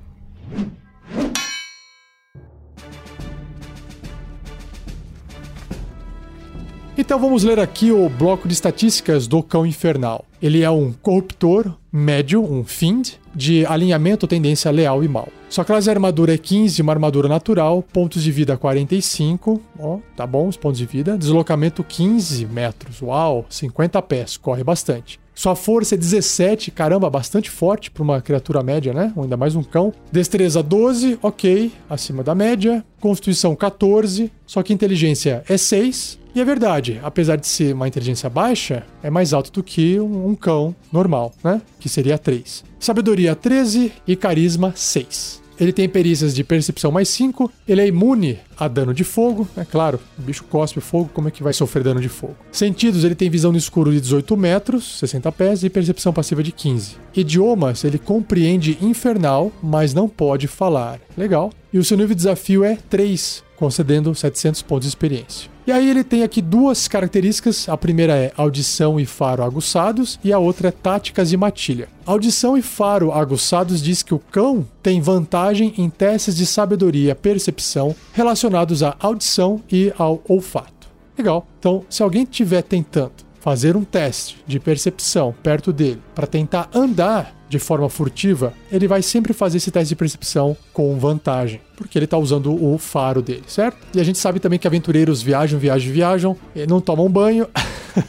Então 6.99 7.19
vamos 7.19 7.45
ler 7.45 7.61
aqui 7.61 7.93
o 7.93 8.09
bloco 8.09 8.49
de 8.49 8.53
estatísticas 8.55 9.29
do 9.29 9.41
cão 9.41 9.65
infernal. 9.65 10.25
Ele 10.43 10.63
é 10.63 10.71
um 10.71 10.93
corruptor 10.93 11.73
médio, 11.93 12.43
um 12.43 12.65
fiend, 12.65 13.18
de 13.39 13.65
alinhamento 13.67 14.27
tendência 14.27 14.69
leal 14.73 15.05
e 15.05 15.09
mal. 15.09 15.29
Sua 15.49 15.65
classe 15.65 15.85
de 15.85 15.91
armadura 15.91 16.35
é 16.35 16.37
15, 16.37 16.83
uma 16.83 16.93
armadura 16.93 17.29
natural, 17.29 17.83
pontos 17.83 18.23
de 18.23 18.33
vida 18.33 18.57
45, 18.57 19.63
ó, 19.79 19.99
tá 20.17 20.27
bom, 20.27 20.49
os 20.49 20.57
pontos 20.57 20.79
de 20.79 20.85
vida. 20.85 21.17
Deslocamento 21.17 21.85
15 21.85 22.45
metros, 22.47 23.01
uau, 23.01 23.47
50 23.49 24.03
pés, 24.03 24.37
corre 24.37 24.65
bastante. 24.65 25.21
Sua 25.37 25.55
força 25.55 25.95
é 25.95 25.99
17, 25.99 26.73
caramba, 26.73 27.09
bastante 27.09 27.49
forte 27.49 27.93
para 27.93 28.03
uma 28.03 28.21
criatura 28.21 28.61
média, 28.61 28.93
né? 28.93 29.13
Ou 29.15 29.23
ainda 29.23 29.37
mais 29.37 29.55
um 29.55 29.63
cão. 29.63 29.95
Destreza 30.11 30.61
12, 30.65 31.17
ok, 31.23 31.71
acima 31.89 32.25
da 32.25 32.35
média. 32.35 32.85
Constituição 33.01 33.55
14, 33.55 34.33
só 34.45 34.65
que 34.65 34.73
inteligência 34.73 35.45
é 35.49 35.57
6. 35.57 36.19
E 36.39 36.41
é 36.41 36.45
verdade, 36.45 37.01
apesar 37.03 37.35
de 37.35 37.49
ser 37.49 37.75
uma 37.75 37.89
inteligência 37.89 38.31
baixa, 38.31 38.87
é 39.03 39.11
mais 39.11 39.33
alto 39.33 39.51
do 39.51 39.61
que 39.61 39.99
um, 39.99 40.37
cão 40.37 40.73
normal, 40.93 41.35
né? 41.43 41.61
Que 41.81 41.89
seria 41.89 42.17
3. 42.17 42.65
Sabedoria 42.79 43.35
13 43.35 43.91
e 44.07 44.15
carisma 44.15 44.73
6. 44.73 45.43
Ele 45.59 45.73
tem 45.73 45.89
perícias 45.89 46.37
de 46.37 46.45
percepção 46.45 46.93
mais 46.93 47.09
5. 47.09 47.51
Ele 47.67 47.81
é 47.81 47.89
imune 47.89 48.39
a 48.57 48.69
dano 48.69 48.95
de 48.95 49.03
fogo. 49.03 49.49
É 49.57 49.65
claro, 49.65 49.99
o 50.17 50.23
bicho 50.23 50.45
cospe 50.45 50.81
fogo, 50.81 51.11
como 51.13 51.27
é 51.27 51.33
que 51.33 51.43
vai 51.43 51.53
sofrer 51.53 51.83
dano 51.83 52.01
de 52.01 52.09
fogo? 52.09 52.37
Sentidos, 52.53 53.03
ele 53.03 53.17
tem 53.17 53.29
visão 53.29 53.51
no 53.51 53.59
escuro 53.59 53.91
de 53.91 54.01
18 54.01 54.37
metros, 54.37 54.97
60 55.01 55.33
pés, 55.33 55.65
e 55.65 55.69
percepção 55.69 56.13
passiva 56.13 56.41
de 56.41 56.53
15. 56.53 56.99
Idiomas, 57.17 57.83
ele 57.83 57.99
compreende 57.99 58.79
infernal, 58.81 59.51
mas 59.61 59.93
não 59.93 60.09
pode 60.09 60.47
falar. 60.47 61.01
Legal. 61.17 61.51
E 61.73 61.81
o 61.81 61.85
seu 61.85 61.97
nível 61.97 62.15
de 62.15 62.19
desafio 62.19 62.63
é 62.63 62.79
3, 62.89 63.43
concedendo 63.57 64.15
700 64.15 64.63
pontos 64.63 64.87
de 64.87 64.91
experiência. 64.91 65.58
E 65.69 65.71
aí 65.71 65.91
ele 65.91 66.03
tem 66.03 66.23
aqui 66.23 66.41
duas 66.41 66.89
características. 66.89 67.69
A 67.69 67.77
primeira 67.77 68.17
é 68.17 68.33
audição 68.39 68.99
e 68.99 69.05
faro 69.05 69.43
aguçados 69.43 70.19
e 70.25 70.33
a 70.33 70.39
outra 70.39 70.69
é 70.69 70.71
táticas 70.71 71.31
e 71.31 71.37
matilha. 71.37 71.91
Audição 72.07 72.57
e 72.57 72.63
faro 72.63 73.13
aguçados 73.13 73.83
diz 73.83 74.03
que 74.03 74.15
o 74.15 74.19
cão 74.19 74.67
tem 74.83 74.99
vantagem 74.99 75.75
em 75.77 75.91
testes 75.91 76.35
de 76.35 76.47
sabedoria 76.47 77.15
percepção 77.15 77.95
relacionados 78.15 78.83
à 78.83 78.97
audição 78.99 79.61
e 79.71 79.93
ao 79.99 80.23
olfato. 80.27 80.89
Legal. 81.19 81.47
Então, 81.59 81.85
se 81.91 82.03
alguém 82.03 82.23
estiver 82.23 82.63
tentando 82.63 83.28
fazer 83.49 83.79
um 83.79 83.83
teste 83.83 84.37
de 84.47 84.61
percepção 84.61 85.35
perto 85.43 85.73
dele 85.73 86.03
para 86.15 86.27
tentar 86.27 86.69
andar 86.75 87.35
de 87.49 87.59
forma 87.59 87.89
furtiva, 87.89 88.53
ele 88.71 88.87
vai 88.87 89.01
sempre 89.01 89.33
fazer 89.33 89.57
esse 89.57 89.71
teste 89.71 89.89
de 89.89 89.97
percepção 89.97 90.55
com 90.71 90.99
vantagem, 90.99 91.59
porque 91.75 91.97
ele 91.97 92.05
está 92.05 92.19
usando 92.19 92.53
o 92.63 92.77
faro 92.77 93.23
dele, 93.23 93.45
certo? 93.47 93.79
E 93.95 94.01
a 94.01 94.05
gente 94.05 94.19
sabe 94.19 94.39
também 94.39 94.59
que 94.59 94.67
aventureiros 94.67 95.23
viajam, 95.23 95.59
viajam, 95.59 95.91
viajam, 95.91 96.37
não 96.69 96.79
tomam 96.79 97.09
banho 97.09 97.49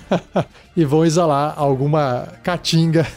e 0.75 0.84
vão 0.84 1.06
exalar 1.06 1.54
alguma 1.56 2.28
catinga 2.43 3.08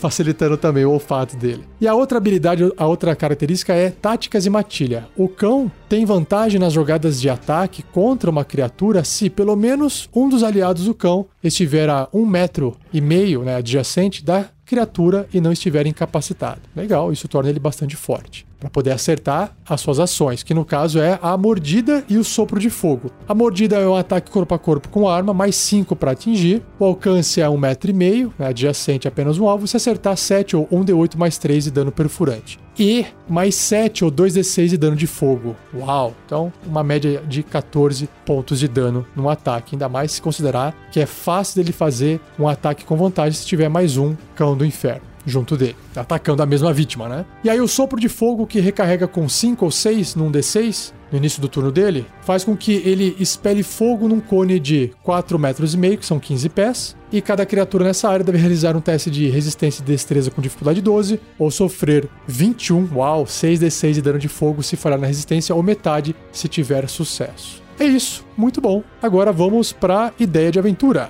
facilitando 0.00 0.56
também 0.56 0.84
o 0.84 0.90
olfato 0.90 1.36
dele. 1.36 1.64
E 1.80 1.86
a 1.86 1.94
outra 1.94 2.18
habilidade, 2.18 2.72
a 2.76 2.86
outra 2.86 3.14
característica 3.14 3.74
é 3.74 3.90
táticas 3.90 4.46
e 4.46 4.50
matilha. 4.50 5.06
O 5.16 5.28
cão 5.28 5.70
tem 5.88 6.04
vantagem 6.04 6.58
nas 6.58 6.72
jogadas 6.72 7.20
de 7.20 7.28
ataque 7.28 7.82
contra 7.82 8.30
uma 8.30 8.44
criatura 8.44 9.04
se 9.04 9.30
pelo 9.30 9.54
menos 9.54 10.08
um 10.14 10.28
dos 10.28 10.42
aliados 10.42 10.86
do 10.86 10.94
cão 10.94 11.26
estiver 11.44 11.88
a 11.88 12.08
um 12.12 12.26
metro 12.26 12.76
e 12.92 13.00
meio 13.00 13.42
né, 13.42 13.56
adjacente 13.56 14.24
da 14.24 14.46
criatura 14.64 15.28
e 15.32 15.40
não 15.40 15.52
estiver 15.52 15.86
incapacitado. 15.86 16.62
Legal, 16.74 17.12
isso 17.12 17.28
torna 17.28 17.50
ele 17.50 17.60
bastante 17.60 17.96
forte 17.96 18.49
para 18.60 18.68
poder 18.68 18.92
acertar 18.92 19.56
as 19.66 19.80
suas 19.80 19.98
ações, 19.98 20.42
que 20.42 20.52
no 20.52 20.64
caso 20.64 21.00
é 21.00 21.18
a 21.22 21.36
mordida 21.36 22.04
e 22.08 22.18
o 22.18 22.24
sopro 22.24 22.60
de 22.60 22.68
fogo. 22.68 23.10
A 23.26 23.34
mordida 23.34 23.76
é 23.76 23.88
um 23.88 23.96
ataque 23.96 24.30
corpo 24.30 24.54
a 24.54 24.58
corpo 24.58 24.88
com 24.90 25.08
arma, 25.08 25.32
mais 25.32 25.56
5 25.56 25.96
para 25.96 26.10
atingir. 26.10 26.62
O 26.78 26.84
alcance 26.84 27.40
é 27.40 27.46
1,5 27.46 27.50
um 27.52 27.58
metro, 27.58 27.92
né, 28.38 28.46
adjacente 28.46 29.08
apenas 29.08 29.38
um 29.38 29.48
alvo. 29.48 29.66
Se 29.66 29.76
acertar 29.76 30.16
7 30.16 30.54
ou 30.56 30.68
1 30.70 30.84
D8 30.84 31.16
mais 31.16 31.38
3 31.38 31.64
de 31.64 31.70
dano 31.70 31.90
perfurante. 31.90 32.58
E 32.78 33.04
mais 33.28 33.54
7 33.56 34.04
ou 34.04 34.10
2d6 34.10 34.68
de 34.68 34.76
dano 34.76 34.96
de 34.96 35.06
fogo. 35.06 35.56
Uau! 35.74 36.14
Então, 36.24 36.52
uma 36.66 36.82
média 36.82 37.22
de 37.26 37.42
14 37.42 38.08
pontos 38.24 38.58
de 38.58 38.68
dano 38.68 39.06
no 39.14 39.28
ataque. 39.28 39.74
Ainda 39.74 39.88
mais 39.88 40.12
se 40.12 40.22
considerar 40.22 40.74
que 40.92 41.00
é 41.00 41.06
fácil 41.06 41.56
dele 41.56 41.72
fazer 41.72 42.20
um 42.38 42.48
ataque 42.48 42.84
com 42.84 42.96
vantagem 42.96 43.38
se 43.38 43.46
tiver 43.46 43.68
mais 43.68 43.96
um 43.96 44.14
cão 44.34 44.56
do 44.56 44.64
inferno 44.64 45.09
junto 45.30 45.56
dele, 45.56 45.76
atacando 45.96 46.42
a 46.42 46.46
mesma 46.46 46.72
vítima, 46.72 47.08
né? 47.08 47.24
E 47.42 47.48
aí 47.48 47.60
o 47.60 47.68
sopro 47.68 47.98
de 47.98 48.08
fogo 48.08 48.46
que 48.46 48.60
recarrega 48.60 49.08
com 49.08 49.28
5 49.28 49.64
ou 49.64 49.70
6 49.70 50.14
num 50.14 50.30
D6 50.30 50.92
no 51.10 51.18
início 51.18 51.40
do 51.40 51.48
turno 51.48 51.72
dele, 51.72 52.06
faz 52.22 52.44
com 52.44 52.56
que 52.56 52.72
ele 52.84 53.16
espelhe 53.18 53.62
fogo 53.62 54.08
num 54.08 54.20
cone 54.20 54.60
de 54.60 54.92
4 55.02 55.38
metros 55.38 55.74
e 55.74 55.76
meio, 55.76 55.98
que 55.98 56.06
são 56.06 56.20
15 56.20 56.48
pés, 56.50 56.96
e 57.12 57.20
cada 57.20 57.44
criatura 57.44 57.84
nessa 57.84 58.08
área 58.08 58.24
deve 58.24 58.38
realizar 58.38 58.76
um 58.76 58.80
teste 58.80 59.10
de 59.10 59.28
resistência 59.28 59.82
e 59.82 59.84
destreza 59.84 60.30
com 60.30 60.40
dificuldade 60.40 60.80
12, 60.80 61.20
ou 61.38 61.50
sofrer 61.50 62.08
21, 62.26 62.88
uau, 62.94 63.24
6d6 63.24 63.92
de 63.94 64.02
dano 64.02 64.18
de 64.18 64.28
fogo 64.28 64.62
se 64.62 64.76
falhar 64.76 65.00
na 65.00 65.06
resistência, 65.06 65.54
ou 65.54 65.62
metade 65.62 66.14
se 66.30 66.48
tiver 66.48 66.88
sucesso. 66.88 67.60
É 67.78 67.84
isso, 67.84 68.24
muito 68.36 68.60
bom. 68.60 68.82
Agora 69.02 69.32
vamos 69.32 69.72
para 69.72 70.12
ideia 70.18 70.52
de 70.52 70.58
aventura. 70.58 71.08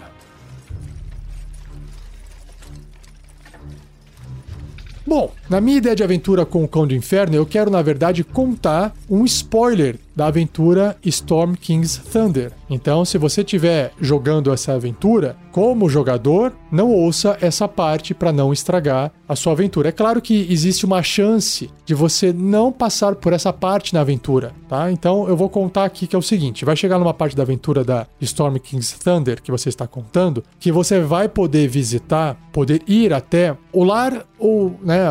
Bom, 5.11 5.40
na 5.51 5.61
minha 5.61 5.79
ideia 5.79 5.97
de 5.97 6.05
aventura 6.05 6.47
com 6.47 6.63
o 6.63 6.69
Cão 6.69 6.87
do 6.87 6.95
Inferno, 6.95 7.35
eu 7.35 7.45
quero, 7.45 7.73
na 7.73 7.83
verdade, 7.83 8.23
contar 8.23 8.95
um 9.11 9.25
spoiler 9.25 9.99
da 10.15 10.27
aventura 10.27 10.97
Storm 11.05 11.55
King's 11.55 11.97
Thunder. 11.97 12.53
Então, 12.69 13.05
se 13.05 13.19
você 13.19 13.41
estiver 13.41 13.93
jogando 14.01 14.53
essa 14.53 14.75
aventura 14.75 15.37
como 15.51 15.89
jogador, 15.89 16.53
não 16.71 16.93
ouça 16.93 17.37
essa 17.41 17.67
parte 17.67 18.15
para 18.15 18.33
não 18.33 18.53
estragar 18.53 19.11
a 19.29 19.35
sua 19.35 19.55
aventura. 19.55 19.89
É 19.89 19.93
claro 19.93 20.21
que 20.21 20.47
existe 20.51 20.85
uma 20.85 21.03
chance 21.03 21.71
de 21.85 21.95
você 21.95 22.33
não 22.33 22.71
passar 22.71 23.17
por 23.17 23.33
essa 23.33 23.53
parte 23.53 23.95
na 23.95 24.03
aventura, 24.03 24.53
tá? 24.69 24.93
Então, 24.93 25.27
eu 25.27 25.37
vou 25.37 25.49
contar 25.49 25.85
aqui 25.85 26.07
que 26.07 26.15
é 26.15 26.19
o 26.19 26.23
seguinte: 26.23 26.65
vai 26.65 26.77
chegar 26.77 26.99
numa 26.99 27.15
parte 27.15 27.35
da 27.35 27.43
aventura 27.43 27.83
da 27.83 28.07
Storm 28.21 28.57
King's 28.59 28.93
Thunder 28.93 29.43
que 29.43 29.51
você 29.51 29.69
está 29.69 29.87
contando, 29.87 30.45
que 30.61 30.71
você 30.71 31.01
vai 31.01 31.29
poder 31.29 31.67
visitar, 31.67 32.37
poder 32.53 32.83
ir 32.87 33.13
até 33.13 33.57
o 33.73 33.83
lar 33.83 34.27
ou, 34.39 34.79
né, 34.83 35.11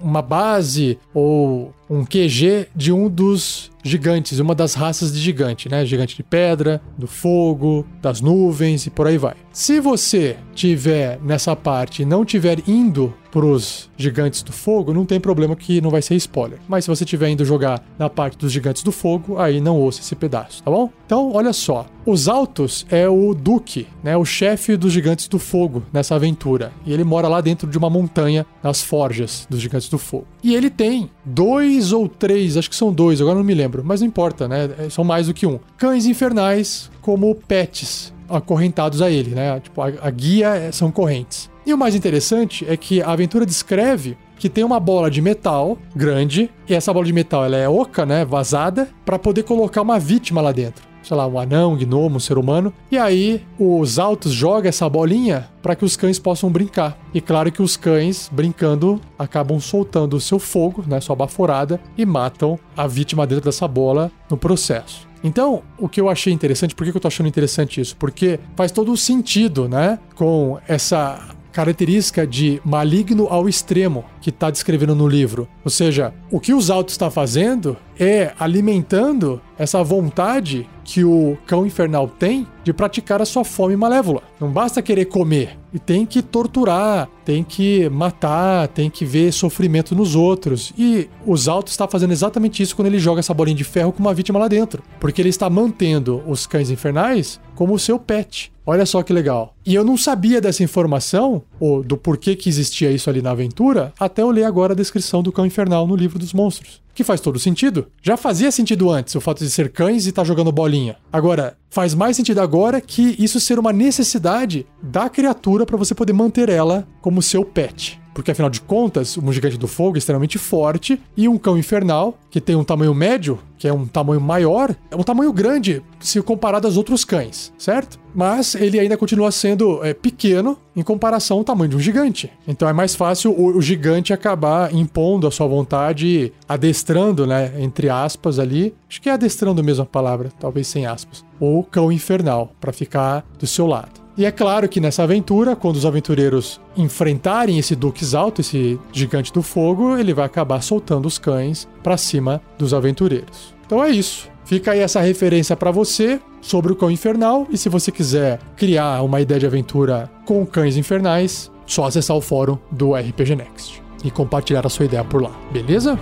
uma 0.00 0.22
base 0.22 0.98
ou 1.12 1.74
um 1.88 2.04
QG 2.04 2.68
de 2.74 2.92
um 2.92 3.08
dos 3.08 3.70
gigantes, 3.82 4.38
uma 4.38 4.54
das 4.54 4.74
raças 4.74 5.12
de 5.12 5.18
gigante, 5.18 5.68
né? 5.68 5.84
Gigante 5.84 6.16
de 6.16 6.22
pedra, 6.22 6.80
do 6.96 7.06
fogo, 7.06 7.86
das 8.00 8.20
nuvens 8.20 8.86
e 8.86 8.90
por 8.90 9.06
aí 9.06 9.18
vai. 9.18 9.34
Se 9.52 9.80
você 9.80 10.36
tiver 10.54 11.18
nessa 11.22 11.56
parte 11.56 12.02
e 12.02 12.04
não 12.04 12.24
tiver 12.24 12.58
indo 12.68 13.12
pros 13.30 13.88
gigantes 13.96 14.42
do 14.42 14.52
fogo, 14.52 14.92
não 14.92 15.04
tem 15.04 15.20
problema 15.20 15.54
que 15.56 15.80
não 15.80 15.90
vai 15.90 16.02
ser 16.02 16.14
spoiler. 16.16 16.58
Mas 16.68 16.84
se 16.84 16.90
você 16.90 17.04
estiver 17.04 17.28
indo 17.28 17.44
jogar 17.44 17.82
na 17.98 18.10
parte 18.10 18.36
dos 18.36 18.52
gigantes 18.52 18.82
do 18.82 18.92
fogo, 18.92 19.38
aí 19.38 19.60
não 19.60 19.76
ouça 19.76 20.00
esse 20.00 20.14
pedaço, 20.16 20.62
tá 20.62 20.70
bom? 20.70 20.90
Então, 21.06 21.32
olha 21.32 21.52
só. 21.52 21.86
Os 22.06 22.28
Altos 22.28 22.86
é 22.90 23.08
o 23.08 23.34
Duque, 23.34 23.86
né, 24.02 24.16
o 24.16 24.24
chefe 24.24 24.76
dos 24.76 24.92
gigantes 24.92 25.28
do 25.28 25.38
fogo 25.38 25.82
nessa 25.92 26.14
aventura. 26.14 26.72
E 26.84 26.92
ele 26.92 27.04
mora 27.04 27.28
lá 27.28 27.40
dentro 27.40 27.68
de 27.68 27.76
uma 27.78 27.90
montanha 27.90 28.46
nas 28.62 28.82
forjas 28.82 29.46
dos 29.48 29.60
gigantes 29.60 29.88
do 29.88 29.98
fogo. 29.98 30.26
E 30.42 30.54
ele 30.54 30.70
tem 30.70 31.10
dois 31.24 31.92
ou 31.92 32.08
três, 32.08 32.56
acho 32.56 32.70
que 32.70 32.76
são 32.76 32.92
dois, 32.92 33.20
agora 33.20 33.36
não 33.36 33.44
me 33.44 33.54
lembro, 33.54 33.82
mas 33.84 34.00
não 34.00 34.08
importa, 34.08 34.48
né? 34.48 34.70
É, 34.78 34.90
são 34.90 35.04
mais 35.04 35.26
do 35.26 35.34
que 35.34 35.46
um. 35.46 35.60
Cães 35.76 36.06
infernais 36.06 36.90
como 37.00 37.34
pets 37.34 38.12
acorrentados 38.28 39.02
a 39.02 39.10
ele, 39.10 39.34
né? 39.34 39.60
Tipo, 39.60 39.82
a, 39.82 39.92
a 40.02 40.10
guia 40.10 40.54
é, 40.54 40.72
são 40.72 40.90
correntes. 40.90 41.50
E 41.70 41.72
o 41.72 41.78
mais 41.78 41.94
interessante 41.94 42.66
é 42.68 42.76
que 42.76 43.00
a 43.00 43.12
aventura 43.12 43.46
descreve 43.46 44.18
que 44.36 44.48
tem 44.48 44.64
uma 44.64 44.80
bola 44.80 45.08
de 45.08 45.22
metal 45.22 45.78
grande, 45.94 46.50
e 46.68 46.74
essa 46.74 46.92
bola 46.92 47.06
de 47.06 47.12
metal 47.12 47.44
ela 47.44 47.56
é 47.56 47.68
oca, 47.68 48.04
né, 48.04 48.24
vazada, 48.24 48.88
para 49.04 49.20
poder 49.20 49.44
colocar 49.44 49.80
uma 49.80 49.96
vítima 49.96 50.40
lá 50.40 50.50
dentro. 50.50 50.82
Sei 51.00 51.16
lá, 51.16 51.28
um 51.28 51.38
anão, 51.38 51.74
um 51.74 51.76
gnomo, 51.76 52.16
um 52.16 52.20
ser 52.20 52.38
humano. 52.38 52.74
E 52.90 52.98
aí 52.98 53.46
os 53.56 54.00
altos 54.00 54.32
jogam 54.32 54.68
essa 54.68 54.88
bolinha 54.88 55.48
para 55.62 55.76
que 55.76 55.84
os 55.84 55.96
cães 55.96 56.18
possam 56.18 56.50
brincar. 56.50 56.98
E 57.14 57.20
claro 57.20 57.52
que 57.52 57.62
os 57.62 57.76
cães, 57.76 58.28
brincando, 58.32 59.00
acabam 59.16 59.60
soltando 59.60 60.16
o 60.16 60.20
seu 60.20 60.40
fogo, 60.40 60.82
né, 60.88 61.00
sua 61.00 61.14
baforada, 61.14 61.80
e 61.96 62.04
matam 62.04 62.58
a 62.76 62.88
vítima 62.88 63.28
dentro 63.28 63.44
dessa 63.44 63.68
bola 63.68 64.10
no 64.28 64.36
processo. 64.36 65.08
Então, 65.22 65.62
o 65.78 65.88
que 65.88 66.00
eu 66.00 66.08
achei 66.08 66.32
interessante, 66.32 66.74
por 66.74 66.84
que 66.84 66.96
eu 66.96 67.00
tô 67.00 67.06
achando 67.06 67.28
interessante 67.28 67.80
isso? 67.80 67.96
Porque 67.96 68.40
faz 68.56 68.72
todo 68.72 68.90
o 68.90 68.96
sentido, 68.96 69.68
né? 69.68 70.00
Com 70.16 70.58
essa 70.66 71.38
característica 71.52 72.26
de 72.26 72.60
maligno 72.64 73.26
ao 73.28 73.48
extremo 73.48 74.04
que 74.20 74.30
está 74.30 74.50
descrevendo 74.50 74.94
no 74.94 75.08
livro. 75.08 75.48
Ou 75.64 75.70
seja, 75.70 76.14
o 76.30 76.40
que 76.40 76.54
os 76.54 76.70
altos 76.70 76.94
está 76.94 77.10
fazendo 77.10 77.76
é 78.00 78.32
alimentando 78.38 79.40
essa 79.58 79.84
vontade 79.84 80.66
que 80.82 81.04
o 81.04 81.36
cão 81.46 81.66
infernal 81.66 82.08
tem 82.08 82.46
de 82.64 82.72
praticar 82.72 83.20
a 83.20 83.26
sua 83.26 83.44
fome 83.44 83.76
malévola. 83.76 84.22
Não 84.40 84.50
basta 84.50 84.80
querer 84.80 85.04
comer, 85.04 85.60
e 85.72 85.78
tem 85.78 86.04
que 86.04 86.22
torturar, 86.22 87.08
tem 87.24 87.44
que 87.44 87.88
matar, 87.90 88.68
tem 88.68 88.90
que 88.90 89.04
ver 89.04 89.32
sofrimento 89.32 89.94
nos 89.94 90.14
outros. 90.14 90.72
E 90.76 91.08
os 91.24 91.48
altos 91.48 91.72
está 91.72 91.86
fazendo 91.86 92.12
exatamente 92.12 92.62
isso 92.62 92.74
quando 92.74 92.86
ele 92.88 92.98
joga 92.98 93.20
essa 93.20 93.34
bolinha 93.34 93.56
de 93.56 93.64
ferro 93.64 93.92
com 93.92 94.00
uma 94.00 94.14
vítima 94.14 94.38
lá 94.38 94.48
dentro, 94.48 94.82
porque 94.98 95.20
ele 95.22 95.28
está 95.28 95.48
mantendo 95.48 96.22
os 96.26 96.46
cães 96.46 96.70
infernais 96.70 97.40
como 97.54 97.74
o 97.74 97.78
seu 97.78 97.98
pet. 97.98 98.52
Olha 98.66 98.86
só 98.86 99.02
que 99.02 99.12
legal. 99.12 99.54
E 99.66 99.74
eu 99.74 99.84
não 99.84 99.96
sabia 99.96 100.40
dessa 100.40 100.62
informação, 100.62 101.42
ou 101.60 101.84
do 101.84 101.96
porquê 101.96 102.34
que 102.34 102.48
existia 102.48 102.90
isso 102.90 103.10
ali 103.10 103.20
na 103.20 103.30
aventura, 103.30 103.92
até 104.00 104.22
eu 104.22 104.30
ler 104.30 104.44
agora 104.44 104.72
a 104.72 104.76
descrição 104.76 105.22
do 105.22 105.30
cão 105.30 105.44
infernal 105.44 105.86
no 105.86 105.94
livro 105.94 106.18
dos 106.18 106.32
monstros. 106.32 106.80
Que 106.94 107.04
faz 107.04 107.20
todo 107.20 107.38
sentido. 107.38 107.86
Já 108.02 108.16
fazia 108.16 108.50
sentido 108.50 108.90
antes 108.90 109.14
o 109.14 109.20
fato 109.20 109.44
de 109.44 109.50
ser 109.50 109.70
cães 109.70 110.06
e 110.06 110.08
estar 110.08 110.22
tá 110.22 110.26
jogando 110.26 110.50
bolinha. 110.50 110.96
Agora, 111.12 111.56
faz 111.68 111.94
mais 111.94 112.16
sentido 112.16 112.40
agora 112.40 112.80
que 112.80 113.14
isso 113.18 113.38
ser 113.38 113.58
uma 113.58 113.72
necessidade 113.72 114.66
da 114.82 115.08
criatura 115.08 115.66
para 115.66 115.76
você 115.76 115.94
poder 115.94 116.12
manter 116.12 116.48
ela 116.48 116.88
como 117.00 117.22
seu 117.22 117.44
pet. 117.44 117.99
Porque 118.14 118.30
afinal 118.30 118.50
de 118.50 118.60
contas, 118.60 119.16
um 119.16 119.32
gigante 119.32 119.56
do 119.56 119.68
fogo 119.68 119.96
é 119.96 119.98
extremamente 119.98 120.38
forte 120.38 121.00
e 121.16 121.28
um 121.28 121.38
cão 121.38 121.56
infernal, 121.56 122.18
que 122.30 122.40
tem 122.40 122.56
um 122.56 122.64
tamanho 122.64 122.94
médio, 122.94 123.38
que 123.56 123.68
é 123.68 123.72
um 123.72 123.86
tamanho 123.86 124.20
maior, 124.20 124.74
é 124.90 124.96
um 124.96 125.02
tamanho 125.02 125.32
grande 125.32 125.82
se 126.00 126.20
comparado 126.22 126.66
aos 126.66 126.76
outros 126.76 127.04
cães, 127.04 127.52
certo? 127.58 127.98
Mas 128.14 128.54
ele 128.54 128.80
ainda 128.80 128.96
continua 128.96 129.30
sendo 129.30 129.84
é, 129.84 129.92
pequeno 129.94 130.58
em 130.74 130.82
comparação 130.82 131.38
ao 131.38 131.44
tamanho 131.44 131.70
de 131.70 131.76
um 131.76 131.80
gigante. 131.80 132.32
Então 132.48 132.68
é 132.68 132.72
mais 132.72 132.94
fácil 132.94 133.32
o, 133.32 133.56
o 133.56 133.62
gigante 133.62 134.12
acabar 134.12 134.74
impondo 134.74 135.26
a 135.26 135.30
sua 135.30 135.46
vontade, 135.46 136.32
adestrando, 136.48 137.26
né, 137.26 137.52
entre 137.58 137.88
aspas 137.88 138.38
ali. 138.38 138.74
Acho 138.88 139.00
que 139.00 139.08
é 139.08 139.12
adestrando 139.12 139.62
mesmo 139.62 139.82
a 139.82 139.86
palavra, 139.86 140.32
talvez 140.40 140.66
sem 140.66 140.86
aspas. 140.86 141.24
O 141.38 141.62
cão 141.62 141.92
infernal, 141.92 142.52
para 142.60 142.72
ficar 142.72 143.24
do 143.38 143.46
seu 143.46 143.66
lado. 143.66 143.99
E 144.20 144.26
é 144.26 144.30
claro 144.30 144.68
que 144.68 144.82
nessa 144.82 145.02
aventura, 145.02 145.56
quando 145.56 145.76
os 145.76 145.86
aventureiros 145.86 146.60
enfrentarem 146.76 147.58
esse 147.58 147.74
Dux 147.74 148.14
Alto, 148.14 148.42
esse 148.42 148.78
gigante 148.92 149.32
do 149.32 149.40
fogo, 149.40 149.96
ele 149.96 150.12
vai 150.12 150.26
acabar 150.26 150.62
soltando 150.62 151.06
os 151.06 151.16
cães 151.16 151.66
para 151.82 151.96
cima 151.96 152.42
dos 152.58 152.74
aventureiros. 152.74 153.54
Então 153.64 153.82
é 153.82 153.88
isso. 153.88 154.28
Fica 154.44 154.72
aí 154.72 154.80
essa 154.80 155.00
referência 155.00 155.56
para 155.56 155.70
você 155.70 156.20
sobre 156.38 156.70
o 156.70 156.76
cão 156.76 156.90
infernal 156.90 157.46
e 157.50 157.56
se 157.56 157.70
você 157.70 157.90
quiser 157.90 158.38
criar 158.58 159.00
uma 159.02 159.22
ideia 159.22 159.40
de 159.40 159.46
aventura 159.46 160.10
com 160.26 160.44
cães 160.44 160.76
infernais, 160.76 161.50
só 161.64 161.86
acessar 161.86 162.14
o 162.14 162.20
fórum 162.20 162.58
do 162.70 162.94
RPG 162.94 163.34
Next 163.34 163.82
e 164.04 164.10
compartilhar 164.10 164.66
a 164.66 164.68
sua 164.68 164.84
ideia 164.84 165.02
por 165.02 165.22
lá, 165.22 165.32
beleza? 165.50 165.98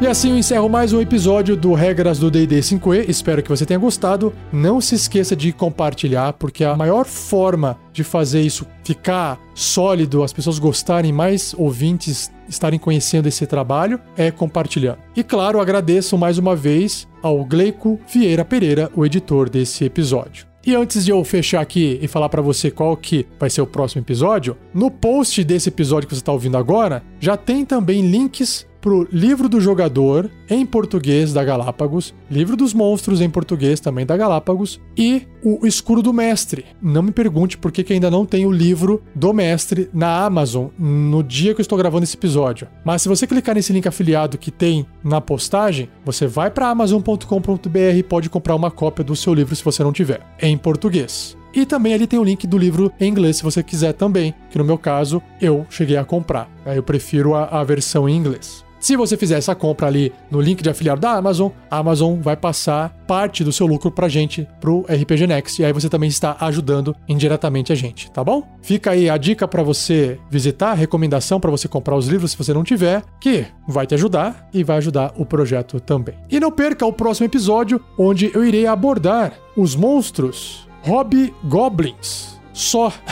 E 0.00 0.06
assim 0.06 0.30
eu 0.30 0.38
encerro 0.38 0.68
mais 0.68 0.92
um 0.92 1.00
episódio 1.00 1.56
do 1.56 1.74
Regras 1.74 2.20
do 2.20 2.30
D&D 2.30 2.60
5e. 2.60 3.08
Espero 3.08 3.42
que 3.42 3.48
você 3.48 3.66
tenha 3.66 3.80
gostado. 3.80 4.32
Não 4.52 4.80
se 4.80 4.94
esqueça 4.94 5.34
de 5.34 5.52
compartilhar, 5.52 6.34
porque 6.34 6.62
a 6.62 6.76
maior 6.76 7.04
forma 7.04 7.76
de 7.92 8.04
fazer 8.04 8.40
isso 8.40 8.64
ficar 8.84 9.40
sólido, 9.56 10.22
as 10.22 10.32
pessoas 10.32 10.60
gostarem, 10.60 11.12
mais 11.12 11.52
ouvintes 11.58 12.30
estarem 12.48 12.78
conhecendo 12.78 13.26
esse 13.26 13.44
trabalho, 13.44 13.98
é 14.16 14.30
compartilhando. 14.30 14.98
E 15.16 15.24
claro, 15.24 15.60
agradeço 15.60 16.16
mais 16.16 16.38
uma 16.38 16.54
vez 16.54 17.08
ao 17.20 17.44
Gleico 17.44 17.98
Vieira 18.06 18.44
Pereira, 18.44 18.88
o 18.94 19.04
editor 19.04 19.50
desse 19.50 19.84
episódio. 19.84 20.46
E 20.64 20.76
antes 20.76 21.04
de 21.04 21.10
eu 21.10 21.24
fechar 21.24 21.60
aqui 21.60 21.98
e 22.00 22.06
falar 22.06 22.28
para 22.28 22.42
você 22.42 22.70
qual 22.70 22.96
que 22.96 23.26
vai 23.38 23.50
ser 23.50 23.62
o 23.62 23.66
próximo 23.66 24.02
episódio, 24.02 24.56
no 24.72 24.92
post 24.92 25.42
desse 25.42 25.70
episódio 25.70 26.06
que 26.06 26.14
você 26.14 26.20
está 26.20 26.30
ouvindo 26.30 26.56
agora, 26.56 27.02
já 27.18 27.36
tem 27.36 27.64
também 27.64 28.02
links 28.02 28.67
pro 28.80 29.06
Livro 29.10 29.48
do 29.48 29.60
Jogador 29.60 30.30
em 30.48 30.64
português 30.64 31.32
da 31.32 31.44
Galápagos, 31.44 32.14
Livro 32.30 32.56
dos 32.56 32.72
Monstros 32.72 33.20
em 33.20 33.30
português 33.30 33.80
também 33.80 34.06
da 34.06 34.16
Galápagos 34.16 34.80
e 34.96 35.26
o 35.42 35.66
Escuro 35.66 36.02
do 36.02 36.12
Mestre. 36.12 36.64
Não 36.80 37.02
me 37.02 37.12
pergunte 37.12 37.58
por 37.58 37.70
que, 37.70 37.84
que 37.84 37.92
ainda 37.92 38.10
não 38.10 38.26
tem 38.26 38.46
o 38.46 38.52
livro 38.52 39.02
do 39.14 39.32
Mestre 39.32 39.88
na 39.92 40.24
Amazon 40.24 40.68
no 40.78 41.22
dia 41.22 41.54
que 41.54 41.60
eu 41.60 41.62
estou 41.62 41.78
gravando 41.78 42.04
esse 42.04 42.16
episódio. 42.16 42.68
Mas 42.84 43.02
se 43.02 43.08
você 43.08 43.26
clicar 43.26 43.54
nesse 43.54 43.72
link 43.72 43.86
afiliado 43.86 44.38
que 44.38 44.50
tem 44.50 44.86
na 45.02 45.20
postagem, 45.20 45.88
você 46.04 46.26
vai 46.26 46.50
para 46.50 46.68
amazon.com.br 46.68 47.96
e 47.96 48.02
pode 48.02 48.30
comprar 48.30 48.54
uma 48.54 48.70
cópia 48.70 49.04
do 49.04 49.16
seu 49.16 49.34
livro 49.34 49.54
se 49.54 49.64
você 49.64 49.82
não 49.82 49.92
tiver, 49.92 50.20
em 50.40 50.56
português. 50.56 51.36
E 51.54 51.64
também 51.64 51.94
ali 51.94 52.06
tem 52.06 52.18
o 52.18 52.24
link 52.24 52.46
do 52.46 52.58
livro 52.58 52.92
em 53.00 53.08
inglês, 53.08 53.38
se 53.38 53.42
você 53.42 53.62
quiser 53.62 53.92
também, 53.92 54.34
que 54.50 54.58
no 54.58 54.64
meu 54.64 54.78
caso 54.78 55.22
eu 55.40 55.66
cheguei 55.70 55.96
a 55.96 56.04
comprar. 56.04 56.48
Eu 56.66 56.82
prefiro 56.82 57.34
a, 57.34 57.44
a 57.44 57.64
versão 57.64 58.08
em 58.08 58.16
inglês. 58.16 58.67
Se 58.80 58.96
você 58.96 59.16
fizer 59.16 59.36
essa 59.36 59.54
compra 59.54 59.88
ali 59.88 60.12
no 60.30 60.40
link 60.40 60.62
de 60.62 60.70
afiliado 60.70 61.00
da 61.00 61.12
Amazon, 61.12 61.50
a 61.70 61.78
Amazon 61.78 62.20
vai 62.20 62.36
passar 62.36 62.90
parte 63.06 63.42
do 63.42 63.52
seu 63.52 63.66
lucro 63.66 63.90
pra 63.90 64.08
gente, 64.08 64.46
pro 64.60 64.82
RPG 64.82 65.26
Next, 65.26 65.60
e 65.60 65.64
aí 65.64 65.72
você 65.72 65.88
também 65.88 66.08
está 66.08 66.36
ajudando 66.40 66.94
indiretamente 67.08 67.72
a 67.72 67.74
gente, 67.74 68.10
tá 68.10 68.22
bom? 68.22 68.46
Fica 68.62 68.92
aí 68.92 69.10
a 69.10 69.16
dica 69.16 69.48
para 69.48 69.62
você 69.62 70.18
visitar, 70.30 70.74
recomendação 70.74 71.40
para 71.40 71.50
você 71.50 71.66
comprar 71.66 71.96
os 71.96 72.06
livros 72.06 72.30
se 72.30 72.38
você 72.38 72.54
não 72.54 72.62
tiver, 72.62 73.02
que 73.20 73.46
vai 73.66 73.86
te 73.86 73.94
ajudar 73.94 74.48
e 74.54 74.62
vai 74.62 74.76
ajudar 74.78 75.12
o 75.16 75.26
projeto 75.26 75.80
também. 75.80 76.14
E 76.30 76.38
não 76.38 76.52
perca 76.52 76.86
o 76.86 76.92
próximo 76.92 77.26
episódio, 77.26 77.80
onde 77.98 78.30
eu 78.32 78.44
irei 78.44 78.66
abordar 78.66 79.32
os 79.56 79.74
monstros 79.74 80.68
Hobgoblins. 80.82 82.38
Só. 82.52 82.92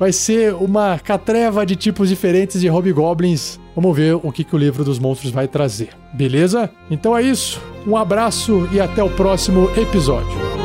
vai 0.00 0.12
ser 0.12 0.54
uma 0.54 0.98
catreva 0.98 1.66
de 1.66 1.76
tipos 1.76 2.08
diferentes 2.08 2.58
de 2.58 2.68
Hobgoblins. 2.68 3.60
Vamos 3.80 3.96
ver 3.96 4.14
o 4.14 4.30
que, 4.30 4.44
que 4.44 4.54
o 4.54 4.58
livro 4.58 4.84
dos 4.84 4.98
monstros 4.98 5.32
vai 5.32 5.48
trazer. 5.48 5.88
Beleza? 6.12 6.68
Então 6.90 7.16
é 7.16 7.22
isso. 7.22 7.58
Um 7.86 7.96
abraço 7.96 8.68
e 8.70 8.78
até 8.78 9.02
o 9.02 9.08
próximo 9.08 9.70
episódio. 9.74 10.59